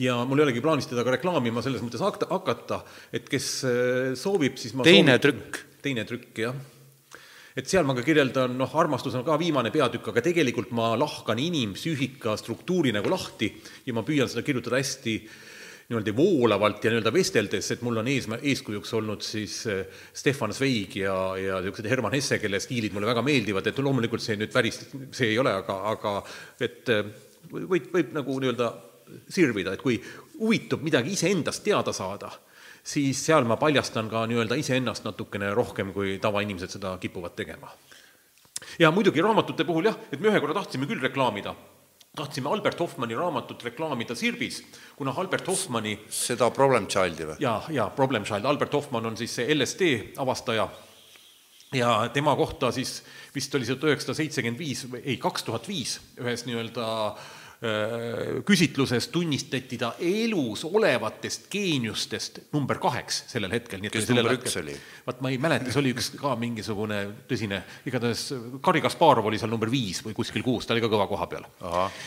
[0.00, 4.56] Ja mul ei olegi plaanis teda ka reklaamima selles mõttes hakata, et kes eh, soovib,
[4.56, 5.26] siis ma teine soovin...
[5.26, 6.56] trükk teine trükk, jah.
[7.56, 11.38] et seal ma ka kirjeldan, noh, armastus on ka viimane peatükk, aga tegelikult ma lahkan
[11.42, 13.50] inimpsüühika struktuuri nagu lahti
[13.86, 15.16] ja ma püüan seda kirjutada hästi
[15.90, 19.80] niimoodi voolavalt ja nii-öelda vesteldes, et mul on ees, eeskujuks olnud siis eh,
[20.14, 24.38] Stefan Zweig ja, ja niisugused Herman Hesse, kelle stiilid mulle väga meeldivad, et loomulikult see
[24.38, 24.78] nüüd päris,
[25.10, 26.12] see ei ole, aga, aga
[26.62, 27.10] et eh,
[27.50, 28.70] võib, võib nagu nii-öelda
[29.34, 29.98] sirvida, et kui
[30.38, 32.30] huvitub midagi iseendast teada saada
[32.82, 37.72] siis seal ma paljastan ka nii-öelda iseennast natukene rohkem, kui tavainimesed seda kipuvad tegema.
[38.78, 41.54] ja muidugi raamatute puhul jah, et me ühe korra tahtsime küll reklaamida,
[42.16, 44.62] tahtsime Albert Hoffmanni raamatut reklaamida Sirbis,
[44.96, 47.40] kuna Albert Hoffmanni seda Problem Childi või?
[47.40, 50.68] jaa, jaa, Problem Child, Albert Hoffmann on siis see LSD avastaja
[51.74, 53.02] ja tema kohta siis
[53.34, 57.39] vist oli see tuhat üheksasada seitsekümmend viis, ei, kaks tuhat viis ühes nii-öelda Äh,
[58.48, 63.82] küsitluses tunnistati ta elus olevatest geeniustest number kaheks sellel hetkel.
[63.92, 64.76] kes number üks oli?
[65.04, 68.22] vaat ma ei mäleta, see oli üks ka mingisugune tõsine, igatahes
[68.64, 71.44] Garri Kasparov oli seal number viis või kuskil kuus, ta oli ka kõva koha peal.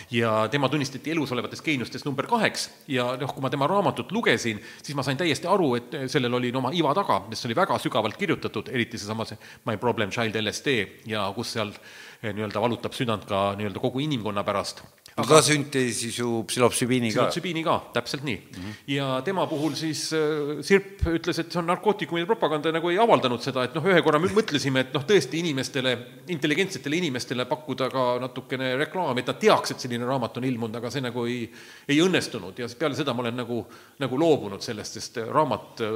[0.09, 4.61] ja tema tunnistati elus olevatest geeniustest number kaheks ja noh, kui ma tema raamatut lugesin,
[4.81, 7.77] siis ma sain täiesti aru, et sellel oli no, oma iva taga, see oli väga
[7.84, 9.38] sügavalt kirjutatud, eriti seesama see
[9.69, 10.80] My Problem Child LSD
[11.13, 14.83] ja kus seal eh, nii-öelda valutab südant ka nii-öelda kogu inimkonna pärast
[15.13, 17.27] aga ta süntis siis ju psühhotsübiini ka.
[17.27, 18.61] psühhotsübiini ka, täpselt nii mm.
[18.61, 18.77] -hmm.
[18.95, 22.97] ja tema puhul siis äh, Sirp ütles, et see on narkootikumide propaganda ja nagu ei
[22.97, 25.93] avaldanud seda, et noh, ühe korra mõtlesime, et noh, tõesti inimestele,
[26.33, 30.89] intelligentsetele inimestele pakkuda ka natukene reklaami, et nad teaks, et selline raamat on ilmunud, aga
[30.89, 31.45] see nagu ei,
[31.87, 33.61] ei õnnestunud ja peale seda ma olen nagu,
[34.01, 35.93] nagu loobunud sellest, sest raamat äh,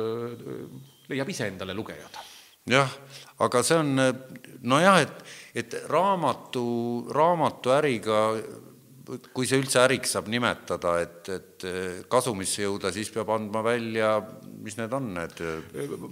[1.09, 2.21] leiab ise endale lugejad.
[2.69, 2.93] jah,
[3.39, 3.95] aga see on
[4.61, 5.25] nojah, et,
[5.57, 6.67] et raamatu,
[7.13, 8.21] raamatuäriga
[9.07, 11.65] kui see üldse äriks saab nimetada, et, et
[12.11, 14.17] kasumisse jõuda, siis peab andma välja,
[14.63, 15.39] mis need on, need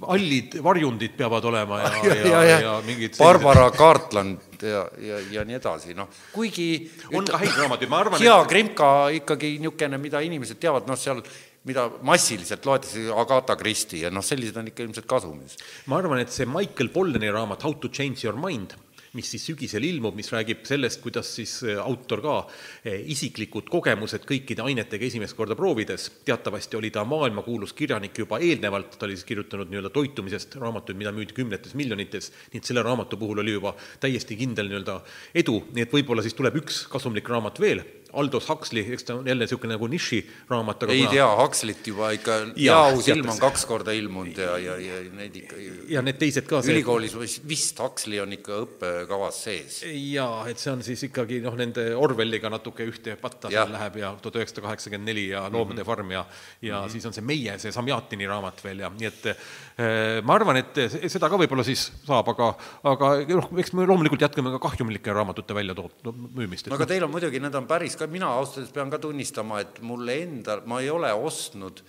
[0.05, 5.43] hallid varjundid peavad olema ja, ja, ja, ja, ja mingid Barbara Cartland ja, ja, ja
[5.47, 6.69] nii edasi, noh, kuigi
[7.11, 8.53] on ka häid raamatuid, ma arvan hea et...
[8.53, 11.23] Krimka ikkagi niisugune, mida inimesed teavad, noh, seal
[11.65, 15.57] mida massiliselt loetakse, Agatha Christie ja noh, sellised on ikka ilmselt kasumis.
[15.91, 18.77] ma arvan, et see Michael Polleni raamat How to change your mind
[19.15, 24.27] mis siis sügisel ilmub, mis räägib sellest, kuidas siis äh, autor ka äh, isiklikud kogemused
[24.27, 29.27] kõikide ainetega esimest korda proovides, teatavasti oli ta maailmakuulus kirjanik juba eelnevalt, ta oli siis
[29.29, 33.75] kirjutanud nii-öelda toitumisest raamatuid, mida müüdi kümnetes miljonites, nii et selle raamatu puhul oli juba
[34.03, 34.99] täiesti kindel nii-öelda
[35.43, 37.83] edu, nii et võib-olla siis tuleb üks kasumlik raamat veel
[38.15, 41.13] Aldous Huxley, eks ta on jälle niisugune nagu niširaamat, aga ei kuna...
[41.13, 45.59] tea, Huxley't juba ikka Jaos ilm on kaks korda ilmunud ja, ja, ja neid ikka
[45.91, 47.43] ja need teised ka ülikoolis see...
[47.49, 49.81] vist Huxley on ikka õppekavas sees.
[49.85, 54.13] jaa, et see on siis ikkagi noh, nende Orwelliga natuke ühte patta seal läheb ja
[54.21, 55.85] tuhat üheksasada kaheksakümmend neli ja Loomade mm -hmm.
[55.85, 56.25] farm ja
[56.61, 56.91] ja mm -hmm.
[56.91, 60.77] siis on see Meie, see Samjatini raamat veel ja nii et äh, ma arvan, et
[61.11, 65.57] seda ka võib-olla siis saab, aga aga noh, eks me loomulikult jätkame ka kahjumlike raamatute
[65.57, 66.71] väljatoot-, müümist.
[66.71, 69.61] aga teil on muidugi, need on päris ka ka mina ausalt öeldes pean ka tunnistama,
[69.65, 71.83] et mulle endal, ma ei ole ostnud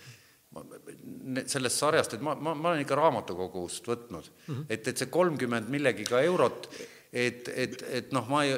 [1.46, 4.68] sellest sarjast, et ma, ma, ma olen ikka raamatukogust võtnud mm, -hmm.
[4.72, 6.70] et, et see kolmkümmend millegiga eurot
[7.16, 8.56] et, et, et noh, ma ei,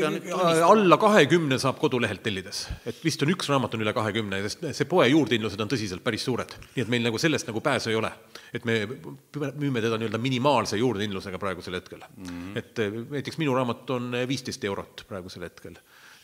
[0.00, 0.18] pean
[0.64, 4.88] alla kahekümne saab kodulehelt tellides, et vist on üks raamat on üle kahekümne, sest see
[4.88, 6.54] poe juurdehindlused on tõsiselt päris suured.
[6.76, 8.12] nii et meil nagu sellest nagu pääsu ei ole.
[8.54, 12.24] et me müüme teda nii-öelda minimaalse juurdehindlusega praegusel hetkel mm.
[12.24, 12.58] -hmm.
[12.58, 15.76] et eh, näiteks minu raamat on viisteist eurot praegusel hetkel.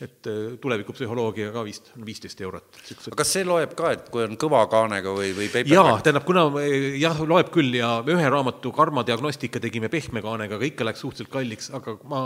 [0.03, 2.77] Et eh, tulevikupsühholoogia ka vist on viisteist eurot.
[3.09, 6.05] aga kas see loeb ka, et kui on kõva kaanega või, või jaa, paperback?
[6.05, 10.87] tähendab, kuna eh, jah, loeb küll ja ühe raamatu karmadiagnostika tegime pehme kaanega, aga ikka
[10.87, 12.21] läks suhteliselt kalliks, aga ma,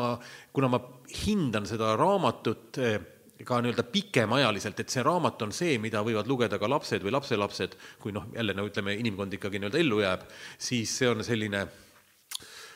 [0.53, 0.81] kuna ma
[1.23, 2.99] hindan seda raamatut eh,
[3.43, 7.73] ka nii-öelda pikemaajaliselt, et see raamat on see, mida võivad lugeda ka lapsed või lapselapsed,
[8.03, 10.29] kui noh, jälle no ütleme, inimkond ikkagi nii-öelda ellu jääb,
[10.61, 11.65] siis see on selline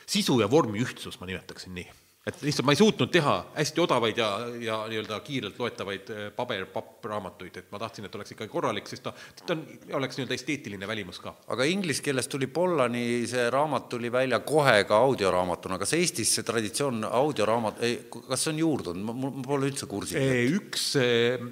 [0.08, 1.88] sisu ja vormi ühtsus, ma nimetaksin nii
[2.28, 4.28] et lihtsalt ma ei suutnud teha hästi odavaid ja,
[4.62, 9.14] ja nii-öelda kiirelt loetavaid eh, paber-pappraamatuid, et ma tahtsin, et oleks ikkagi korralik, sest ta,
[9.44, 9.64] ta on,
[10.00, 11.34] oleks nii-öelda esteetiline välimus ka.
[11.54, 16.46] aga inglise keeles tuli Pollani see raamat tuli välja kohe ka audioraamatuna, kas Eestis see
[16.46, 17.80] traditsioon audioraamat,
[18.28, 20.20] kas see on juurdunud, ma, ma pole üldse kursis.
[20.58, 21.48] üks eh,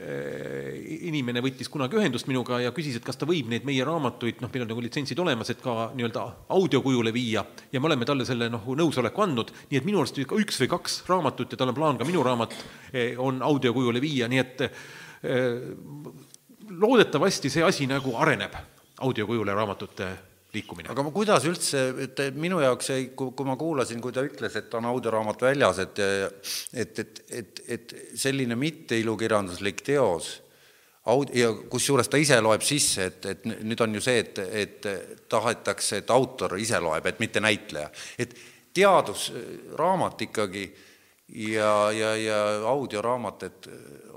[0.00, 4.50] inimene võttis kunagi ühendust minuga ja küsis, et kas ta võib neid meie raamatuid, noh,
[4.52, 6.24] meil on nagu litsentsid olemas, et ka nii-öelda
[6.56, 7.44] audiokujule viia.
[7.72, 11.02] Ja me oleme talle selle noh, nõusoleku andnud, nii et minu arust üks või kaks
[11.10, 12.56] raamatut ja tal on plaan ka minu raamat
[12.92, 14.72] eh, on audiokujule viia, nii et eh,
[16.70, 18.56] loodetavasti see asi nagu areneb,
[19.04, 20.10] audiokujule raamatute
[20.54, 20.90] liikumine.
[20.92, 24.74] aga ma, kuidas üldse, et minu jaoks jäi, kui, ma kuulasin, kui ta ütles, et
[24.78, 30.36] on audioraamat väljas, et et, et, et, et selline mitteilukirjanduslik teos
[31.10, 34.90] aud-, ja kusjuures ta ise loeb sisse, et, et nüüd on ju see, et, et
[35.30, 37.90] tahetakse, et autor ise loeb, et mitte näitleja.
[38.18, 38.36] et
[38.74, 40.64] teadusraamat ikkagi
[41.50, 42.40] ja, ja, ja
[42.70, 43.68] audioraamat, et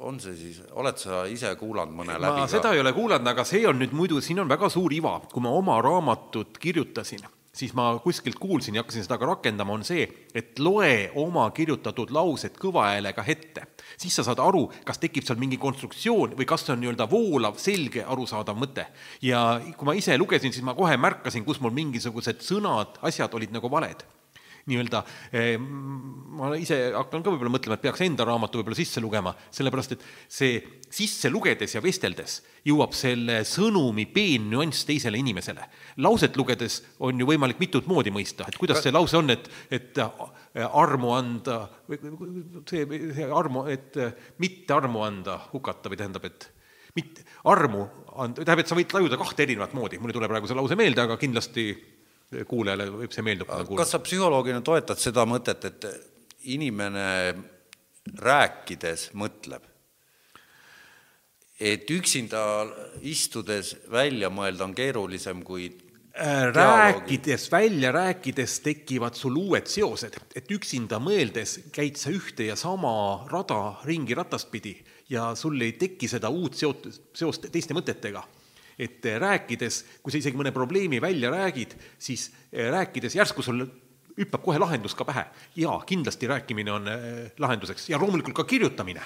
[0.04, 3.46] on see siis, oled sa ise kuulanud mõne läbi ma seda ei ole kuulanud, aga
[3.48, 7.24] see on nüüd muidu, siin on väga suur iva, kui ma oma raamatut kirjutasin,
[7.54, 12.12] siis ma kuskilt kuulsin ja hakkasin seda ka rakendama, on see, et loe oma kirjutatud
[12.16, 13.68] laused kõva häälega ette.
[13.98, 17.60] siis sa saad aru, kas tekib seal mingi konstruktsioon või kas see on nii-öelda voolav,
[17.62, 18.88] selge, arusaadav mõte.
[19.22, 23.54] ja kui ma ise lugesin, siis ma kohe märkasin, kus mul mingisugused sõnad, asjad olid
[23.56, 24.04] nagu valed
[24.70, 25.02] nii-öelda
[25.36, 29.96] eh, ma ise hakkan ka võib-olla mõtlema, et peaks enda raamatu võib-olla sisse lugema, sellepärast
[29.96, 30.62] et see
[30.94, 35.68] sisse lugedes ja vesteldes jõuab selle sõnumi peen nüanss teisele inimesele.
[36.06, 40.00] lauset lugedes on ju võimalik mitut moodi mõista, et kuidas see lause on, et, et
[40.00, 41.60] eh, armu anda,
[42.70, 46.48] see, see armu, et eh, mitte armu anda, hukata või tähendab, et
[46.96, 47.84] mitte armu
[48.16, 50.80] anda, tähendab, et sa võid tajuda kahte erinevat moodi, mul ei tule praegu see lause
[50.80, 51.72] meelde, aga kindlasti
[52.48, 55.88] kuulajale võib see meeldib, kas sa psühholoogina toetad seda mõtet, et
[56.54, 57.08] inimene
[58.20, 59.70] rääkides mõtleb?
[61.64, 62.40] et üksinda
[63.08, 65.70] istudes välja mõelda on keerulisem kui
[66.20, 72.54] Äh, rääkides, välja rääkides tekivad sul uued seosed, et üksinda mõeldes käid sa ühte ja
[72.56, 74.76] sama rada ringi ratast pidi
[75.10, 76.86] ja sul ei teki seda uut seot-,
[77.18, 78.22] seost teiste mõtetega.
[78.80, 83.66] Et äh, rääkides, kui sa isegi mõne probleemi välja räägid, siis äh, rääkides järsku sul
[84.18, 85.26] hüppab kohe lahendus ka pähe.
[85.56, 86.90] jaa, kindlasti rääkimine on
[87.40, 89.02] lahenduseks ja loomulikult ka kirjutamine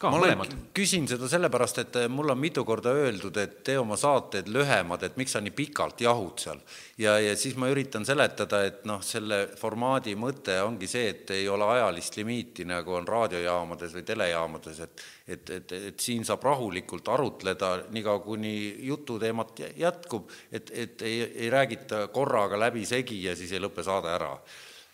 [0.00, 0.52] ka ma mõlemad.
[0.76, 5.16] küsin seda sellepärast, et mulle on mitu korda öeldud, et tee oma saated lühemad, et
[5.20, 6.60] miks sa nii pikalt jahud seal.
[6.98, 11.48] ja, ja siis ma üritan seletada, et noh, selle formaadi mõte ongi see, et ei
[11.52, 17.06] ole ajalist limiiti, nagu on raadiojaamades või telejaamades, et et, et, et siin saab rahulikult
[17.12, 23.62] arutleda, niikaua kuni jututeemat jätkub, et, et ei, ei räägita korraga läbisegi ja siis ei
[23.62, 24.32] lõpe saade ära.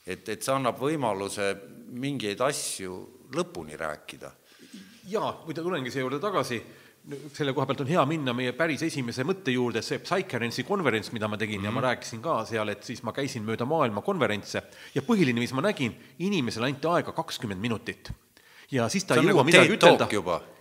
[0.07, 1.55] et, et see annab võimaluse
[1.95, 2.99] mingeid asju
[3.33, 4.35] lõpuni rääkida
[5.07, 6.61] jaa, muide tulengi siia juurde tagasi,
[7.33, 11.29] selle koha pealt on hea minna meie päris esimese mõtte juurde, see Psycherence'i konverents, mida
[11.29, 11.77] ma tegin mm -hmm.
[11.77, 14.63] ja ma rääkisin ka seal, et siis ma käisin mööda maailma konverentse
[14.95, 18.11] ja põhiline, mis ma nägin, inimesele anti aega kakskümmend minutit
[18.71, 20.09] ja siis ta See ei on jõua nagu ütelda.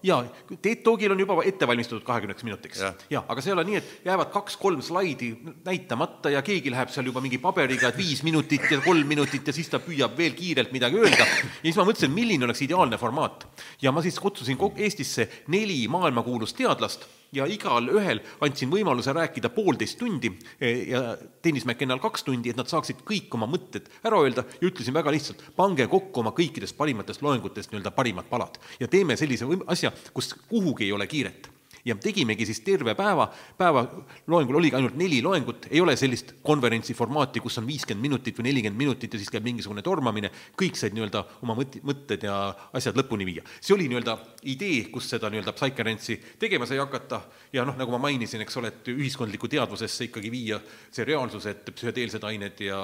[0.05, 0.19] jaa,
[0.61, 2.83] TED Talkil on juba ette valmistatud kahekümneks minutiks.
[3.09, 5.31] Jaa, aga see ei ole nii, et jäävad kaks-kolm slaidi
[5.65, 9.55] näitamata ja keegi läheb seal juba mingi paberiga, et viis minutit ja kolm minutit ja
[9.55, 11.25] siis ta püüab veel kiirelt midagi öelda.
[11.25, 13.47] ja siis ma mõtlesin, milline oleks ideaalne formaat.
[13.81, 19.99] ja ma siis kutsusin Eestisse neli maailmakuulust teadlast ja igal ühel andsin võimaluse rääkida poolteist
[19.99, 21.03] tundi eh, ja
[21.45, 24.45] Tõnis McKennal kaks tundi, et nad saaksid kõik oma mõtted ära öelda.
[24.61, 29.17] Ja ütlesin väga lihtsalt, pange kokku oma kõikidest parimatest loengutest nii-öelda parimad palad ja teeme
[29.19, 31.54] sellise asja, kus kuhugi ei ole kiiret
[31.85, 33.83] ja tegimegi siis terve päeva, päeva
[34.27, 38.49] loengul oligi ainult neli loengut, ei ole sellist konverentsi formaati, kus on viiskümmend minutit või
[38.49, 42.39] nelikümmend minutit ja siis käib mingisugune tormamine, kõik said nii-öelda oma mõt-, mõtted ja
[42.73, 43.45] asjad lõpuni viia.
[43.59, 44.17] see oli nii-öelda
[44.55, 47.21] idee, kus seda nii-öelda Psycherence'i tegema sai hakata.
[47.53, 50.59] Ja noh, nagu ma mainisin, eks ole, et ühiskondlikku teadvusesse ikkagi viia
[50.91, 52.81] see reaalsus, et psühhedeelsed ained ja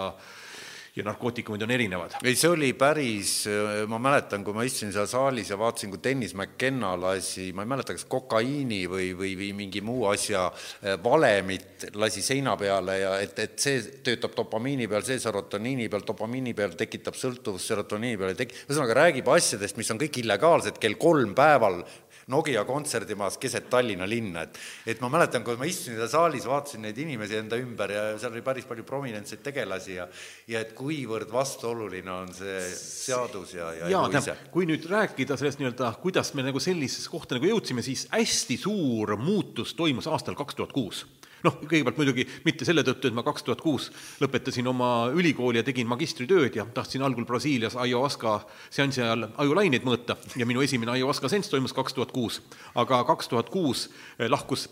[0.96, 2.18] ja narkootikumid on erinevad.
[2.24, 3.46] ei, see oli päris,
[3.88, 7.72] ma mäletan, kui ma istusin seal saalis ja vaatasin, kui Dennis McKenna lasi, ma ei
[7.72, 13.16] mäleta, kas kokaiini või, või, või mingi muu asja eh, valemit lasi seina peale ja
[13.24, 18.36] et, et see töötab dopamiini peal, see serotoniini peal, dopamiini peal tekitab sõltuvust serotoniini peale,
[18.40, 21.86] tek-, ühesõnaga räägib asjadest, mis on kõik illegaalsed, kell kolm päeval
[22.28, 24.60] Nokia kontserdimaas keset Tallinna linna, et
[24.94, 28.36] et ma mäletan, kui ma istusin seal saalis, vaatasin neid inimesi enda ümber ja seal
[28.36, 30.08] oli päris palju prominentseid tegelasi ja
[30.52, 35.62] ja et kuivõrd vastuoluline on see seadus ja, ja jaa, tähendab, kui nüüd rääkida sellest
[35.62, 40.60] nii-öelda, kuidas me nagu sellisesse kohta nagu jõudsime, siis hästi suur muutus toimus aastal kaks
[40.60, 41.06] tuhat kuus
[41.46, 43.90] noh, kõigepealt muidugi mitte selle tõttu, et ma kaks tuhat kuus
[44.22, 48.40] lõpetasin oma ülikooli ja tegin magistritööd ja tahtsin algul Brasiilias ayahuasca
[48.70, 52.42] seansi ajal ajulaineid mõõta ja minu esimene ayahuasca seanss toimus kaks tuhat kuus.
[52.76, 53.90] aga kaks tuhat kuus
[54.30, 54.70] lahkus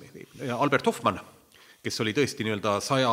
[0.59, 1.19] Albert Hoffmann
[1.79, 3.11] kes oli tõesti nii-öelda saja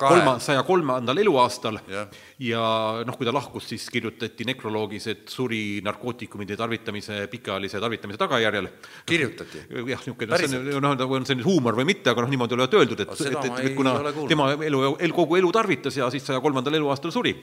[0.00, 2.02] kolma, saja kolmandal eluaastal ja,
[2.42, 2.62] ja
[3.06, 8.70] noh, kui ta lahkus, siis kirjutati nekroloogis, et suri narkootikumide tarvitamise, pikaajalise tarvitamise tagajärjel.
[9.06, 9.62] kirjutati?
[9.92, 12.58] jah, niisugune, see on, noh, nagu on see nüüd huumor või mitte, aga noh, niimoodi
[12.58, 13.94] olevat öeldud, et, et, et, et kuna
[14.30, 17.36] tema elu, elu, kogu elu tarvitas ja siis saja kolmandal eluaastal suri.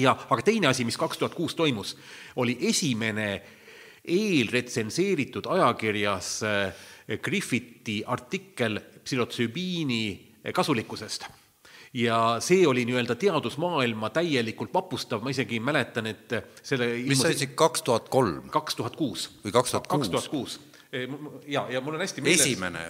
[0.00, 1.98] ja, aga teine asi, mis kaks tuhat kuus toimus,
[2.40, 3.42] oli esimene
[4.08, 6.88] eelretsenseeritud ajakirjas äh,
[7.22, 10.02] Griffiti artikkel psühhotsüübiini
[10.54, 11.26] kasulikkusest.
[11.94, 17.54] ja see oli nii-öelda teadusmaailma täielikult vapustav, ma isegi mäletan, et selle mis see oli,
[17.54, 18.48] kaks tuhat kolm?
[18.50, 19.28] kaks tuhat kuus.
[19.44, 20.08] või kaks tuhat kuus?
[20.08, 20.60] kaks tuhat kuus
[21.46, 22.82] ja, ja mul on hästi meeles esimene,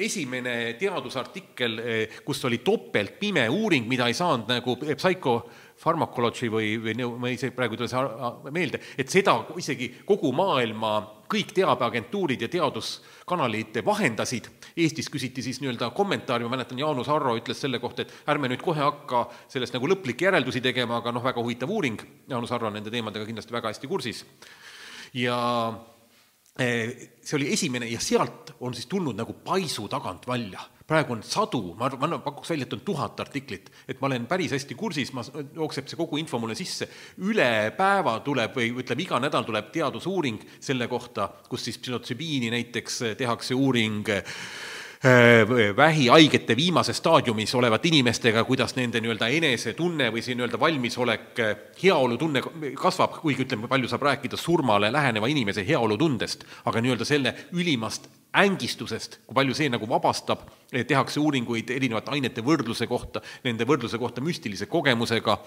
[0.00, 1.80] esimene teadusartikkel,
[2.24, 5.34] kus oli topeltpime uuring, mida ei saanud nagu Psycho
[5.80, 10.94] Pharmacology või, või ma isegi praegu ei tule see meelde, et seda isegi kogu maailma
[11.30, 14.48] kõik teabeagentuurid ja teaduskanalid vahendasid,
[14.80, 18.62] Eestis küsiti siis nii-öelda kommentaari, ma mäletan, Jaanus Arro ütles selle kohta, et ärme nüüd
[18.64, 22.92] kohe hakka sellest nagu lõplikke järeldusi tegema, aga noh, väga huvitav uuring, Jaanus Arro nende
[22.92, 24.24] teemadega kindlasti väga hästi kursis.
[25.14, 25.38] ja
[26.58, 30.60] Eh, see oli esimene ja sealt on siis tulnud nagu paisu tagant välja.
[30.90, 34.54] Praegu on sadu, ma ma pakuks välja, et on tuhat artiklit, et ma olen päris
[34.56, 36.88] hästi kursis, ma, jookseb see kogu info mulle sisse,
[37.30, 43.02] üle päeva tuleb või ütleme, iga nädal tuleb teadusuuring selle kohta, kus siis psühhotsübiini näiteks
[43.20, 44.10] tehakse uuring
[45.04, 51.62] Äh, vähihaigete viimases staadiumis olevate inimestega, kuidas nende nii-öelda enesetunne või see nii-öelda valmisolek, äh,
[51.80, 52.42] heaolutunne
[52.76, 58.10] kasvab, kuigi ütleme, palju saab rääkida surmale läheneva inimese heaolutundest, aga nii-öelda selle ülimast
[58.44, 64.22] ängistusest, kui palju see nagu vabastab, tehakse uuringuid erinevate ainete võrdluse kohta, nende võrdluse kohta
[64.24, 65.38] müstilise kogemusega,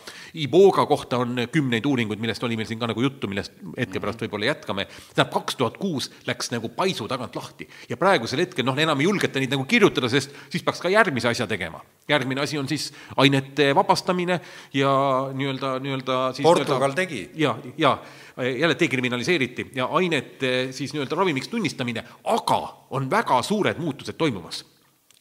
[0.44, 4.24] Iboga kohta on kümneid uuringuid, millest oli meil siin ka nagu juttu, millest hetke pärast
[4.26, 8.78] võib-olla jätkame, tähendab, kaks tuhat kuus läks nagu paisu tagant lahti ja praegusel hetkel noh,
[8.80, 11.82] enam ei julgeta neid nagu kirjutada, sest siis peaks ka järgmise asja tegema.
[12.08, 14.42] järgmine asi on siis ainete vabastamine
[14.74, 14.92] ja
[15.34, 17.30] nii-öelda, nii-öelda siis Portugal nii tegi.
[17.36, 17.98] ja, ja
[18.38, 24.73] jälle dekriminaliseeriti ja ainete siis nii-öelda ravimiks tunnistamine, aga on väga suured muutused toimumas.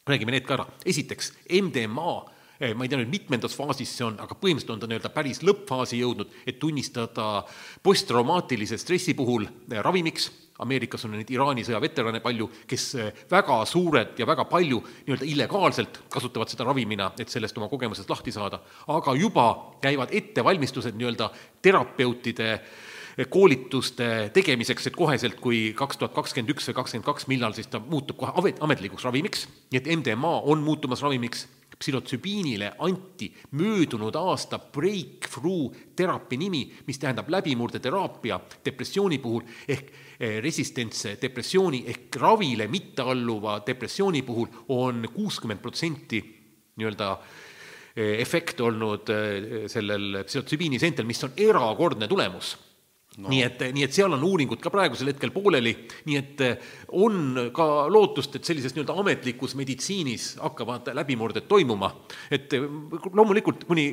[0.07, 0.67] Räägime need ka ära.
[0.85, 2.13] esiteks, MDMA
[2.59, 5.43] eh, ma ei tea nüüd, mitmendas faasis see on, aga põhimõtteliselt on ta nii-öelda päris
[5.43, 7.43] lõppfaasi jõudnud, et tunnistada
[7.83, 10.31] posttraumaatilise stressi puhul eh, ravimiks
[10.61, 15.25] Ameerikas on neid Iraani sõja veterane palju, kes eh, väga suured ja väga palju nii-öelda
[15.25, 18.59] illegaalselt kasutavad seda ravimina, et sellest oma kogemusest lahti saada,
[18.93, 19.47] aga juba
[19.81, 21.31] käivad ettevalmistused nii-öelda
[21.65, 22.83] terapeutide eh,
[23.29, 27.81] koolituste tegemiseks, et koheselt, kui kaks tuhat kakskümmend üks või kakskümmend kaks, millal siis ta
[27.81, 31.45] muutub kohe ametlikuks ravimiks, nii et MDMA on muutumas ravimiks
[31.83, 33.29] psühhotsübiinile anti
[33.59, 42.19] möödunud aasta breakthrough teraapia nimi, mis tähendab läbimurdeteraapia depressiooni puhul ehk eh, resistentse depressiooni ehk
[42.21, 46.21] ravile mittealluva depressiooni puhul on kuuskümmend protsenti
[46.77, 47.09] nii-öelda
[47.95, 52.55] eh, efekt olnud eh, sellel psühhotsübiini seentel, mis on erakordne tulemus
[53.17, 53.29] no..
[53.29, 55.73] nii et, nii et seal on uuringud ka praegusel hetkel pooleli,
[56.07, 61.91] nii et eh, on ka lootust, et sellises nii-öelda ametlikus meditsiinis hakkavad läbimurded toimuma.
[62.31, 62.67] et eh,
[63.13, 63.87] loomulikult, kuni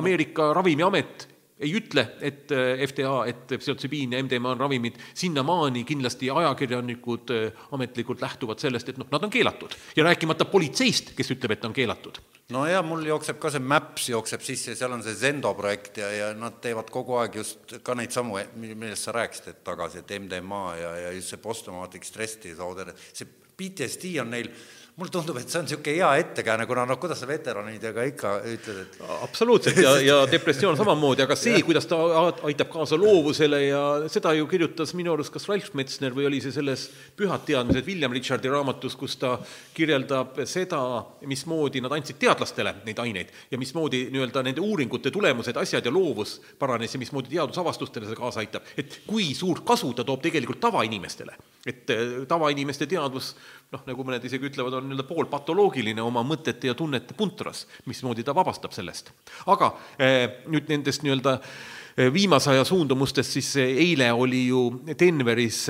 [0.00, 1.28] Ameerika Ravimiamet
[1.62, 7.30] ei ütle, et äh, FDA, et psühhotsübiin ja MDMA on ravimid, sinnamaani kindlasti ajakirjanikud
[7.76, 9.76] ametlikult lähtuvad sellest, et noh, nad on keelatud.
[9.96, 12.18] ja rääkimata politseist, kes ütleb, et on keelatud.
[12.52, 16.10] No ja mul jookseb ka see Maps jookseb sisse, seal on see Zendo projekt ja,
[16.12, 20.14] ja nad teevad kogu aeg just ka neid samu, millest sa rääkisid, et tagasi, et
[20.18, 24.50] MDMA ja, ja just see posttraumatic stress disorder, see PTSD on neil
[24.96, 28.80] mulle tundub, et see on niisugune hea ettekääne, kuna noh, kuidas sa veteranidega ikka ütled,
[28.82, 31.96] et absoluutselt ja, ja depressioon samamoodi, aga see, kuidas ta
[32.44, 33.80] aitab kaasa loovusele ja
[34.12, 38.12] seda ju kirjutas minu arust kas Ralf Metzner või oli see selles Pühad teadmised William
[38.12, 39.38] Richardi raamatus, kus ta
[39.72, 40.82] kirjeldab seda,
[41.24, 46.36] mismoodi nad andsid teadlastele neid aineid ja mismoodi nii-öelda nende uuringute tulemused, asjad ja loovus
[46.60, 48.68] paranes ja mismoodi teadusavastustele see kaasa aitab.
[48.76, 53.32] et kui suurt kasu ta toob tegelikult tavainimestele, et eh, tavainimeste teadvus
[53.72, 58.34] noh, nagu mõned isegi ütlevad, on nii-öelda poolpatoloogiline oma mõtete ja tunnete puntras, mismoodi ta
[58.36, 59.12] vabastab sellest.
[59.46, 64.64] aga eh, nüüd nendest nii-öelda eh, viimase aja suundumustest, siis eile oli ju
[64.98, 65.68] Denveris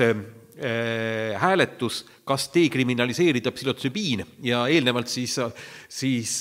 [1.41, 5.33] hääletus, kas dekriminaliseerida psühhotsübiin ja eelnevalt siis,
[5.89, 6.35] siis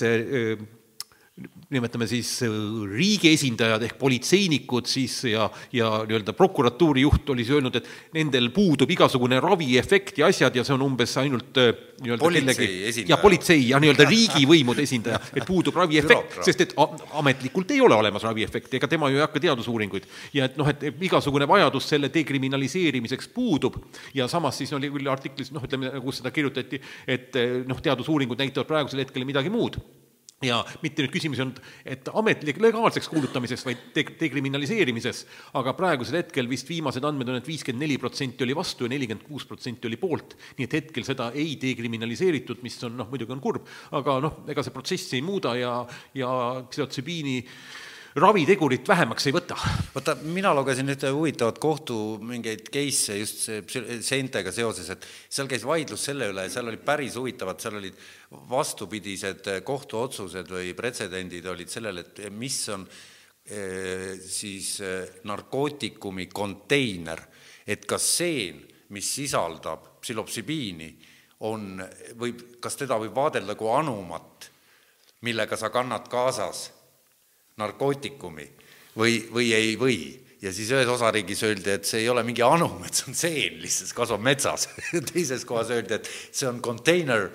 [1.72, 2.52] nimetame siis äh,
[2.92, 8.50] riigi esindajad ehk politseinikud siis ja, ja nii-öelda prokuratuuri juht oli siis öelnud, et nendel
[8.54, 11.72] puudub igasugune raviefekt ja asjad ja see on umbes ainult äh,
[12.02, 16.76] nii-öelda kellegi ja politsei ja nii-öelda riigivõimude esindaja, et puudub raviefekt, sest et
[17.18, 20.08] ametlikult ei ole olemas raviefekti, ega tema ju ei hakka teadusuuringuid.
[20.36, 23.78] ja et noh, et igasugune vajadus selle dekriminaliseerimiseks puudub.
[24.14, 27.36] Ja samas siis oli küll artiklis noh, ütleme, kus seda kirjutati, et
[27.68, 29.78] noh, teadusuuringud näitavad praegusel hetkel midagi muud
[30.46, 31.60] ja mitte nüüd küsimus ei olnud,
[31.94, 35.24] et ametlik legaalseks kuulutamises, vaid de-, dekriminaliseerimises,
[35.58, 38.94] aga praegusel hetkel vist viimased andmed on et, et viiskümmend neli protsenti oli vastu ja
[38.94, 40.36] nelikümmend kuus protsenti oli poolt.
[40.58, 44.64] nii et hetkel seda ei dekriminaliseeritud, mis on noh, muidugi on kurb, aga noh, ega
[44.64, 45.72] see protsessi ei muuda ja,
[46.18, 46.32] ja
[46.70, 47.56] psühhotsübiini äh,
[48.18, 49.56] ravitegurit vähemaks ei võta.
[49.94, 55.64] vaata, mina lugesin ühte huvitavat kohtu mingeid case'e just see seentega seoses, et seal käis
[55.64, 57.96] vaidlus selle üle, seal oli päris huvitavad, seal olid
[58.50, 67.24] vastupidised kohtuotsused või pretsedendid olid sellel, et mis on eh, siis eh, narkootikumi konteiner,
[67.66, 68.60] et kas seen,
[68.92, 70.90] mis sisaldab psülopsübiini,
[71.48, 71.80] on,
[72.20, 74.50] võib, kas teda võib vaadelda kui anumat,
[75.24, 76.68] millega sa kannad kaasas
[77.60, 78.48] narkootikumi
[78.98, 79.98] või, või ei või.
[80.42, 83.58] ja siis ühes osariigis öeldi, et see ei ole mingi anum, et see on seen,
[83.62, 84.68] lihtsalt kasvab metsas
[85.12, 87.30] teises kohas öeldi, et see on container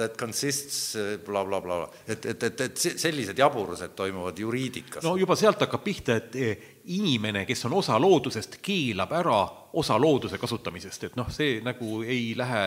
[0.00, 0.96] that consists
[1.26, 2.04] blablabla bla, bla.
[2.06, 5.04] et, et, et, et sellised jaburused toimuvad juriidikas.
[5.04, 9.40] no juba sealt hakkab pihta, et eh, inimene, kes on osa loodusest, keelab ära
[9.76, 12.64] osa looduse kasutamisest, et noh, see nagu ei lähe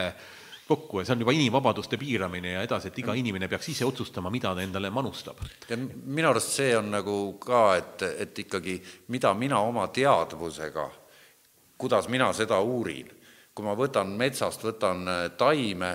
[0.68, 4.32] kokku ja see on juba inimvabaduste piiramine ja edasi, et iga inimene peaks ise otsustama,
[4.32, 5.42] mida ta endale manustab.
[5.70, 8.78] ja minu arust see on nagu ka, et, et ikkagi,
[9.14, 10.88] mida mina oma teadvusega,
[11.78, 13.12] kuidas mina seda uurin,
[13.54, 15.92] kui ma võtan metsast, võtan äh, taime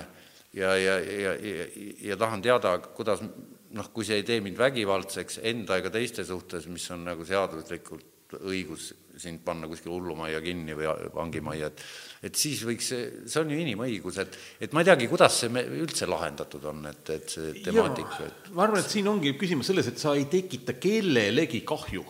[0.53, 1.65] ja, ja, ja, ja,
[2.11, 6.67] ja tahan teada, kuidas noh, kui see ei tee mind vägivaldseks enda ega teiste suhtes,
[6.69, 11.83] mis on nagu seaduslikult õigus sind panna kuskile hullumajja kinni või vangimajja, et
[12.29, 15.51] et siis võiks see, see on ju inimõigus, et, et ma ei teagi, kuidas see
[15.53, 18.49] me üldse lahendatud on, et, et see temaatika et....
[18.55, 22.03] ma arvan, et siin ongi küsimus selles, et sa ei tekita kellelegi kahju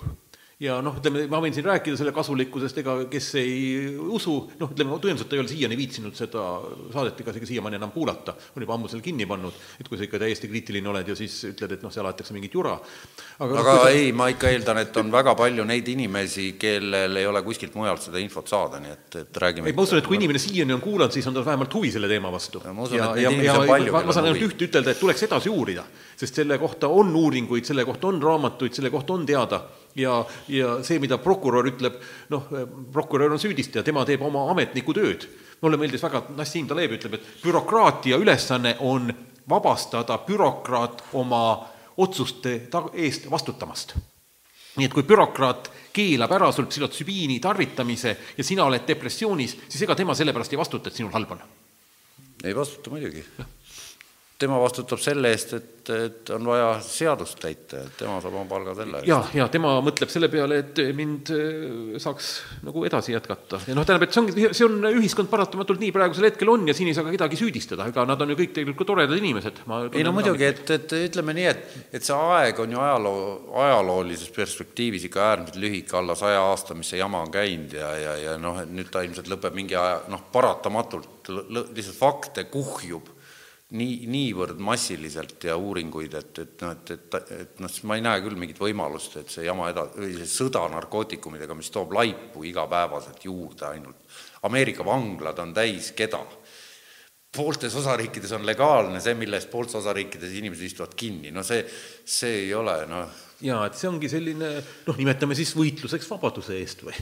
[0.59, 3.53] ja noh, ütleme, ma võin siin rääkida selle kasulikkusest, ega kes ei
[4.11, 6.43] usu, noh, ütleme, tõenäoliselt ei ole siiani viitsinud seda
[6.91, 10.19] saadet ega siiamaani enam kuulata, on juba ammu selle kinni pannud, et kui sa ikka
[10.19, 12.75] täiesti kriitiline oled ja siis ütled, et noh, seal aetakse mingit jura.
[13.39, 17.29] aga, aga no, ei, ma ikka eeldan, et on väga palju neid inimesi, kellel ei
[17.29, 20.19] ole kuskilt mujalt seda infot saada, nii et, et räägime ei, ma usun, et kui
[20.19, 22.59] inimene siiani on kuulanud, siis on tal vähemalt huvi selle teema vastu.
[22.67, 25.23] ma usun, et neid inimesi on palju, ma, ma saan ainult ühte ütelda, et tuleks
[25.29, 25.87] edasi uurida,
[26.19, 29.61] sest selle kohta on uuringuid, selle kohta on raamatuid, selle kohta on teada
[29.95, 31.99] ja, ja see, mida prokurör ütleb,
[32.33, 32.49] noh,
[32.93, 35.27] prokurör on süüdistaja, tema teeb oma ametniku tööd.
[35.61, 39.11] mulle meeldis väga, Nassim Taleb ütleb, et bürokraatia ülesanne on
[39.49, 41.43] vabastada bürokraat oma
[41.97, 43.95] otsuste ta-, eest vastutamast.
[44.77, 49.95] nii et kui bürokraat keelab ära sul psühhotsübiini tarvitamise ja sina oled depressioonis, siis ega
[49.95, 51.41] tema selle pärast ei vastuta, et sinul halb on.
[52.43, 53.23] ei vastuta muidugi
[54.39, 58.75] tema vastutab selle eest, et, et on vaja seadust täita, et tema saab oma palga
[58.77, 59.09] selle eest.
[59.09, 62.29] ja, ja tema mõtleb selle peale, et mind äh, saaks
[62.63, 66.29] nagu edasi jätkata ja noh, tähendab, et see ongi, see on ühiskond paratamatult nii praegusel
[66.29, 68.91] hetkel on ja siin ei saa ka kedagi süüdistada, ega nad on ju kõik tegelikult
[68.93, 69.61] toredad inimesed.
[69.91, 73.27] ei no muidugi, et, et ütleme nii, et, et see aeg on ju ajaloo,
[73.65, 78.17] ajaloolises perspektiivis ikka äärmiselt lühike, alla saja aasta, mis see jama on käinud ja, ja,
[78.23, 83.18] ja noh, et nüüd ta ilmselt lõpeb mingi aja, noh, paratamatult lihtsalt fakte kuhjub
[83.77, 88.23] nii, niivõrd massiliselt ja uuringuid, et, et noh, et, et, et noh, ma ei näe
[88.25, 93.25] küll mingit võimalust, et see jama eda-, või see sõda narkootikumidega, mis toob laipu igapäevaselt
[93.29, 94.17] juurde ainult.
[94.49, 96.23] Ameerika vanglad on täis keda?
[97.29, 101.61] pooltes osariikides on legaalne see, mille eest pooltes osariikides inimesed istuvad kinni, no see,
[102.01, 103.11] see ei ole noh,
[103.45, 104.49] jaa, et see ongi selline
[104.87, 106.95] noh, nimetame siis võitluseks vabaduse eest või?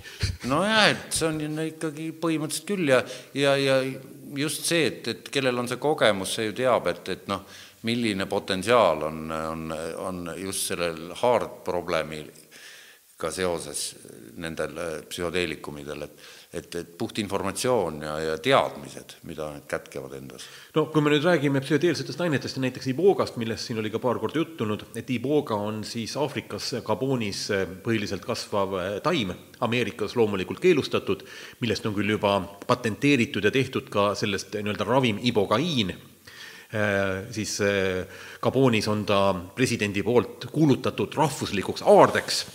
[0.52, 3.00] nojah, et see on ju ikkagi põhimõtteliselt küll ja,
[3.40, 3.80] ja, ja
[4.36, 7.44] just see, et, et kellel on see kogemus, see ju teab, et, et noh,
[7.88, 9.74] milline potentsiaal on, on,
[10.04, 11.64] on just sellel hard
[13.18, 13.96] probleemiga seoses
[14.38, 16.20] nendel psühhoteelikumidel, et
[16.54, 20.46] et, et puht informatsioon ja, ja teadmised, mida need kätkevad endas.
[20.76, 24.18] no kui me nüüd räägime psühhedeelsetest ainetest ja näiteks iboogast, millest siin oli ka paar
[24.20, 27.50] korda juttu olnud, et ibooga on siis Aafrikas, Gabonis
[27.84, 31.26] põhiliselt kasvav taim, Ameerikas loomulikult keelustatud,
[31.60, 35.92] millest on küll juba patenteeritud ja tehtud ka sellest nii-öelda ravim ibogaiin,
[37.36, 37.58] siis
[38.42, 39.20] Gabonis on ta
[39.56, 42.46] presidendi poolt kuulutatud rahvuslikuks aardeks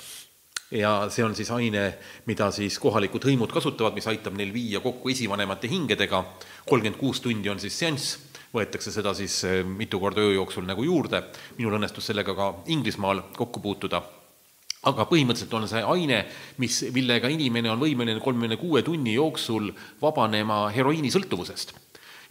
[0.72, 1.84] ja see on siis aine,
[2.26, 6.24] mida siis kohalikud hõimud kasutavad, mis aitab neil viia kokku esivanemate hingedega,
[6.68, 8.16] kolmkümmend kuus tundi on siis seanss,
[8.52, 11.22] võetakse seda siis eh, mitu korda öö jooksul nagu juurde,
[11.58, 14.02] minul õnnestus sellega ka Inglismaal kokku puutuda.
[14.88, 16.24] Aga põhimõtteliselt on see aine,
[16.58, 19.70] mis, millega inimene on võimeline kolmekümne kuue tunni jooksul
[20.02, 21.76] vabanema heroiinisõltuvusest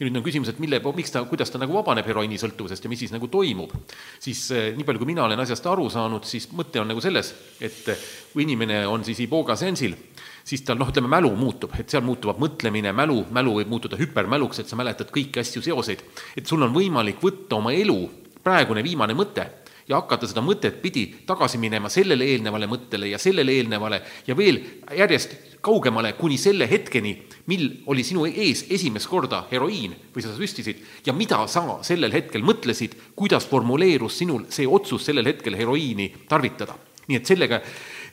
[0.01, 3.03] ja nüüd on küsimus, et mille, miks ta, kuidas ta nagu vabaneb heroiinisõltuvusest ja mis
[3.03, 3.75] siis nagu toimub.
[4.19, 7.29] siis eh, nii palju, kui mina olen asjast aru saanud, siis mõte on nagu selles,
[7.61, 7.91] et
[8.33, 9.93] kui inimene on siis iboga seansil,
[10.43, 14.63] siis tal noh, ütleme mälu muutub, et seal muutuvad mõtlemine, mälu, mälu võib muutuda hüpermäluks,
[14.63, 16.01] et sa mäletad kõiki asju, seoseid.
[16.35, 17.99] et sul on võimalik võtta oma elu
[18.41, 19.45] praegune viimane mõte
[19.91, 24.61] ja hakata seda mõtet pidi tagasi minema sellele eelnevale mõttele ja sellele eelnevale ja veel
[24.97, 27.13] järjest kaugemale kuni selle hetkeni,
[27.51, 32.45] mil oli sinu ees esimest korda heroiin või sa süstisid ja mida sa sellel hetkel
[32.45, 36.77] mõtlesid, kuidas formuleerus sinul see otsus sellel hetkel heroiini tarvitada.
[37.07, 37.57] nii et sellega,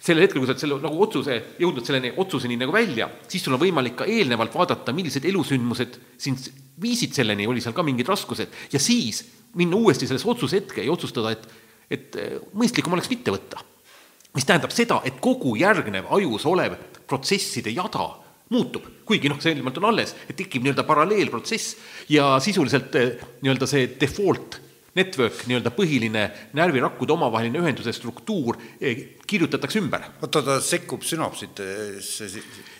[0.02, 3.54] sellel hetkel, kui sa oled selle nagu otsuse, jõudnud selleni otsuseni nagu välja, siis sul
[3.54, 6.48] on võimalik ka eelnevalt vaadata, millised elusündmused sind
[6.80, 9.22] viisid selleni, oli seal ka mingid raskused, ja siis
[9.54, 11.46] minna uuesti sellesse otsuse hetke ja otsustada, et,
[11.90, 12.16] et
[12.52, 13.64] mõistlikum oleks mitte võtta.
[14.34, 16.76] mis tähendab seda, et kogu järgnev ajus olev
[17.08, 18.10] protsesside jada
[18.52, 21.76] muutub, kuigi noh, see ilmselt on alles, et tekib nii-öelda paralleelprotsess
[22.12, 24.58] ja sisuliselt eh, nii-öelda see default
[24.98, 26.22] network, nii-öelda põhiline
[26.56, 30.06] närvirakkude omavaheline ühenduse struktuur eh, kirjutatakse ümber.
[30.22, 32.30] oota, ta sekkub sünapsitesse?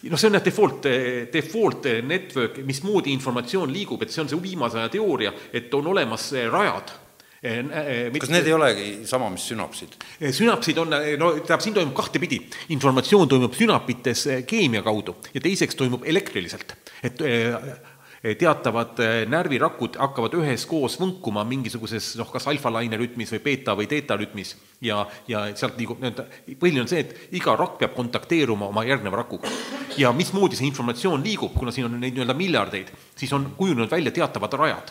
[0.09, 4.41] noh, see on jah default, eh, default network, mismoodi informatsioon liigub, et see on see
[4.49, 6.97] viimase aja teooria, et on olemas rajad
[7.43, 9.93] Eh, eh, kas need ei olegi sama, mis sünapsid?
[10.19, 12.41] Eh, sünapsid on, no tähendab, siin toimub kahtepidi.
[12.75, 16.75] informatsioon toimub sünapites keemia kaudu ja teiseks toimub elektriliselt.
[17.03, 17.23] et
[18.39, 18.99] teatavad
[19.31, 25.05] närvirakud hakkavad üheskoos võnkuma mingisuguses noh, kas alfalaine rütmis või beeta või teeta rütmis ja,
[25.31, 26.25] ja sealt liigub nii-öelda,
[26.59, 29.47] põhiline on see, et iga rakk peab kontakteeruma oma järgneva rakuga.
[29.97, 34.11] ja mismoodi see informatsioon liigub, kuna siin on neid nii-öelda miljardeid, siis on kujunenud välja
[34.11, 34.91] teatavad rajad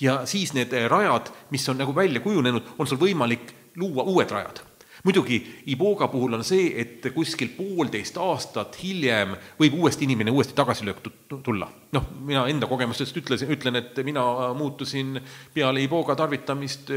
[0.00, 4.30] ja siis need eh, rajad, mis on nagu välja kujunenud, on sul võimalik luua uued
[4.30, 4.64] rajad
[5.04, 11.00] muidugi Iboga puhul on see, et kuskil poolteist aastat hiljem võib uuesti inimene uuesti tagasilöök
[11.30, 11.68] tulla.
[11.92, 14.22] noh, mina enda kogemustest ütlesin, ütlen, et mina
[14.54, 15.20] muutusin
[15.54, 16.92] peale Iboga tarvitamist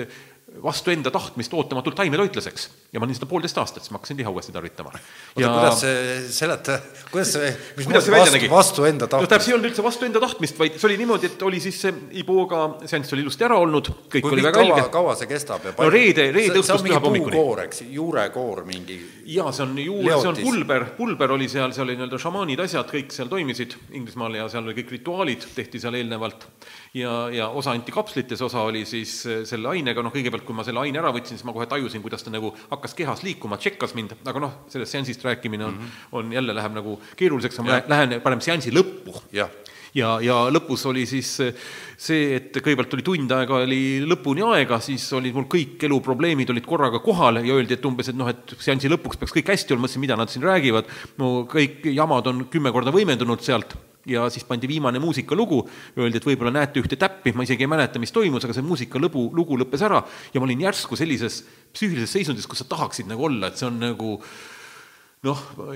[0.62, 4.30] vastu enda tahtmist ootamatult taimetoitlaseks ja ma olin seda poolteist aastat, siis ma hakkasin liha
[4.30, 4.92] uuesti tarvitama.
[4.94, 6.78] oota, kuidas see, seleta,
[7.12, 8.50] kuidas see, mis kuidas see nägi?
[8.52, 9.32] vastu enda tahtmist?
[9.34, 11.80] no see ei olnud üldse vastu enda tahtmist, vaid see oli niimoodi, et oli siis
[11.86, 15.66] see Iboga seanss oli ilusti ära olnud, kõik Kui oli väga kaua, kaua see kestab
[15.66, 15.90] ja palju?
[15.90, 17.36] no reede, reede õhtust püha hommikuni.
[17.38, 19.00] puukoor, eks, juurekoor mingi
[19.34, 22.90] jaa, see on juur, see on pulber, pulber oli seal, seal oli nii-öelda šamaanid, asjad,
[22.94, 26.46] kõik seal toimisid Inglismaal ja seal oli kõik rituaalid, tehti seal eelnevalt
[26.94, 29.15] ja, ja osa anti kapslites, osa oli siis
[29.49, 32.26] selle ainega, noh kõigepealt, kui ma selle aine ära võtsin, siis ma kohe tajusin, kuidas
[32.26, 36.07] ta nagu hakkas kehas liikuma, tšekkas mind, aga noh, sellest seansist rääkimine on mm, -hmm.
[36.20, 39.24] on jälle, läheb nagu keeruliseks, ma lähen parem seansi lõppu.
[39.34, 39.49] ja,
[39.94, 41.32] ja, ja lõpus oli siis
[41.98, 46.65] see, et kõigepealt oli tund aega oli lõpuni aega, siis olid mul kõik eluprobleemid olid
[46.65, 49.88] korraga kohal ja öeldi, et umbes, et noh, et seansi lõpuks peaks kõik hästi olema,
[49.88, 50.86] mõtlesin, mida nad siin räägivad,
[51.18, 53.74] mu kõik jamad on kümme korda võimendunud sealt
[54.10, 55.62] ja siis pandi viimane muusikalugu,
[55.98, 59.30] öeldi, et võib-olla näete ühte täppi, ma isegi ei mäleta, mis toimus, aga see muusikalõbu,
[59.36, 60.02] lugu lõppes ära
[60.34, 61.44] ja ma olin järsku sellises
[61.74, 64.18] psüühilises seisundis, kus sa tahaksid nagu olla, et see on nagu
[65.24, 65.70] noh, ma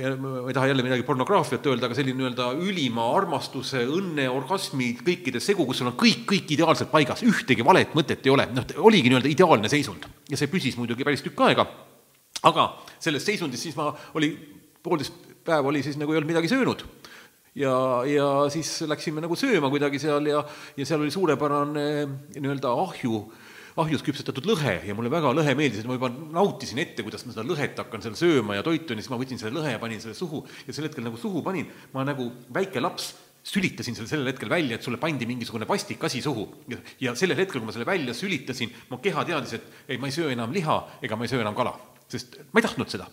[0.50, 5.64] ei taha jälle midagi pornograafiat öelda, aga selline nii-öelda ülima armastuse, õnne, orgasmi, kõikide segu,
[5.70, 9.32] kus sul on kõik, kõik ideaalselt paigas, ühtegi valet mõtet ei ole, noh, oligi nii-öelda
[9.32, 10.04] ideaalne seisund.
[10.28, 11.64] ja see püsis muidugi päris tükk aega,
[12.44, 12.68] aga
[13.00, 14.34] selles seisundis siis ma oli,
[14.84, 15.16] poolteist
[15.48, 16.84] päeva oli siis nagu ei olnud midagi söönud
[17.58, 17.74] ja,
[18.08, 20.44] ja siis läksime nagu sööma kuidagi seal ja,
[20.78, 21.86] ja seal oli suurepärane
[22.38, 23.22] nii-öelda ahju,
[23.82, 27.36] ahjus küpsetatud lõhe ja mulle väga lõhe meeldis, et ma juba nautisin ette, kuidas ma
[27.36, 30.02] seda lõhet hakkan seal sööma ja toitun ja siis ma võtsin selle lõhe ja panin
[30.04, 33.14] selle suhu ja sel hetkel nagu suhu panin, ma nagu väike laps
[33.48, 36.50] sülitasin selle sellel hetkel välja, et sulle pandi mingisugune vastik asi suhu.
[37.00, 40.16] ja sellel hetkel, kui ma selle välja sülitasin, mu keha teadis, et ei, ma ei
[40.16, 41.72] söö enam liha ega ma ei söö enam kala,
[42.12, 43.08] sest ma ei tahtnud seda.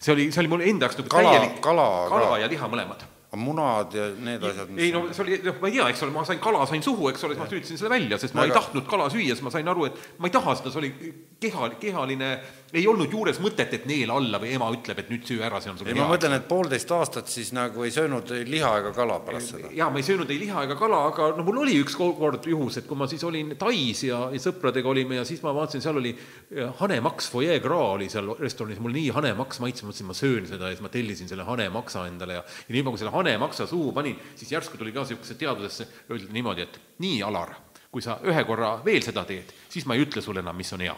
[0.00, 2.16] see oli, see oli mul enda jaoks nagu Kala- täielik kala ka.
[2.16, 3.04] kala ja liha mõlemad
[3.36, 6.22] munad ja need asjad, ei no see oli, noh, ma ei tea, eks ole, ma
[6.24, 8.62] sain kala, sain suhu, eks ole, siis ma süüdsin selle välja, sest ma ei Väga-
[8.62, 10.92] tahtnud kala süüa, siis ma sain aru, et ma ei taha seda, see oli
[11.40, 12.30] keha, kehaline,
[12.72, 15.72] ei olnud juures mõtet, et neela alla või ema ütleb, et nüüd söö ära, see
[15.72, 19.18] on sul ei ma mõtlen, et poolteist aastat siis nagu ei söönud liha ega kala
[19.24, 19.70] pärast seda.
[19.76, 22.80] jaa, ma ei söönud ei liha ega kala, aga no mul oli üks kord juhus,
[22.80, 26.00] et kui ma siis olin Tais ja, ja sõpradega olime ja siis ma vaatasin, seal
[26.00, 30.18] oli eh, hanemaks Foyer Gras oli seal restoranis, mul nii hanemaks maitses, ma mõtlesin, ma
[30.18, 33.66] söön seda ja siis ma tellisin selle hanemaksa endale ja ja nii kui selle hanemaksa
[33.66, 37.54] suhu panin, siis järsku tuli ka niisugusesse teadusesse, öeldi niimoodi, et nii, Alar,
[37.92, 40.84] kui sa ühe korra veel seda teed, siis ma ei ütle sulle enam, mis on
[40.84, 40.96] hea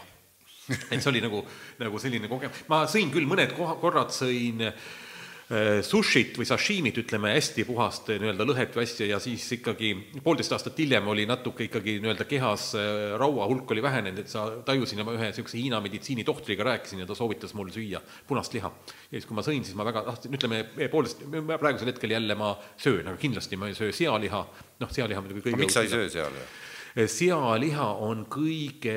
[0.93, 1.45] et see oli nagu,
[1.81, 7.33] nagu selline kogemus, ma sõin küll mõned koha, korrad sõin äh, sushit või sashimit, ütleme
[7.35, 9.93] hästi puhast äh, nii-öelda lõhet või asja ja siis ikkagi
[10.25, 14.47] poolteist aastat hiljem oli natuke ikkagi nii-öelda kehas äh, raua hulk oli vähenenud, et sa
[14.67, 18.73] tajusin ja ma ühe niisuguse Hiina meditsiinitohtriga rääkisin ja ta soovitas mul süüa punast liha.
[19.11, 22.55] ja siis, kui ma sõin, siis ma väga tahtsin, ütleme poolteist, praegusel hetkel jälle ma
[22.77, 24.47] söön, aga kindlasti ma ei söö sealiha,
[24.85, 26.51] noh, sealiha muidugi kõige miks sa ei söö seal ju?
[26.95, 28.97] Sealiha on kõige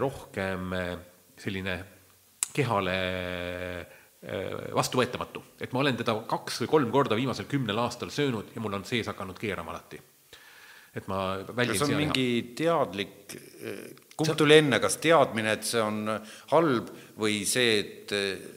[0.00, 0.92] rohkem eh,
[1.38, 1.78] selline
[2.54, 5.42] kehale eh, vastuvõetamatu.
[5.60, 8.84] et ma olen teda kaks või kolm korda viimasel kümnel aastal söönud ja mul on
[8.84, 10.00] sees hakanud keerama alati.
[10.94, 12.00] et ma väldin kas on sealiha.
[12.00, 13.36] mingi teadlik,
[14.18, 16.10] kumb tuli enne, kas teadmine, et see on
[16.50, 16.90] halb
[17.20, 18.14] või see, et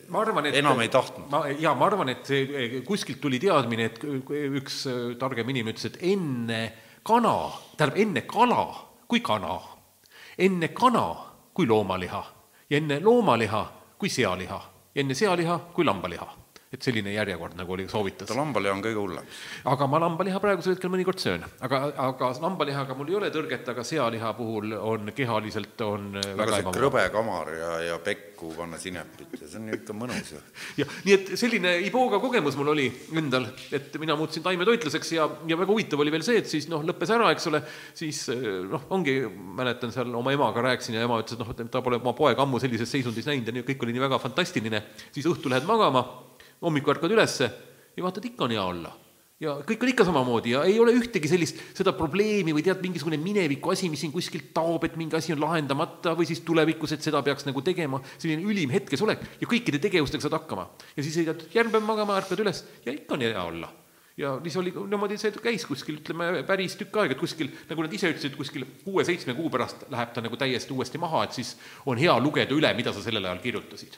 [0.09, 1.29] ma arvan, et enam ei tahtnud?
[1.29, 5.77] ma, jaa, ma arvan, et see eh, kuskilt tuli teadmine, et üks eh, targem inimene
[5.77, 6.63] ütles, et enne
[7.03, 8.75] kana, tähendab enne kala
[9.07, 9.59] kui kana,
[10.37, 11.15] enne kana
[11.53, 12.23] kui loomaliha
[12.69, 13.65] ja enne loomaliha
[13.97, 14.61] kui sealiha
[14.95, 16.40] ja enne sealiha kui lambaliha.
[16.71, 19.25] Et selline järjekord, nagu oli soovitas lambaliha on kõige hullem.
[19.67, 23.83] aga ma lambaliha praegusel hetkel mõnikord söön, aga, aga lambalihaga mul ei ole tõrget, aga
[23.83, 26.79] sealiha puhul on kehaliselt on aga väga see ebamugav.
[26.79, 30.39] krõbe kamar ja, ja pekku panna sinepit ja see on ikka mõnus ju.
[30.85, 32.87] jah, nii et selline Iboga kogemus mul oli
[33.19, 36.87] endal, et mina muutusin taimetoitlaseks ja, ja väga huvitav oli veel see, et siis noh,
[36.87, 37.65] lõppes ära, eks ole,
[37.99, 38.23] siis
[38.71, 39.19] noh, ongi,
[39.59, 42.63] mäletan seal oma emaga rääkisin ja ema ütles, et noh, ta pole oma poega ammu
[42.63, 46.07] sellises seisundis näinud ja nii, kõik oli nii väga fantastiline, siis õhtul lähed magama,
[46.61, 47.51] hommikul ärkad ülesse
[47.97, 48.91] ja vaatad, ikka on hea olla
[49.41, 53.17] ja kõik on ikka samamoodi ja ei ole ühtegi sellist, seda probleemi või tead, mingisugune
[53.21, 57.05] mineviku asi, mis siin kuskilt taob, et mingi asi on lahendamata või siis tulevikus, et
[57.05, 60.67] seda peaks nagu tegema, selline ülim hetkesolek ja kõikide tegevustega saad hakkama.
[60.95, 63.71] ja siis sõidad järgmine päev magama, ärkad üles ja ikka on hea olla.
[64.21, 67.97] ja siis oli niimoodi, see käis kuskil, ütleme, päris tükk aega, et kuskil, nagu nad
[67.97, 71.55] ise ütlesid, kuskil kuue-seitsme kuu pärast läheb ta nagu täiesti uuesti maha, et siis
[71.89, 73.97] on hea lugeda üle, mida sa sellel ajal kirjutasid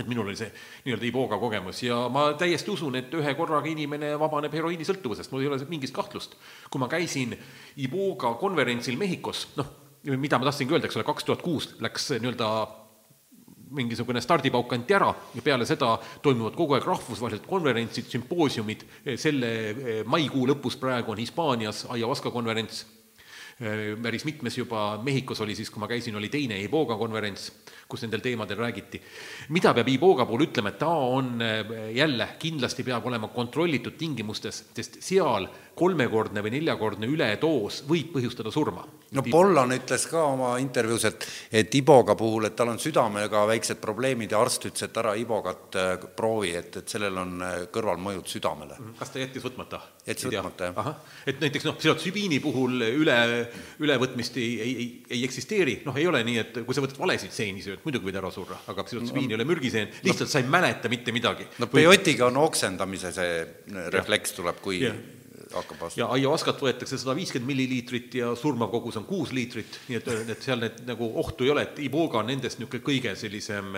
[0.00, 0.50] et minul oli see
[0.86, 1.82] nii-öelda Iboga kogemus.
[1.84, 6.36] Ja ma täiesti usun, et ühe korraga inimene vabaneb heroiinisõltuvusest, mul ei ole mingit kahtlust.
[6.70, 7.36] kui ma käisin
[7.76, 9.72] Iboga konverentsil Mehhikos, noh,
[10.16, 12.50] mida ma tahtsingi öelda, eks ole, kaks tuhat kuus läks nii-öelda
[13.70, 18.82] mingisugune stardipauk anti ära ja peale seda toimuvad kogu aeg rahvusvahelised konverentsid, sümpoosiumid,
[19.20, 22.82] selle eh, maikuu lõpus praegu on Hispaanias Ayahuasca konverents,
[23.60, 27.50] eh, päris mitmes juba, Mehhikos oli siis, kui ma käisin, oli teine Iboga konverents,
[27.90, 29.00] kus nendel teemadel räägiti.
[29.48, 34.64] mida peab Iboga puhul ütlema, et ta on eh, jälle, kindlasti peab olema kontrollitud tingimustes,
[34.74, 35.48] sest seal
[35.80, 38.82] kolmekordne või neljakordne üledoos võib põhjustada surma.
[39.16, 41.26] no Pollan ütles ka oma intervjuus, et,
[41.62, 45.78] et Iboga puhul, et tal on südamega väiksed probleemid ja arst ütles, et ära Ibogat
[45.80, 48.76] äh, proovi, et, et sellel on äh, kõrvalmõjud südamele.
[48.98, 49.80] kas ta jättis võtmata?
[50.06, 50.92] Jättis võtmata, jah.
[51.26, 53.18] et näiteks noh, psühhotsübiini puhul üle,
[53.80, 57.34] ülevõtmist ei, ei, ei, ei eksisteeri, noh, ei ole nii, et kui sa võtad valesid
[57.34, 59.34] seeni sööd, muidugi võid ära surra, aga psühhotsübiin no.
[59.34, 61.46] ei ole mürgiseen, lihtsalt sa ei mäleta mitte midagi.
[61.58, 63.40] no peotiga on oksendamise see
[63.94, 64.98] refleks tuleb, kui Jah.
[65.54, 66.02] hakkab vastu.
[66.02, 70.46] ja aiaaskat võetakse sada viiskümmend milliliitrit ja surmav kogus on kuus liitrit, nii et, et
[70.46, 73.74] seal need nagu ohtu ei ole, et Iboga on nendest niisugune kõige sellisem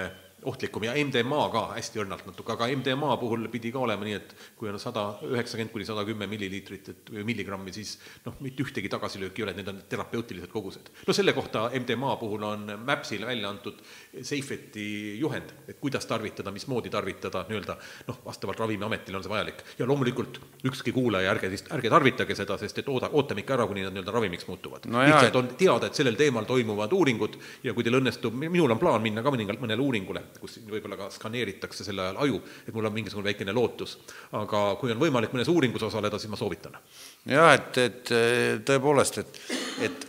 [0.49, 4.35] ohtlikum ja MDMA ka hästi õrnalt natuke, aga MDMA puhul pidi ka olema nii, et
[4.59, 7.95] kui on sada üheksakümmend kuni sada kümme milliliitrit, et või milligrammi, siis
[8.27, 10.91] noh, mitte ühtegi tagasilööki ei ole, need on terapeutilised kogused.
[11.07, 13.81] no selle kohta MDMA puhul on MAPS-ile välja antud
[14.23, 17.79] Seifeti juhend, et kuidas tarvitada, mismoodi tarvitada, nii-öelda
[18.09, 19.65] noh, vastavalt Ravimiametile on see vajalik.
[19.79, 23.67] ja loomulikult ükski kuulaja, ärge siis, ärge tarvitage seda, sest et ooda, ootame ikka ära,
[23.71, 27.75] kuni nad nii-öelda ravimiks muutuvad No lihtsalt on teada, et sellel teemal toimuvad uuringud ja
[27.75, 31.85] kui teil õnnestub, minul on plaan minna ka mõningal, mõnele uuringule, kus võib-olla ka skaneeritakse
[31.87, 33.99] sel ajal aju, et mul on mingisugune väikene lootus.
[34.39, 36.79] aga kui on võimalik mõnes uuringus osaleda, siis ma soovitan.
[37.27, 39.41] jah, et, et eh, tõepoolest, et,
[39.89, 40.09] et,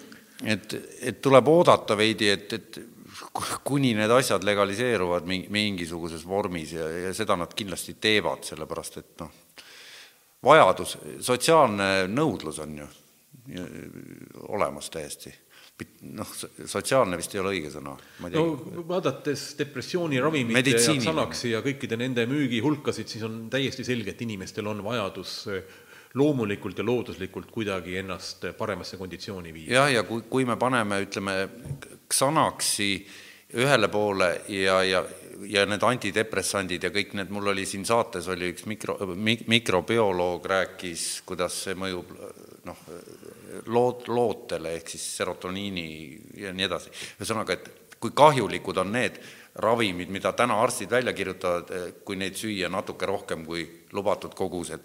[0.55, 0.75] et,
[1.11, 2.81] et tuleb oodata veidi, et, et
[3.63, 9.23] kuni need asjad legaliseeruvad mingi, mingisuguses vormis ja, ja seda nad kindlasti teevad, sellepärast et
[9.23, 9.31] noh,
[10.43, 12.89] vajadus, sotsiaalne nõudlus on ju
[14.47, 15.33] olemas täiesti.
[16.17, 16.33] Noh,
[16.65, 17.95] sotsiaalne vist ei ole õige sõna,
[18.33, 18.43] no
[18.89, 20.97] vaadates depressiooni ravimite ja.
[21.03, 25.35] Xanaxi ja kõikide nende müügihulkasid, siis on täiesti selge, et inimestel on vajadus
[26.13, 29.73] loomulikult ja looduslikult kuidagi ennast paremasse konditsiooni viia.
[29.79, 31.37] jah, ja kui, kui me paneme, ütleme,
[32.13, 32.91] Xanaxi
[33.53, 35.03] ühele poole ja, ja,
[35.49, 40.45] ja need antidepressandid ja kõik need, mul oli siin saates oli üks mikro, mik-, mikrobioloog
[40.49, 42.13] rääkis, kuidas see mõjub
[42.67, 42.85] noh,
[43.65, 45.87] lood, lootele ehk siis serotoniini
[46.43, 46.93] ja nii edasi.
[47.19, 49.19] ühesõnaga, et kui kahjulikud on need
[49.63, 51.69] ravimid, mida täna arstid välja kirjutavad,
[52.03, 53.63] kui neid süüa natuke rohkem kui
[53.93, 54.81] lubatud kogused,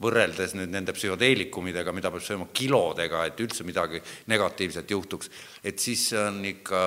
[0.00, 4.00] võrreldes nüüd nende psühhoteelikumidega, mida peab sööma kilodega, et üldse midagi
[4.32, 5.30] negatiivset juhtuks,
[5.64, 6.84] et siis see on ikka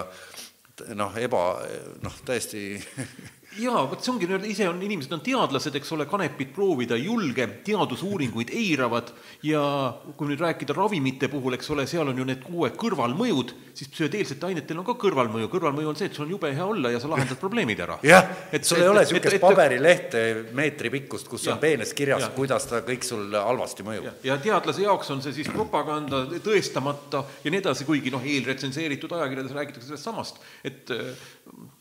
[0.97, 1.43] noh, eba,
[2.01, 2.63] noh, täiesti
[3.59, 7.05] jaa, vot see ongi nii-öelda, ise on, inimesed on teadlased, eks ole, kanepit proovida ei
[7.05, 9.11] julge, teadusuuringuid eiravad
[9.45, 9.61] ja
[10.17, 14.47] kui nüüd rääkida ravimite puhul, eks ole, seal on ju need uued kõrvalmõjud, siis psühhedeelsete
[14.49, 17.09] ainetel on ka kõrvalmõju, kõrvalmõju on see, et sul on jube hea olla ja sa
[17.11, 17.99] lahendad probleemid ära.
[18.03, 20.23] jah, et sul ei ole niisugust paberilehte
[20.53, 21.53] meetri pikkust, kus Ja.
[21.53, 22.29] on peenes kirjas, Ja.
[22.29, 24.09] kuidas ta kõik sul halvasti mõjub.
[24.23, 29.51] ja teadlase jaoks on see siis propaganda tõestamata ja nii edasi, kuigi noh, eelretsenseeritud ajakirjades
[29.51, 30.89] räägitakse sellest samast, et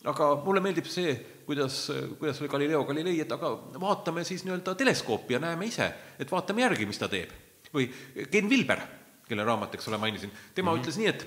[0.04, 1.14] aga mulle meeldib see,
[1.46, 1.84] kuidas,
[2.18, 5.88] kuidas oli Galileo Galilei, et aga vaatame siis nii-öelda teleskoopi ja näeme ise,
[6.18, 7.30] et vaatame järgi, mis ta teeb.
[7.72, 7.86] või
[8.30, 8.82] Ken Vilber,
[9.24, 10.82] kelle raamat, eks ole, mainisin, tema mm -hmm.
[10.82, 11.26] ütles nii, et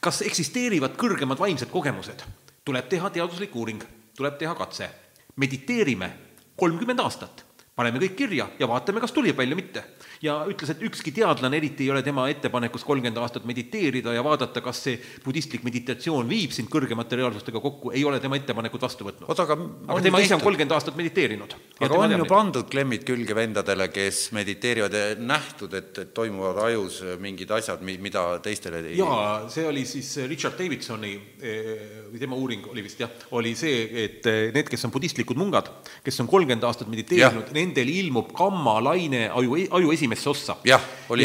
[0.00, 2.22] kas eksisteerivad kõrgemad vaimsed kogemused,
[2.64, 3.84] tuleb teha teaduslik uuring,
[4.16, 4.90] tuleb teha katse,
[5.36, 6.12] mediteerime
[6.56, 7.48] kolmkümmend aastat
[7.78, 9.84] paneme kõik kirja ja vaatame, kas tuli välja, mitte.
[10.22, 14.62] Ja ütles, et ükski teadlane eriti ei ole tema ettepanekus kolmkümmend aastat mediteerida ja vaadata,
[14.64, 19.28] kas see budistlik meditatsioon viib sind kõrgemate reaalsustega kokku, ei ole tema ettepanekut vastu võtnud.
[19.28, 21.54] aga aga tema ise on kolmkümmend aastat mediteerinud.
[21.80, 27.00] aga on ju pandud klemmid külge vendadele, kes mediteerivad ja nähtud, et, et toimuvad ajus
[27.22, 31.70] mingid asjad, mi-, mida teistele ei jaa, see oli siis Richard Davidsoni eh,
[32.10, 35.70] või tema uuring oli vist jah, oli see, et eh, need, kes on budistlikud mungad,
[36.04, 40.56] kes on kolmkümmend aastat mediteerinud, nendel ilmub gammalaine aju, aju esimesse ossa.
[40.64, 40.80] Ja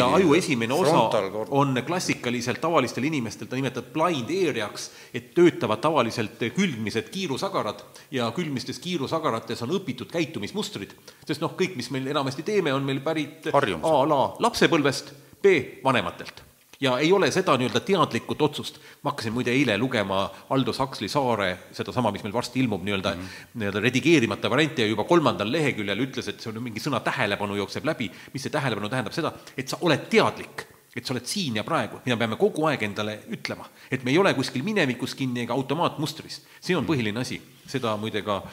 [0.05, 1.09] aju esimene osa
[1.49, 8.79] on klassikaliselt tavalistel inimestel, ta nimetab blind area'ks, et töötavad tavaliselt külgmised kiirusagarad ja külgmistes
[8.83, 10.95] kiirusagarates on õpitud käitumismustrid,
[11.25, 13.87] sest noh, kõik, mis meil enamasti teeme, on meil pärit Harjumus.
[13.89, 16.52] A la lapsepõlvest, B vanematelt
[16.83, 18.79] ja ei ole seda nii-öelda teadlikut otsust.
[19.03, 23.21] ma hakkasin muide eile lugema Aldous Huxley Saare sedasama, mis meil varsti ilmub nii-öelda mm
[23.21, 23.47] -hmm.
[23.61, 27.85] nii-öelda redigeerimata varianti ja juba kolmandal leheküljel ütles, et see on mingi sõna tähelepanu jookseb
[27.85, 29.13] läbi, mis see tähelepanu tähendab?
[29.13, 32.83] Seda, et sa oled teadlik et sa oled siin ja praegu, mida peame kogu aeg
[32.83, 37.41] endale ütlema, et me ei ole kuskil minevikus kinni ega automaatmustris, see on põhiline asi,
[37.67, 38.43] seda muide ka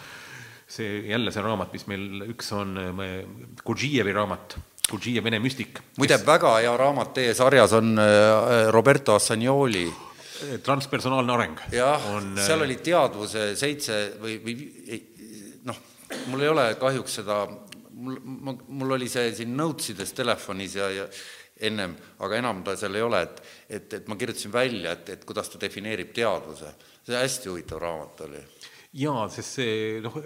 [0.70, 2.76] see jälle see raamat, mis meil üks on,
[3.66, 4.56] Gurdžijevi raamat,
[4.90, 5.80] Gurdžijev, Vene müstik.
[5.98, 9.86] muide, väga hea raamat teie sarjas on äh, Roberto Assagnoli
[10.64, 11.58] transpersonaalne areng.
[11.72, 15.02] jah, on seal oli teadvuse seitse või, või
[15.68, 15.82] noh,
[16.30, 17.42] mul ei ole kahjuks seda,
[17.92, 21.06] mul, ma, mul oli see siin notesides telefonis ja, ja
[21.60, 21.94] ennem,
[22.24, 25.52] aga enam ta seal ei ole, et, et, et ma kirjutasin välja, et, et kuidas
[25.52, 26.72] ta defineerib teadvuse.
[27.06, 28.40] see hästi huvitav raamat oli.
[28.92, 30.16] Jaa, sest see noh,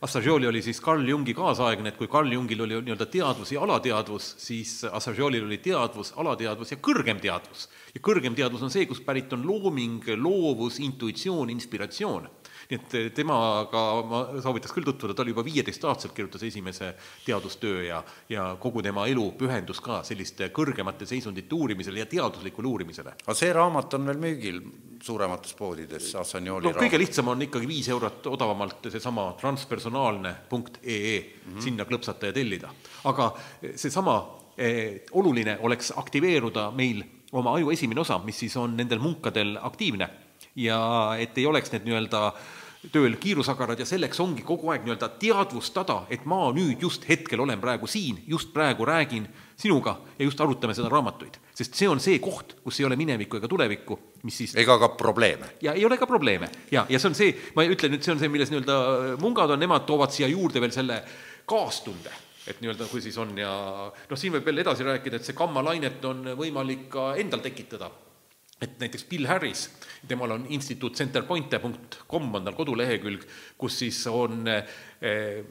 [0.00, 4.34] Assagioli oli siis Carl Jungi kaasaegne, et kui Carl Jungil oli nii-öelda teadvus ja alateadvus,
[4.40, 7.68] siis Assagiolil oli teadvus, alateadvus ja kõrgem teadvus.
[7.94, 12.28] ja kõrgem teadvus on see, kust pärit on looming, loovus, intuitsioon, inspiratsioon
[12.70, 16.92] nii et eh, temaga ma soovitaks küll tutvuda, ta oli juba viieteistaastaselt kirjutas esimese
[17.24, 23.16] teadustöö ja, ja kogu tema elu pühendus ka selliste kõrgemate seisundite uurimisele ja teaduslikule uurimisele.
[23.26, 24.62] aga see raamat on veel müügil
[25.02, 31.62] suuremates poodides, Assagnoli no kõige lihtsam on ikkagi viis eurot odavamalt seesama transpersonaalne.ee mm, -hmm.
[31.64, 32.74] sinna klõpsata ja tellida.
[33.04, 33.32] aga
[33.74, 34.20] seesama
[34.56, 37.02] eh, oluline oleks aktiveeruda meil
[37.32, 40.08] oma aju esimene osa, mis siis on nendel munkadel aktiivne
[40.56, 40.80] ja
[41.18, 42.32] et ei oleks need nii-öelda
[42.88, 47.60] tööl kiirusagarad ja selleks ongi kogu aeg nii-öelda teadvustada, et ma nüüd just hetkel olen
[47.60, 49.26] praegu siin, just praegu räägin
[49.60, 51.36] sinuga ja just arutame seda raamatuid.
[51.54, 54.88] sest see on see koht, kus ei ole minevikku ega tulevikku, mis siis ega ka
[54.96, 55.52] probleeme.
[55.60, 58.22] ja ei ole ka probleeme ja, ja see on see, ma ütlen nüüd, see on
[58.22, 61.02] see, milles nii-öelda mungad on, nemad toovad siia juurde veel selle
[61.44, 62.16] kaastunde
[62.48, 63.52] et nii-öelda kui siis on ja
[63.92, 67.92] noh, siin võib veel edasi rääkida, et see gammalainet on võimalik ka endal tekitada
[68.60, 69.68] et näiteks Bill Harris,
[70.08, 73.26] temal on instituut centerpointe.com on tal kodulehekülg,
[73.58, 75.42] kus siis on eh,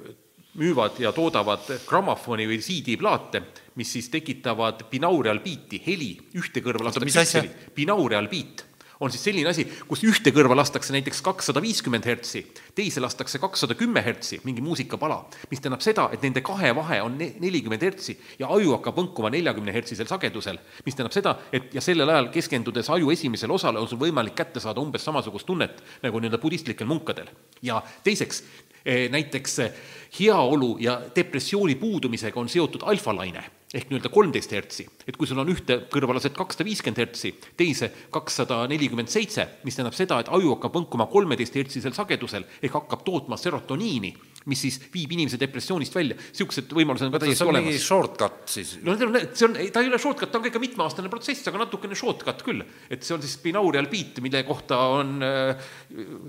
[0.60, 3.44] müüvad ja toodavad grammofoni või CD-plaate,
[3.80, 7.44] mis siis tekitavad binaural beat'i, heli, ühte kõrva lastakse asja?
[7.44, 7.72] pikseli.
[7.76, 8.69] binaural beat
[9.00, 12.42] on siis selline asi, kus ühte kõrva lastakse näiteks kakssada viiskümmend hertsi,
[12.76, 15.22] teise lastakse kakssada kümme hertsi, mingi muusikapala,
[15.52, 19.32] mis tähendab seda, et nende kahe vahe on ne- nelikümmend hertsi ja aju hakkab võnkuma
[19.32, 23.88] neljakümne hertsisel sagedusel, mis tähendab seda, et ja sellel ajal keskendudes aju esimesele osale on
[23.88, 27.32] sul võimalik kätte saada umbes samasugust tunnet nagu nii-öelda budistlikel munkadel.
[27.62, 28.44] ja teiseks,
[28.86, 29.72] eh, näiteks eh,
[30.20, 34.88] heaolu ja depressiooni puudumisega on seotud alfalaine ehk nii-öelda kolmteist hertsi.
[35.08, 39.78] et kui sul on ühte kõrva lased kakssada viiskümmend hertsi, teise kakssada nelikümmend seitse, mis
[39.78, 44.14] tähendab seda, et aju hakkab võnkuma kolmeteist hertsisel sagedusel ehk hakkab tootma serotoniini,
[44.50, 46.18] mis siis viib inimese depressioonist välja.
[46.20, 49.92] niisugused võimalused on ka täiesti olemas shortcut siis no see on, see on, ta ei
[49.92, 52.66] ole shortcut, ta on ka ikka mitmeaastane protsess, aga natukene shortcut küll.
[52.90, 55.70] et see on siis binaural beat, mille kohta on äh,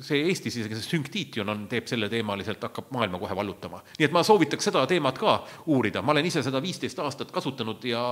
[0.05, 3.83] see Eestis isegi see sünktiition on, teeb selleteemaliselt, hakkab maailma kohe vallutama.
[3.99, 5.41] nii et ma soovitaks seda teemat ka
[5.73, 8.05] uurida, ma olen ise seda viisteist aastat kasutanud ja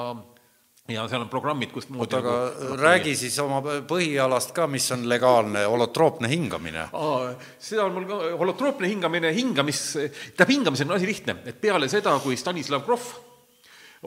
[0.89, 2.35] ja seal on programmid, kust oota, aga
[2.81, 6.87] räägi siis oma põhialast ka, mis on legaalne holotroopne hingamine.
[6.97, 11.91] Aa, seda on mul ka, holotroopne hingamine, hingamis, tähendab, hingamisel on asi lihtne, et peale
[11.93, 13.11] seda, kui Stanislav Grof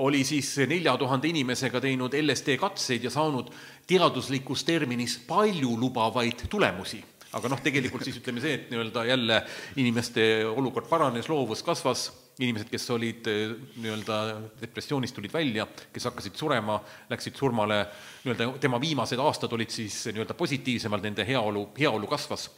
[0.02, 3.52] oli siis nelja tuhande inimesega teinud LSD katseid ja saanud
[3.88, 7.04] teaduslikus terminis paljulubavaid tulemusi,
[7.38, 9.42] aga noh, tegelikult siis ütleme see, et nii-öelda jälle
[9.78, 12.10] inimeste olukord paranes, loovus kasvas,
[12.42, 14.18] inimesed, kes olid eh, nii-öelda
[14.62, 16.80] depressioonist, tulid välja, kes hakkasid surema,
[17.12, 17.84] läksid surmale,
[18.24, 22.50] nii-öelda tema viimased aastad olid siis nii-öelda positiivsemad, nende heaolu, heaolu kasvas.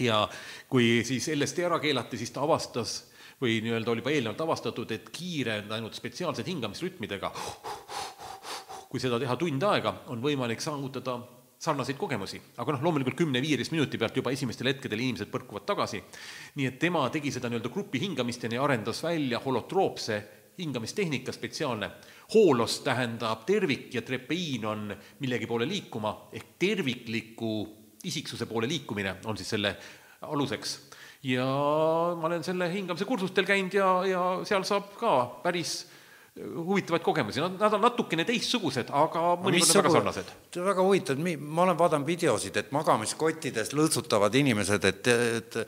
[0.00, 0.22] ja
[0.68, 3.10] kui siis LSD ära keelati, siis ta avastas
[3.40, 7.32] või nii-öelda oli juba eelnevalt avastatud, et kiire, ainult spetsiaalsed hingamisrütmidega,
[8.88, 11.18] kui seda teha tund aega, on võimalik saavutada
[11.60, 16.00] sarnaseid kogemusi, aga noh, loomulikult kümne-viieteist minuti pealt juba esimestel hetkedel inimesed põrkuvad tagasi.
[16.56, 20.22] nii et tema tegi seda nii-öelda grupi hingamisteni arendas välja holotroopse
[20.58, 21.90] hingamistehnika spetsiaalne.
[22.34, 27.52] hoolos tähendab tervik ja trepeiin on millegi poole liikuma ehk tervikliku
[28.04, 29.76] isiksuse poole liikumine on siis selle
[30.22, 30.88] aluseks.
[31.22, 31.44] ja
[32.16, 35.90] ma olen selle hingamise kursustel käinud ja, ja seal saab ka päris
[36.40, 40.34] huvitavaid kogemusi, nad, nad on natukene teistsugused, aga mõnikord on väga sarnased.
[40.56, 45.58] väga huvitav, ma olen vaadanud videosid, et magamiskottides lõõtsutavad inimesed, et, et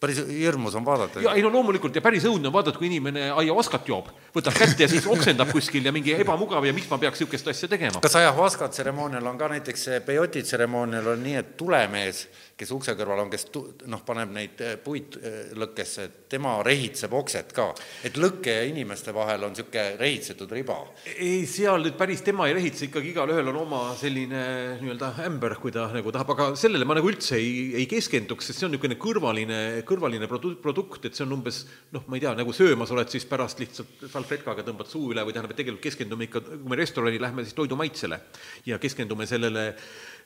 [0.00, 1.20] päris hirmus on vaadata.
[1.20, 4.86] ja ei no loomulikult ja päris õudne on vaadata, kui inimene aiavaskat joob, võtab kätte
[4.86, 8.00] ja siis oksendab kuskil ja mingi ebamugav ja miks ma peaks niisugust asja tegema.
[8.00, 12.22] kas ajahuaska tseremoonial on ka näiteks peoti tseremoonial on nii, et tulemees,
[12.56, 15.18] kes ukse kõrval on, kes tu-, noh, paneb neid puid
[15.60, 17.68] lõkkesse, tema rehitseb okset ka,
[18.06, 20.78] et lõkke ja inimeste vahel on niisugune rehitsetud riba.
[21.12, 24.42] ei, seal nüüd päris tema ei rehitse, ikkagi igalühel on oma selline
[24.80, 28.62] nii-öelda ämber, kui ta nagu tahab, aga sellele ma nagu üldse ei, ei keskenduks, sest
[28.62, 29.60] see on niisugune kõrvaline,
[29.90, 31.62] kõrvaline produ-, produkt, et see on umbes
[31.94, 35.34] noh, ma ei tea, nagu söömas oled, siis pärast lihtsalt salvretkaga tõmbad suu üle või
[35.36, 38.20] tähendab, et tegelikult keskendume ikka, kui me restorani lähme, siis toidu maitsele
[38.68, 39.72] ja keskendume sellele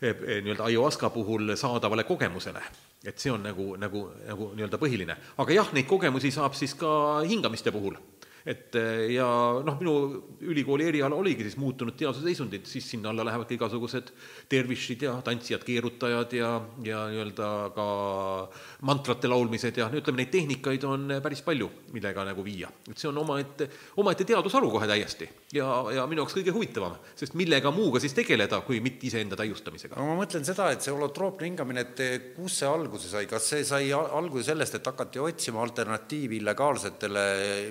[0.05, 2.62] nii-öelda ayahuasca puhul saadavale kogemusele.
[3.05, 5.16] et see on nagu, nagu, nagu nii-öelda põhiline.
[5.39, 7.97] aga jah, neid kogemusi saab siis ka hingamiste puhul
[8.45, 8.77] et
[9.15, 9.27] ja
[9.65, 9.95] noh, minu
[10.45, 14.11] ülikooli eriala oligi siis muutunud teaduse seisundid, siis sinna alla lähevad ka igasugused
[14.53, 16.51] dervišid ja tantsijad, keerutajad ja,
[16.85, 17.87] ja nii-öelda ka
[18.85, 22.69] mantrate laulmised ja no ütleme, neid tehnikaid on päris palju, millega nagu viia.
[22.91, 23.71] et see on omaette,
[24.03, 28.61] omaette teadusharu kohe täiesti ja, ja minu jaoks kõige huvitavam, sest millega muuga siis tegeleda,
[28.66, 29.97] kui mitte iseenda täiustamisega.
[29.97, 33.65] no ma mõtlen seda, et see holotroopne hingamine, et kus see alguse sai, kas see
[33.65, 37.27] sai alguse sellest, et hakati otsima alternatiivi illegaalsetele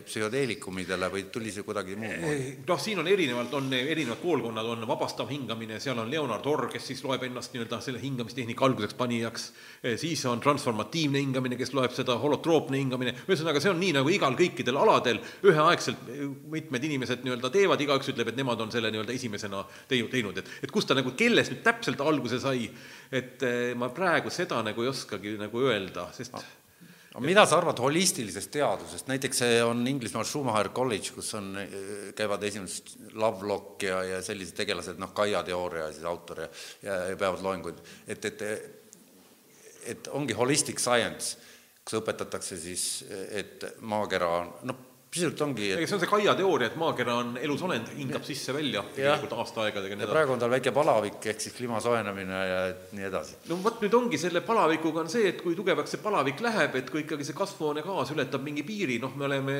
[0.07, 2.55] psühhedeelikutele, liikumidele või tuli see kuidagi muu moodi?
[2.67, 6.87] noh, siin on erinevalt, on erinevad koolkonnad, on vabastav hingamine, seal on Leonard Orr, kes
[6.87, 9.49] siis loeb ennast nii-öelda selle hingamistehnika alguseks panijaks,
[9.99, 14.37] siis on transformatiivne hingamine, kes loeb seda holotroopne hingamine, ühesõnaga, see on nii, nagu igal
[14.39, 15.19] kõikidel aladel.
[15.43, 16.07] Üheaegselt
[16.53, 20.51] mitmed inimesed nii-öelda teevad, igaüks ütleb, et nemad on selle nii-öelda esimesena teinud, teinud, et
[20.63, 22.69] et kust ta nagu, kellest nüüd täpselt alguse sai,
[23.13, 23.43] et
[23.77, 26.51] ma praegu seda nagu ei oskagi nagu öelda, sest ah
[27.13, 31.53] aga mida sa arvad holistilisest teadusest, näiteks see on Inglismaal Schumacher College, kus on,
[32.17, 36.53] käivad esimesed Lovelock ja, ja sellised tegelased, noh, Gaia teooria siis autor ja,
[36.83, 38.47] ja, ja peavad loenguid, et, et
[39.83, 41.37] et ongi holistic science,
[41.83, 43.03] kus õpetatakse siis,
[43.35, 44.81] et maakera on, noh,
[45.13, 45.83] pisut ongi et...
[45.85, 49.97] see on see Kaia teooria, et maakera on elusolend, hingab sisse-välja tegelikult aastaaegadega.
[50.01, 52.59] ja praegu on tal väike palavik, ehk siis kliima soojenemine ja
[52.97, 53.37] nii edasi.
[53.51, 56.89] no vot, nüüd ongi selle palavikuga on see, et kui tugevaks see palavik läheb, et
[56.93, 59.57] kui ikkagi see kasvuhoonegaas ületab mingi piiri, noh, me oleme,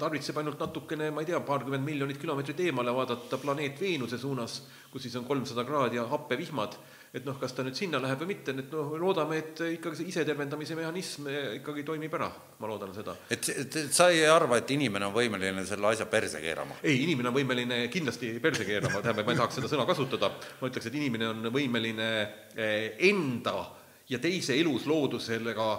[0.00, 4.62] tarvitseb ainult natukene, ma ei tea, paarkümmend miljonit kilomeetrit eemale vaadata planeet Veenuse suunas,
[4.92, 6.78] kus siis on kolmsada kraadi ja happevihmad,
[7.14, 10.10] et noh, kas ta nüüd sinna läheb või mitte, et noh, loodame, et ikkagi see
[10.12, 12.28] isetervendamise mehhanism eh, ikkagi toimib ära,
[12.60, 13.16] ma loodan seda.
[13.30, 16.80] et, et, et sa ei arva, et inimene on võimeline selle asja perse keerama?
[16.82, 20.70] ei, inimene on võimeline kindlasti perse keerama, tähendab, ma ei tahaks seda sõna kasutada, ma
[20.70, 22.10] ütleks, et inimene on võimeline
[22.54, 23.56] eh, enda
[24.08, 25.70] ja teise elusloodusega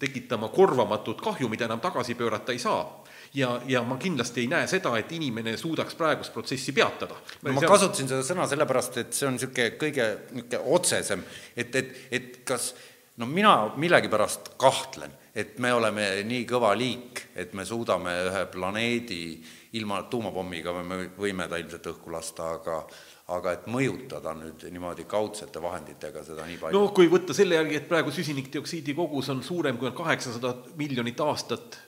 [0.00, 3.03] tekitama korvamatut kahju, mida enam tagasi pöörata ei saa
[3.34, 7.16] ja, ja ma kindlasti ei näe seda, et inimene suudaks praegust protsessi peatada.
[7.42, 11.24] no ma kasutasin seda sõna sellepärast, et see on niisugune kõige niisugune otsesem,
[11.56, 12.72] et, et, et kas
[13.20, 19.24] no mina millegipärast kahtlen, et me oleme nii kõva liik, et me suudame ühe planeedi
[19.74, 22.84] ilma tuumapommiga me võime ta ilmselt õhku lasta, aga
[23.32, 26.76] aga et mõjutada nüüd niimoodi kaudsete vahenditega seda nii palju.
[26.76, 31.22] noh, kui võtta selle järgi, et praegu süsinikdioksiidi kogus on suurem kui on kaheksasada miljonit
[31.24, 31.78] aastat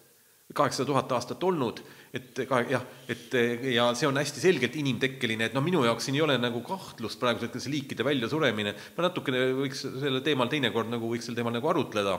[0.55, 1.81] kaheksasada tuhat aastat olnud,
[2.15, 3.35] et ka jah, et
[3.73, 7.21] ja see on hästi selgelt inimtekkeline, et noh, minu jaoks siin ei ole nagu kahtlust
[7.21, 11.57] praegusel hetkel see liikide väljasuremine, ma natukene võiks sellel teemal teinekord nagu võiks sel teemal
[11.57, 12.17] nagu arutleda,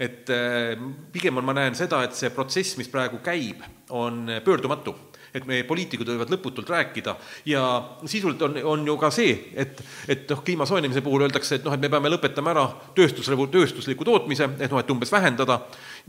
[0.00, 0.72] et eh,
[1.12, 3.60] pigem on, ma näen seda, et see protsess, mis praegu käib,
[3.92, 4.96] on pöördumatu
[5.34, 7.14] et meie poliitikud võivad lõputult rääkida.
[7.48, 7.62] Ja
[8.04, 9.80] sisuliselt on, on ju ka see, et,
[10.12, 14.04] et noh, kliima soojenemise puhul öeldakse, et noh, et me peame lõpetama ära tööstusrevu-, tööstusliku
[14.08, 15.62] tootmise, et noh, et umbes vähendada,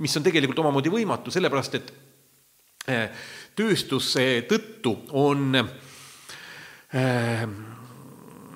[0.03, 1.93] mis on tegelikult omamoodi võimatu, sellepärast et
[2.91, 7.47] eh, tööstuse tõttu on äh,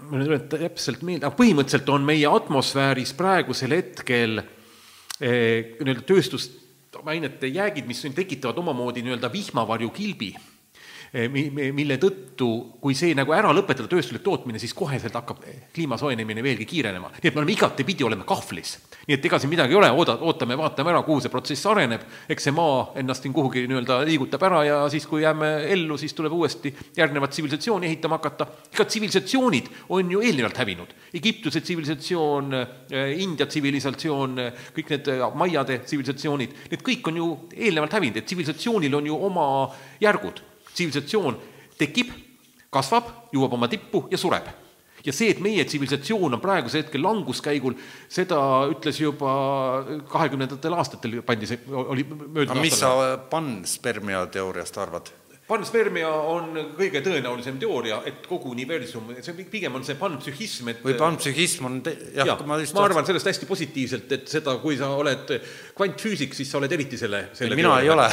[0.07, 7.51] ma nüüd ei täpselt meelde, aga põhimõtteliselt on meie atmosfääris praegusel hetkel eh, nii-öelda tööstusainete
[7.51, 10.31] jäägid, mis tekitavad omamoodi nii-öelda vihmavarjukilbi
[11.13, 12.49] mille tõttu,
[12.81, 15.39] kui see nagu ära lõpetada, tööstuslik tootmine, siis koheselt hakkab
[15.73, 17.11] kliima soojenemine veelgi kiirenema.
[17.15, 18.77] nii et me oleme igatepidi oleme kahvlis.
[19.07, 22.01] nii et ega siin midagi ei ole, ooda, ootame, vaatame ära, kuhu see protsess areneb,
[22.29, 26.13] eks see maa ennast siin kuhugi nii-öelda liigutab ära ja siis, kui jääme ellu, siis
[26.17, 28.47] tuleb uuesti järgnevat tsivilisatsiooni ehitama hakata.
[28.73, 30.93] ega tsivilisatsioonid on ju eelnevalt hävinud.
[31.13, 32.53] Egiptuse tsivilisatsioon,
[32.91, 34.35] eh, India tsivilisatsioon,
[34.75, 39.23] kõik need eh, maiade tsivilisatsioonid, need kõik on ju eelnevalt hävinud, et tsivilisatsioonil on ju
[39.31, 39.47] oma
[40.01, 40.46] järgud
[40.77, 41.41] tsivilisatsioon
[41.77, 42.13] tekib,
[42.73, 44.47] kasvab, jõuab oma tippu ja sureb
[45.07, 47.77] ja see, et meie tsivilisatsioon on praegusel hetkel languskäigul,
[48.11, 48.39] seda
[48.71, 49.29] ütles juba
[50.11, 52.65] kahekümnendatel aastatel pandi see, oli möödunud aastal.
[52.65, 52.91] mis sa
[53.31, 55.13] panspermia teooriast arvad?
[55.47, 60.97] panspermia on kõige tõenäolisem teooria, et kogu universum, see pigem on see panpsühhism, et või
[60.99, 64.75] panpsühhism on te-, jah ja,, ma just ma arvan sellest hästi positiivselt, et seda, kui
[64.79, 65.31] sa oled
[65.77, 68.07] kvantfüüsik, siis sa oled eriti selle, selle mina ei ole.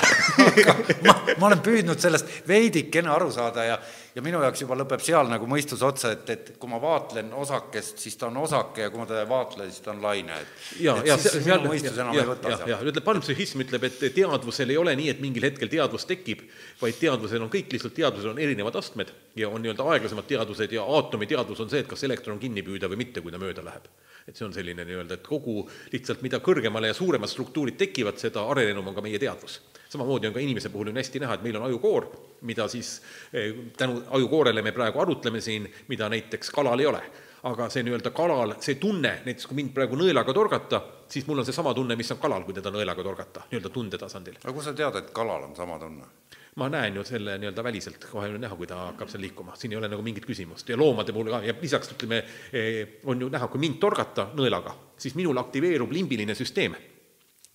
[1.07, 3.79] Ma, ma olen püüdnud sellest veidikene aru saada ja
[4.15, 7.99] ja minu jaoks juba lõpeb seal nagu mõistus otsa, et, et kui ma vaatlen osakest,
[8.03, 10.69] siis ta on osake ja kui ma teda ei vaatle, siis ta on laine, et
[10.85, 12.71] ja, et ja siis seal, minu mõistus enam ja, ei võta ja, seal.
[12.75, 16.47] jah, ütleb, panpsühhism ütleb, et teadvusel ei ole nii, et mingil hetkel teadvus tekib,
[16.83, 19.11] vaid teadvusel on kõik lihtsalt, teadvusel on erinevad astmed
[19.41, 22.91] ja on nii-öelda aeglasemad teadvused ja aatomi teadvus on see, et kas elektron kinni püüda
[22.93, 23.91] või mitte, kui ta mööda läheb
[24.29, 28.47] et see on selline nii-öelda, et kogu lihtsalt, mida kõrgemale ja suuremad struktuurid tekivad, seda
[28.51, 29.61] arenenum on ka meie teadvus.
[29.89, 32.09] samamoodi on ka inimese puhul on hästi näha, et meil on ajukoor,
[32.43, 33.01] mida siis
[33.33, 37.03] eh, tänu ajukoorele me praegu arutleme siin, mida näiteks kalal ei ole
[37.45, 40.81] aga see nii-öelda kalal, see tunne, näiteks kui mind praegu nõelaga torgata,
[41.13, 44.39] siis mul on seesama tunne, mis on kalal, kui teda nõelaga torgata, nii-öelda tunde tasandil.
[44.41, 46.09] aga kust sa tead, et kalal on sama tunne?
[46.57, 49.75] Ma näen ju selle nii-öelda väliselt, kohe on näha, kui ta hakkab seal liikuma, siin
[49.75, 52.23] ei ole nagu mingit küsimust ja loomade puhul ka ja lisaks ütleme,
[52.53, 56.77] eh, on ju näha, kui mind torgata nõelaga, siis minul aktiveerub limbiline süsteem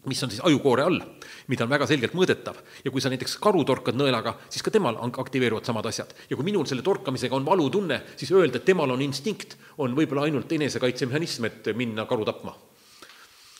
[0.07, 0.99] mis on siis ajukoore all,
[1.51, 2.55] mida on väga selgelt mõõdetav.
[2.85, 6.13] ja kui sa näiteks karu torkad nõelaga, siis ka temal aktiveeruvad samad asjad.
[6.29, 10.23] ja kui minul selle torkamisega on valutunne, siis öelda, et temal on instinkt, on võib-olla
[10.23, 12.55] ainult enesekaitsemehhanism, et minna karu tapma.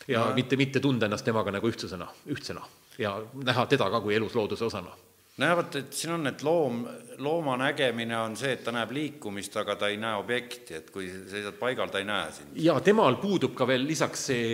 [0.08, 0.34] ja no.
[0.34, 2.64] mitte, mitte tunda ennast temaga nagu ühtsusena, ühtsena
[2.98, 4.96] ja näha teda ka kui eluslooduse osana
[5.38, 6.80] nojah, vot et siin on, et loom,
[7.22, 11.08] looma nägemine on see, et ta näeb liikumist, aga ta ei näe objekti, et kui
[11.08, 12.56] seisad paigal, ta ei näe sind.
[12.60, 14.48] ja temal puudub ka veel lisaks see,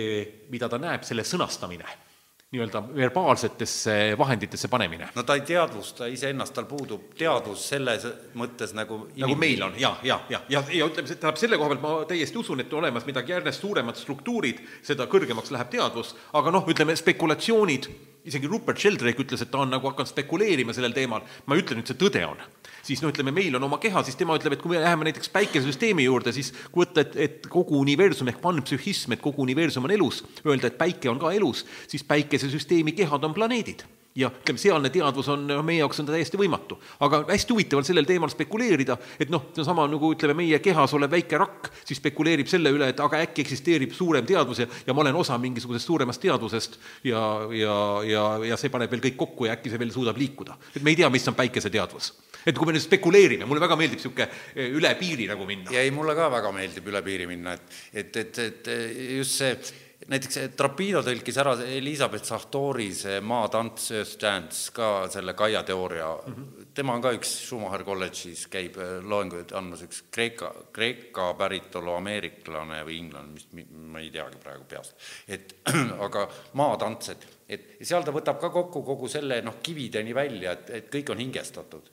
[0.53, 2.05] mida ta näeb, selle sõnastamine
[2.51, 5.09] nii-öelda verbaalsetesse vahenditesse panemine.
[5.15, 8.05] no ta ei teadvusta iseennast, tal puudub teadvus selles
[8.39, 11.83] mõttes nagu nagu meil on ja, ja, ja, ja, ja ütleme, tähendab selle koha pealt
[11.83, 16.63] ma täiesti usun, et olemas midagi järjest suuremad struktuurid, seda kõrgemaks läheb teadvus, aga noh,
[16.71, 17.89] ütleme spekulatsioonid
[18.27, 21.77] isegi Rupert Sheldrake ütles, et ta on nagu hakanud spekuleerima sellel teemal, ma ei ütle
[21.79, 22.41] nüüd, see tõde on.
[22.87, 25.31] siis no ütleme, meil on oma keha, siis tema ütleb, et kui me läheme näiteks
[25.33, 29.91] päikesesüsteemi juurde, siis kui võtta, et, et kogu universum ehk panpsühhism, et kogu universum on
[29.91, 33.83] elus, öelda, et päike on ka elus, siis päikesesüsteemi kehad on planeedid
[34.17, 36.77] ja ütleme, sealne teadvus on, noh, meie jaoks on ta täiesti võimatu.
[37.05, 40.59] aga hästi huvitav on sellel teemal spekuleerida, et noh, see on sama nagu ütleme, meie
[40.63, 44.69] kehas olev väike rakk, siis spekuleerib selle üle, et aga äkki eksisteerib suurem teadvus ja,
[44.87, 47.23] ja ma olen osa mingisugusest suuremast teadvusest ja,
[47.53, 47.77] ja,
[48.07, 50.57] ja, ja see paneb veel kõik kokku ja äkki see veel suudab liikuda.
[50.75, 52.13] et me ei tea, mis on päikeseteadvus.
[52.45, 55.71] et kui me nüüd spekuleerime, mulle väga meeldib niisugune üle piiri nagu minna.
[55.73, 58.73] ja ei, mulle ka väga meeldib üle piiri minna, et, et, et, et
[59.19, 65.63] just see näiteks Trapino tõlkis ära Elizabeth Sartori see Maatants, Earth Dance ka selle Kaia
[65.67, 66.67] teooria mm, -hmm.
[66.73, 72.99] tema on ka üks Schumacher kolledžis, käib loenguid andmas, üks Kreeka, Kreeka päritolu ameeriklane või
[73.03, 74.95] inglane, mis ma ei teagi praegu peast.
[75.27, 75.55] et
[76.05, 80.69] aga Maatants, et, et seal ta võtab ka kokku kogu selle noh, kivideni välja, et,
[80.69, 81.91] et kõik on hingestatud.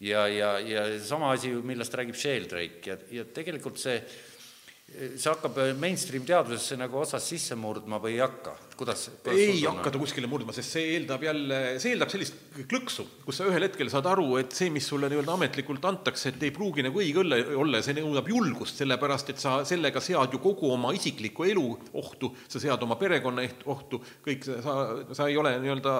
[0.00, 4.00] ja, ja, ja sama asi, millest räägib Sheldrake ja, ja tegelikult see
[4.90, 10.00] see hakkab mainstream teadusesse nagu otsast sisse murdma või ei hakka, kuidas, ei hakka ta
[10.02, 14.08] kuskile murdma, sest see eeldab jälle, see eeldab sellist klõksu, kus sa ühel hetkel saad
[14.10, 17.84] aru, et see, mis sulle nii-öelda ametlikult antakse, et ei pruugi nagu õige olla, olla,
[17.86, 21.68] see nõuab julgust, sellepärast et sa sellega sead ju kogu oma isiklikku elu
[22.02, 24.76] ohtu, sa sead oma perekonna ohtu, kõik, sa,
[25.14, 25.96] sa ei ole nii-öelda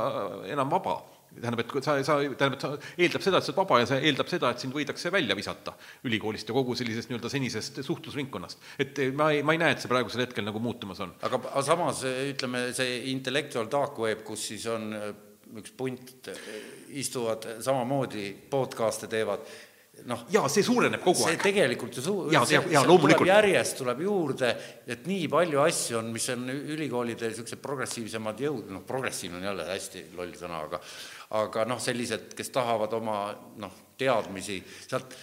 [0.50, 0.98] enam vaba
[1.36, 4.32] tähendab, et sa, sa, tähendab, sa eeldab seda, et sa oled vaba ja see eeldab
[4.32, 5.76] seda, et sind võidakse välja visata
[6.08, 8.68] ülikoolist ja kogu sellisest nii-öelda senisest suhtlusringkonnast.
[8.82, 11.14] et ma ei, ma ei näe, et see praegusel hetkel nagu muutumas on.
[11.22, 14.90] aga, aga samas ütleme, see intellectual dark web, kus siis on
[15.58, 16.30] üks punt,
[16.98, 19.42] istuvad samamoodi podcast'e teevad,
[20.08, 20.24] noh.
[20.32, 21.42] jaa, see suureneb kogu see aeg.
[21.42, 22.26] tegelikult ju suu-.
[22.34, 23.28] jaa, jaa, jaa, loomulikult.
[23.28, 24.52] järjest tuleb juurde,
[24.86, 29.66] et nii palju asju on, mis on ülikoolide niisugused progressiivsemad jõud, noh, progressiivne on jälle
[29.70, 30.82] hästi loll sõna, aga
[31.30, 33.20] aga noh, sellised, kes tahavad oma
[33.62, 35.14] noh, teadmisi sealt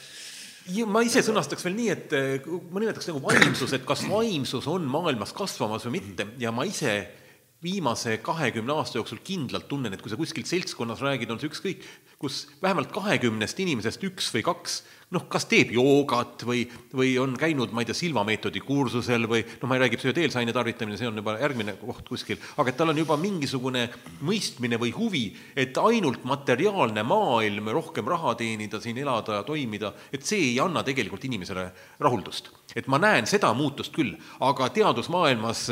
[0.72, 2.16] ja ma ise sõnastaks veel nii, et
[2.72, 6.28] ma nimetaks nagu vaimsus, et kas vaimsus on maailmas kasvamas või mitte.
[6.42, 6.98] Ja ma ise
[7.64, 11.88] viimase kahekümne aasta jooksul kindlalt tunnen, et kui sa kuskil seltskonnas räägid, on see ükskõik,
[12.22, 14.82] kus vähemalt kahekümnest inimesest üks või kaks
[15.16, 16.66] noh, kas teeb joogat või,
[16.96, 20.44] või on käinud, ma ei tea, Silva meetodi kursusel või noh, ma ei räägi psühhedeelse
[20.58, 23.88] tarvitamine, see on juba järgmine koht kuskil, aga et tal on juba mingisugune
[24.28, 25.26] mõistmine või huvi,
[25.56, 30.84] et ainult materiaalne maailm, rohkem raha teenida, siin elada ja toimida, et see ei anna
[30.84, 31.70] tegelikult inimesele
[32.04, 32.52] rahuldust.
[32.78, 34.14] Et ma näen seda muutust küll,
[34.46, 35.64] aga teadusmaailmas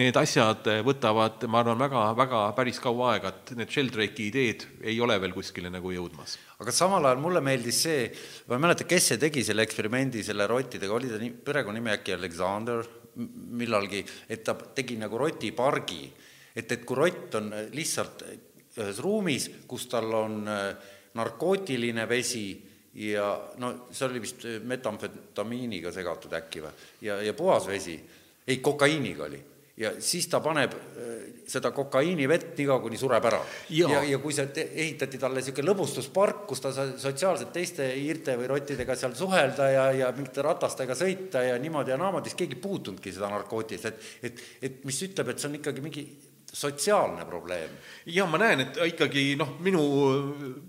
[0.00, 4.96] need asjad võtavad, ma arvan, väga, väga päris kaua aega, et need Sheldrake'i ideed ei
[5.04, 8.04] ole veel kuskile nagu jõudmas aga samal ajal mulle meeldis see,
[8.48, 12.14] ma ei mäleta, kes see tegi selle eksperimendi selle rottidega, oli ta nii, perekonnanimi äkki
[12.16, 12.84] Alexander
[13.54, 16.02] millalgi, et ta tegi nagu rotipargi.
[16.54, 18.24] et, et kui rott on lihtsalt
[18.78, 20.70] ühes ruumis, kus tal on äh,
[21.14, 22.46] narkootiline vesi
[22.94, 27.98] ja no see oli vist metamfetamiiniga segatud äkki või, ja, ja puhas vesi,
[28.46, 29.40] ei, kokaiiniga oli.
[29.74, 31.14] Ja siis ta paneb äh,
[31.50, 33.40] seda kokaiinivett nii kaua, kuni sureb ära.
[33.74, 38.36] ja, ja, ja kui see ehitati talle niisugune lõbustuspark, kus ta sai sotsiaalselt teiste hiirte
[38.38, 42.54] või rottidega seal suhelda ja, ja mingite ratastega sõita ja niimoodi ja naamoodi, siis keegi
[42.60, 46.06] ei puutunudki seda narkootilist, et et, et mis ütleb, et see on ikkagi mingi
[46.54, 47.70] sotsiaalne probleem.
[48.06, 49.80] ja ma näen, et ikkagi noh, minu,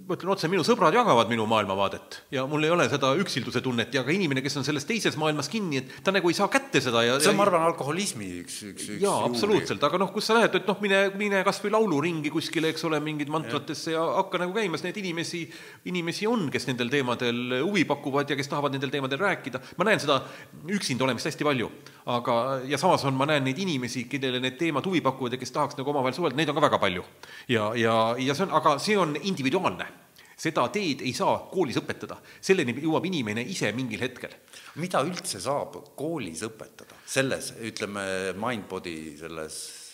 [0.08, 3.94] ma ütlen otse, minu sõbrad jagavad minu maailmavaadet ja mul ei ole seda üksilduse tunnet
[3.94, 6.82] ja ka inimene, kes on selles teises maailmas kinni, et ta nagu ei saa kätte
[6.82, 10.30] seda ja see on, ma arvan, alkoholismi üks, üks, üks jaa, absoluutselt, aga noh, kus
[10.32, 14.08] sa lähed, et noh, mine, mine kas või lauluringi kuskile, eks ole, mingid mantratesse ja
[14.24, 15.44] hakka nagu käima, sest neid inimesi,
[15.92, 20.02] inimesi on, kes nendel teemadel huvi pakuvad ja kes tahavad nendel teemadel rääkida, ma näen
[20.02, 20.24] seda
[20.66, 21.70] üksinda olemist hästi palju.
[22.06, 25.54] Aga, ja samas on, ma näen neid inimesi, kellele need teemad huvi pakuvad ja kes
[25.56, 27.06] tahaks nagu omavahel suhelda, neid on ka väga palju.
[27.50, 29.88] ja, ja, ja see on, aga see on individuaalne
[30.36, 34.34] seda teed ei saa koolis õpetada, selleni jõuab inimene ise mingil hetkel.
[34.76, 39.85] mida üldse saab koolis õpetada, selles, ütleme, Mindbody selles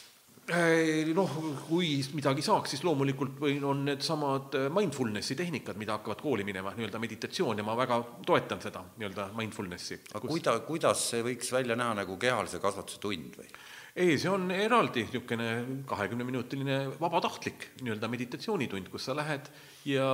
[1.17, 6.73] noh, kui midagi saaks, siis loomulikult või on needsamad mindfulnessi tehnikad, mida hakkavad kooli minema,
[6.77, 10.01] nii-öelda meditatsioon ja ma väga toetan seda nii-öelda mindfulnessi.
[10.11, 10.31] aga kus...
[10.33, 13.51] kuida-, kuidas see võiks välja näha nagu kehalise kasvatuse tund või?
[13.95, 19.49] ei, see on eraldi niisugune kahekümneminutiline vabatahtlik nii-öelda meditatsioonitund, kus sa lähed
[19.85, 20.07] ja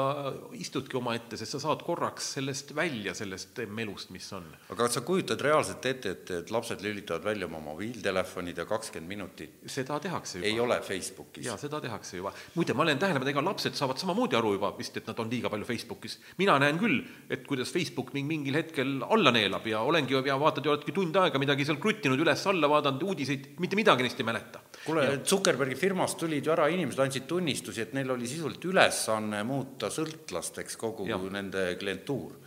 [0.55, 4.45] istudki omaette, sest sa saad korraks sellest välja, sellest melust, mis on.
[4.69, 9.11] aga kas sa kujutad reaalselt ette, et, et lapsed lülitavad välja oma mobiiltelefonid ja kakskümmend
[9.11, 10.47] minutit seda tehakse juba.
[10.47, 11.45] ei ole Facebookis?
[11.45, 12.31] jaa, seda tehakse juba.
[12.55, 15.31] muide, ma olen tähele pannud, ega lapsed saavad samamoodi aru juba vist, et nad on
[15.31, 16.17] liiga palju Facebookis.
[16.39, 20.65] mina näen küll, et kuidas Facebook mind mingil hetkel alla neelab ja olengi ja vaatad
[20.65, 24.63] ja oledki tund aega midagi seal kruttinud, üles-alla vaadanud, uudiseid, mitte midagi neist ei mäleta.
[24.85, 29.91] kuule, Zuckerbergi firmast tulid ju ära inimesed, andsid tunnistusi, et neil oli sisuliselt ülesanne muuta
[29.93, 31.19] sõltlasteks kogu ja.
[31.33, 32.37] nende klientuur.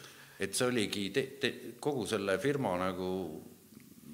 [0.40, 3.10] et see oligi te, te, kogu selle firma nagu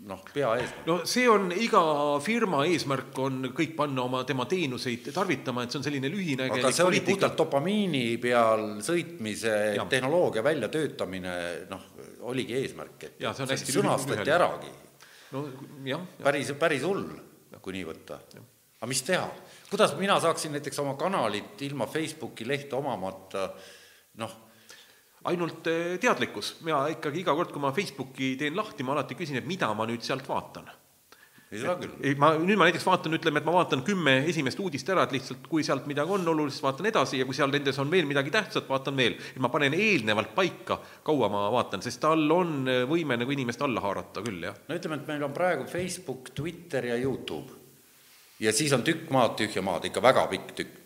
[0.07, 0.87] noh, peaeesmärk.
[0.87, 1.83] no see on iga
[2.23, 6.73] firma eesmärk on kõik panna oma tema teenuseid tarvitama, et see on selline lühinägelik aga
[6.75, 9.89] see oli puhtalt dopamiini peal sõitmise Jah.
[9.91, 11.37] tehnoloogia väljatöötamine,
[11.71, 11.87] noh,
[12.31, 14.75] oligi eesmärk, et Jaa, see on hästi sõnastati äragi.
[15.35, 15.47] no
[15.87, 17.09] jah, päris, päris hull,
[17.63, 18.21] kui nii võtta.
[18.37, 19.27] aga mis teha,
[19.71, 23.49] kuidas mina saaksin näiteks oma kanalit ilma Facebooki lehte omamata,
[24.23, 24.35] noh,
[25.27, 29.41] ainult eh, teadlikkus, mina ikkagi iga kord, kui ma Facebooki teen lahti, ma alati küsin,
[29.41, 30.71] et mida ma nüüd sealt vaatan
[31.53, 31.93] ei saa küll.
[32.03, 35.15] ei, ma nüüd ma näiteks vaatan, ütleme, et ma vaatan kümme esimest uudist ära, et
[35.15, 38.33] lihtsalt kui sealt midagi on olulist, vaatan edasi ja kui seal nendes on veel midagi
[38.35, 39.15] tähtsat, vaatan veel.
[39.31, 43.63] et ma panen eelnevalt paika, kaua ma vaatan, sest tal on eh, võime nagu inimest
[43.63, 44.59] alla haarata küll, jah.
[44.67, 47.56] no ütleme, et meil on praegu Facebook, Twitter ja Youtube.
[48.41, 50.77] Ja siis on tükk maad tühja maad, ikka väga pikk tükk,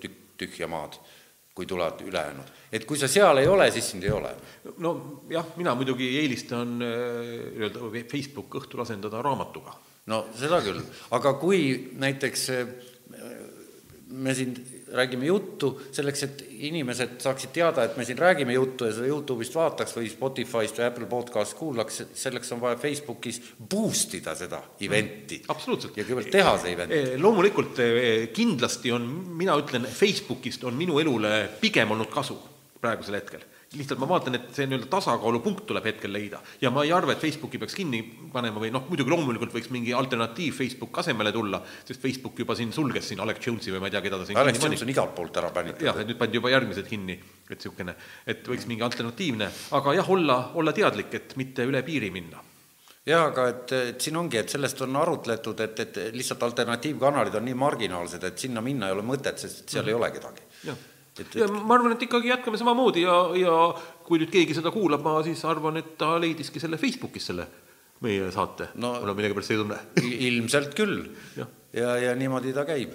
[0.00, 0.98] tükk tühja maad,
[1.56, 2.52] kui tulevad ülejäänud.
[2.72, 4.34] et kui sa seal ei ole, siis sind ei ole.
[4.78, 9.76] no jah, mina muidugi eelistan nii-öelda Facebook õhtul asendada raamatuga
[10.12, 10.82] no seda küll,
[11.16, 12.66] aga kui näiteks eh,
[14.06, 14.54] me siin
[14.96, 19.56] räägime juttu selleks, et inimesed saaksid teada, et me siin räägime juttu ja seda Youtube'ist
[19.56, 25.42] vaataks või Spotify'st või Apple podcast kuulaks, selleks on vaja Facebookis boost ida seda event'i.
[25.48, 25.96] absoluutselt.
[25.96, 26.96] ja kõigepealt teha see event.
[26.96, 29.06] Eh, loomulikult eh, kindlasti on,
[29.36, 32.38] mina ütlen, Facebookist on minu elule pigem olnud kasu
[32.80, 33.44] praegusel hetkel.
[33.74, 37.22] Lihtsalt ma vaatan, et see nii-öelda tasakaalupunkt tuleb hetkel leida ja ma ei arva, et
[37.22, 37.98] Facebooki peaks kinni
[38.32, 42.72] panema või noh, muidugi loomulikult võiks mingi alternatiiv Facebook asemele tulla, sest Facebook juba siin
[42.72, 45.14] sulges siin Alex Jones'i või ma ei tea, keda ta siin Alex Jones on igalt
[45.18, 46.02] poolt ära jah, pänitatud.
[46.04, 47.18] et nüüd pandi juba järgmised kinni,
[47.50, 52.12] et niisugune, et võiks mingi alternatiivne, aga jah, olla, olla teadlik, et mitte üle piiri
[52.14, 52.42] minna
[53.06, 57.50] jah, aga et, et siin ongi, et sellest on arutletud, et, et lihtsalt alternatiivkanalid on
[57.50, 60.46] nii marginaalsed, et sinna minna ei ole mõtet, sest seal ei ole kedagi.
[60.70, 60.86] jah,
[61.20, 63.54] et, ja et ma arvan, et ikkagi jätkame samamoodi ja, ja
[64.06, 67.46] kui nüüd keegi seda kuulab, ma siis arvan, et ta leidiski selle Facebookis selle
[68.04, 69.78] meie saate No- mul on millegipärast ei tunne.
[70.28, 70.98] ilmselt küll
[71.36, 71.48] Jah.
[71.72, 72.92] ja, ja niimoodi ta käib.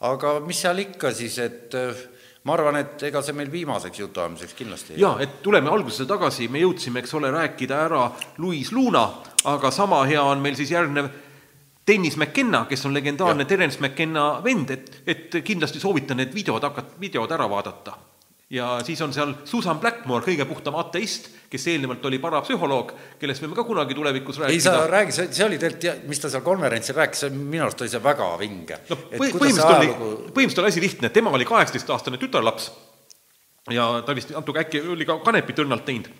[0.00, 1.96] aga mis seal ikka siis, et äh,
[2.44, 6.48] ma arvan, et ega see meil viimaseks jutuajamiseks kindlasti ei ja et tuleme algusesse tagasi,
[6.52, 8.02] me jõudsime, eks ole, rääkida ära
[8.38, 9.06] Louis Luna,
[9.44, 11.08] aga sama hea on meil siis järgnev
[11.86, 13.44] Dennis McKenna, kes on legendaarne.
[13.44, 17.94] Terence McKenna vend, et, et kindlasti soovitan need videod hakata, videod ära vaadata.
[18.50, 23.56] ja siis on seal Susan Blackmore, kõige puhtam ateist, kes eelnevalt oli parapsühholoog, kellest võime
[23.58, 24.90] ka kunagi tulevikus ei sa rääkida.
[24.92, 28.28] räägi, see, see oli tegelikult, mis ta seal konverentsil rääkis, minu arust oli see väga
[28.38, 29.90] vinge no põhi- põhimõtteliselt oli,
[30.30, 32.70] põhimõtteliselt oli asi lihtne, tema oli kaheksateistaastane tütarlaps
[33.74, 36.10] ja ta vist natuke äkki oli ka kanepit õrnalt teinud,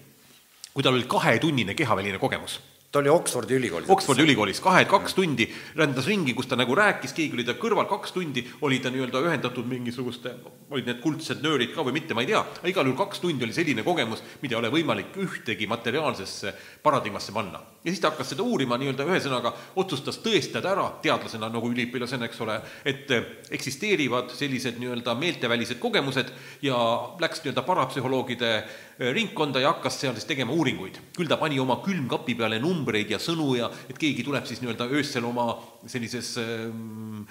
[0.75, 2.59] kui tal oli kahetunnine kehaväline kogemus
[2.93, 3.91] ta oli Oxfordi ülikoolis.
[3.91, 5.47] Oxfordi ülikoolis kahe, kaks tundi
[5.77, 9.23] rändas ringi, kus ta nagu rääkis, keegi oli ta kõrval, kaks tundi oli ta nii-öelda
[9.27, 10.33] ühendatud mingisuguste,
[10.71, 13.45] olid need kuldsed nöörid ka või mitte, ma ei tea, aga igal juhul kaks tundi
[13.47, 17.61] oli selline kogemus, mida ei ole võimalik ühtegi materiaalsesse paradigmasse panna.
[17.85, 22.41] ja siis ta hakkas seda uurima nii-öelda ühesõnaga, otsustas tõestada ära teadlasena nagu üliõpilasena, eks
[22.47, 23.11] ole, et
[23.51, 26.33] eksisteerivad sellised nii-öelda meeltevälised kogemused
[26.63, 26.79] ja
[27.21, 31.01] läks nii-öelda parapsühholoogide eh, ringkonda ja hakkas seal siis tegema uuringuid.
[31.17, 34.89] küll ta pani oma külmkapi peale numbreid ja sõnu ja et keegi tuleb siis nii-öelda
[34.89, 35.51] öösel oma
[35.87, 37.27] sellises ähm,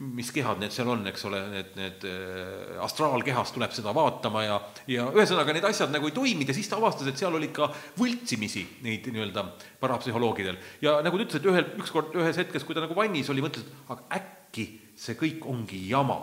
[0.00, 4.56] mis kehad need seal on, eks ole, need, need äh, astraalkehas tuleb seda vaatama ja,
[4.88, 7.68] ja ühesõnaga need asjad nagu ei toiminud ja siis ta avastas, et seal oli ka
[8.00, 9.44] võltsimisi neid nii-öelda
[9.82, 10.56] parapsühholoogidel.
[10.80, 13.66] ja nagu ta ütles, et ühel, ükskord ühes hetkes, kui ta nagu vannis oli, mõtles,
[13.66, 16.22] et aga äkki see kõik ongi jama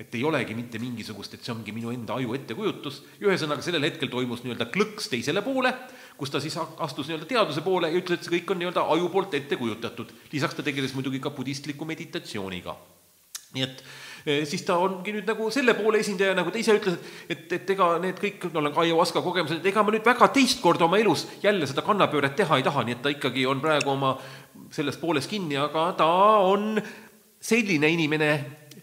[0.00, 4.08] et ei olegi mitte mingisugust, et see ongi minu enda aju ettekujutus ühesõnaga sellel hetkel
[4.12, 5.74] toimus nii-öelda klõks teisele poole,
[6.16, 9.10] kus ta siis astus nii-öelda teaduse poole ja ütles, et see kõik on nii-öelda aju
[9.12, 10.14] poolt ette kujutatud.
[10.32, 12.76] lisaks ta tegeles muidugi ka budistliku meditatsiooniga.
[13.54, 13.82] nii et
[14.24, 16.96] eh, siis ta ongi nüüd nagu selle poole esindaja, nagu ta ise ütles,
[17.28, 20.30] et, et ega need kõik, mul on ka ayahuasca kogemused, et ega ma nüüd väga
[20.32, 23.60] teist korda oma elus jälle seda kannapööret teha ei taha, nii et ta ikkagi on
[23.60, 24.14] praegu oma
[24.72, 26.08] selles pooles kinni, aga ta
[26.46, 26.80] on
[27.40, 28.30] selline inimene,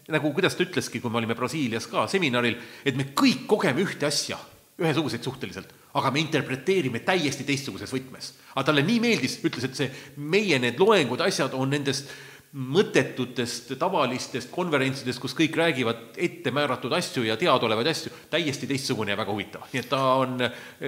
[0.08, 4.08] nagu kuidas ta ütleski, kui me olime Brasiilias ka seminaril, et me kõik kogeme ühte
[4.08, 4.38] asja,
[4.78, 8.32] ühesuguseid suhteliselt, aga me interpreteerime täiesti teistsuguses võtmes.
[8.54, 12.08] aga talle nii meeldis, ütles, et see meie need loengud, asjad on nendest
[12.52, 19.20] mõttetutest tavalistest konverentsidest, kus kõik räägivad ette määratud asju ja teadaolevaid asju, täiesti teistsugune ja
[19.20, 19.68] väga huvitav.
[19.72, 20.40] nii et ta on,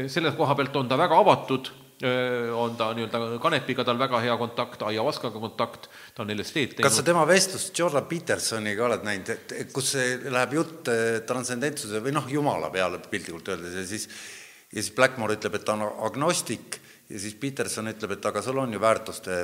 [0.08, 1.68] selle koha pealt on ta väga avatud,
[2.00, 7.02] on ta nii-öelda kanepiga tal väga hea kontakt, ayahuascaga kontakt, ta on LSD-d kas sa
[7.02, 7.08] teinud.
[7.10, 12.72] tema vestlust Jordan Petersoniga oled näinud, et kus läheb jutt eh, transcendentsuse või noh, jumala
[12.72, 14.08] peale piltlikult öeldes ja siis
[14.70, 16.78] ja siis Blackmore ütleb, et ta on agnostik
[17.10, 19.38] ja siis Peterson ütleb, et aga sul on ju väärtuste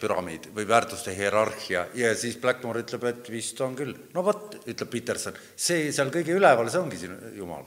[0.00, 3.94] püramiid või väärtuste hierarhia ja siis Blackmore ütleb, et vist on küll.
[4.14, 7.64] no vot, ütleb Peterson, see seal kõige üleval, see ongi sinu jumal.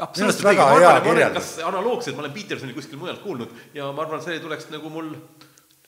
[0.00, 1.52] minu arust väga hea kirjeldus.
[1.52, 5.12] kas analoogselt ma olen Petersoni kuskil mujal kuulnud ja ma arvan, see tuleks nagu mul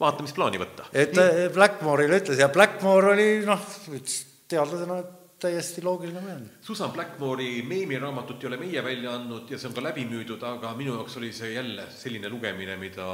[0.02, 0.90] vaatamisplaani võtta.
[0.92, 5.00] et äh, Blackmore'ile ütles ja Blackmore oli noh, ütles teadlasena
[5.42, 6.46] täiesti loogiline mees.
[6.62, 10.72] Susan Blackmore'i meemiraamatut ei ole meie välja andnud ja see on ka läbi müüdud, aga
[10.78, 13.08] minu jaoks oli see jälle selline lugemine, mida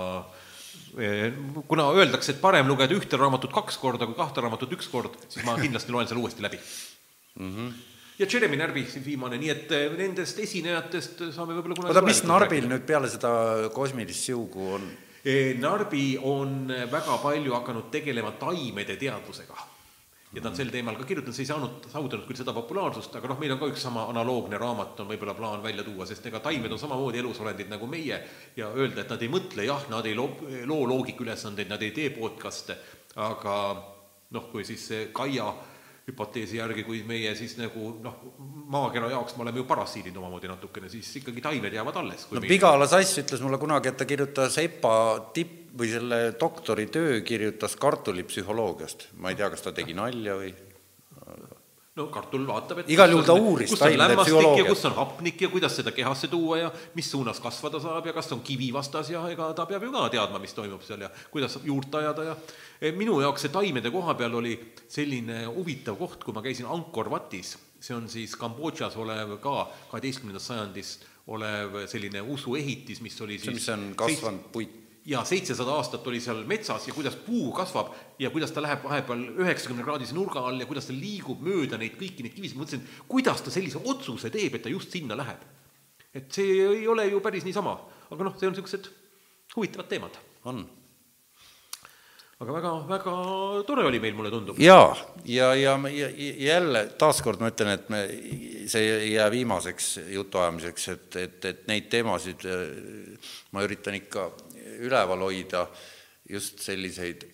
[1.01, 1.29] eh,
[1.69, 5.47] kuna öeldakse, et parem lugeda ühte raamatut kaks korda kui kahte raamatut üks kord, siis
[5.49, 7.51] ma kindlasti loen selle uuesti läbi mm.
[7.55, 7.73] -hmm.
[8.19, 12.23] ja Jeremy Närvi siin viimane, nii et eh, nendest esinejatest saame võib-olla kunagi oota, mis
[12.25, 12.75] Narbil rääkida.
[12.75, 13.33] nüüd peale seda
[13.75, 14.87] kosmilist siugu on?
[15.25, 19.68] Eh, Narbi on väga palju hakanud tegelema taimede teadvusega
[20.33, 23.31] ja ta on sel teemal ka kirjutanud, see ei saanud, saavutanud küll seda populaarsust, aga
[23.31, 26.43] noh, meil on ka üks sama analoogne raamat on võib-olla plaan välja tuua, sest ega
[26.45, 28.21] taimed on samamoodi elusolendid nagu meie
[28.57, 30.35] ja öelda, et nad ei mõtle, jah, nad ei loo,
[30.69, 32.77] loo loogikaülesandeid, nad ei tee podcast'e,
[33.25, 33.57] aga
[34.37, 35.49] noh, kui siis see Kaia
[36.09, 38.21] hüpoteesi järgi, kui meie siis nagu noh,
[38.73, 42.29] maakera jaoks me oleme ju parasiidid omamoodi natukene, siis ikkagi taimed jäävad alles.
[42.33, 44.95] no Pigala Sass ütles mulle kunagi, et ta kirjutas EPA
[45.37, 49.09] tipp või selle doktoritöö kirjutas kartulipsühholoogiast.
[49.17, 50.55] ma ei tea, kas ta tegi nalja või
[51.99, 55.41] no kartul vaatab, et Igal juhul ta uuris kus on lämmastik ja kus on hapnik
[55.43, 59.11] ja kuidas seda kehasse tuua ja mis suunas kasvada saab ja kas on kivi vastas
[59.11, 62.37] ja ega ta peab ju ka teadma, mis toimub seal ja kuidas juurt ajada ja
[62.79, 64.53] Eh, minu jaoks see taimede koha peal oli
[64.87, 69.55] selline huvitav koht, kui ma käisin Angkor Vatis, see on siis Kambodžas olev ka
[69.91, 74.77] kaheteistkümnendast sajandist olev selline usuehitis, mis oli see, siis mis on kasvanud puit.
[75.07, 79.25] Ja seitsesada aastat oli seal metsas ja kuidas puu kasvab ja kuidas ta läheb vahepeal
[79.45, 83.43] üheksakümne kraadise nurga all ja kuidas ta liigub mööda neid kõiki neid kivisid, mõtlesin, kuidas
[83.43, 85.47] ta sellise otsuse teeb, et ta just sinna läheb.
[86.15, 87.77] et see ei ole ju päris niisama,
[88.11, 88.89] aga noh, see on niisugused
[89.57, 90.19] huvitavad teemad.
[90.45, 90.67] on.
[92.39, 93.15] aga väga, väga
[93.67, 94.59] tore oli meil, mulle tundub.
[94.61, 98.03] jaa, ja, ja, ja, ja jälle taaskord ma ütlen, et me,
[98.69, 104.31] see ei jää viimaseks jutuajamiseks, et, et, et neid teemasid eh, ma üritan ikka
[104.85, 105.67] üleval hoida
[106.29, 107.25] just selliseid,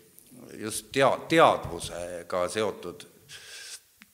[0.61, 3.07] just tea-, teadvusega seotud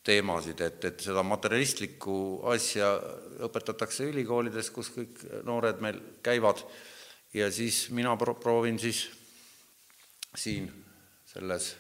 [0.05, 2.15] teemasid, et, et seda materialistlikku
[2.53, 2.95] asja
[3.47, 6.65] õpetatakse ülikoolides, kus kõik noored meil käivad.
[7.37, 9.05] Ja siis mina pro-, proovin siis
[10.37, 10.71] siin
[11.31, 11.75] selles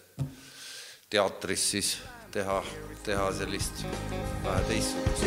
[1.10, 1.94] teatris siis
[2.32, 2.62] teha,
[3.04, 3.84] teha sellist
[4.44, 5.26] vähe teistsugust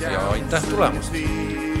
[0.00, 1.14] ja aitäh tulemast!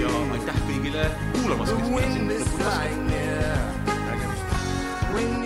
[0.00, 3.58] ja aitäh kõigile kuulamast, kes me wind siin lõpuni near.
[4.06, 5.45] nägemist!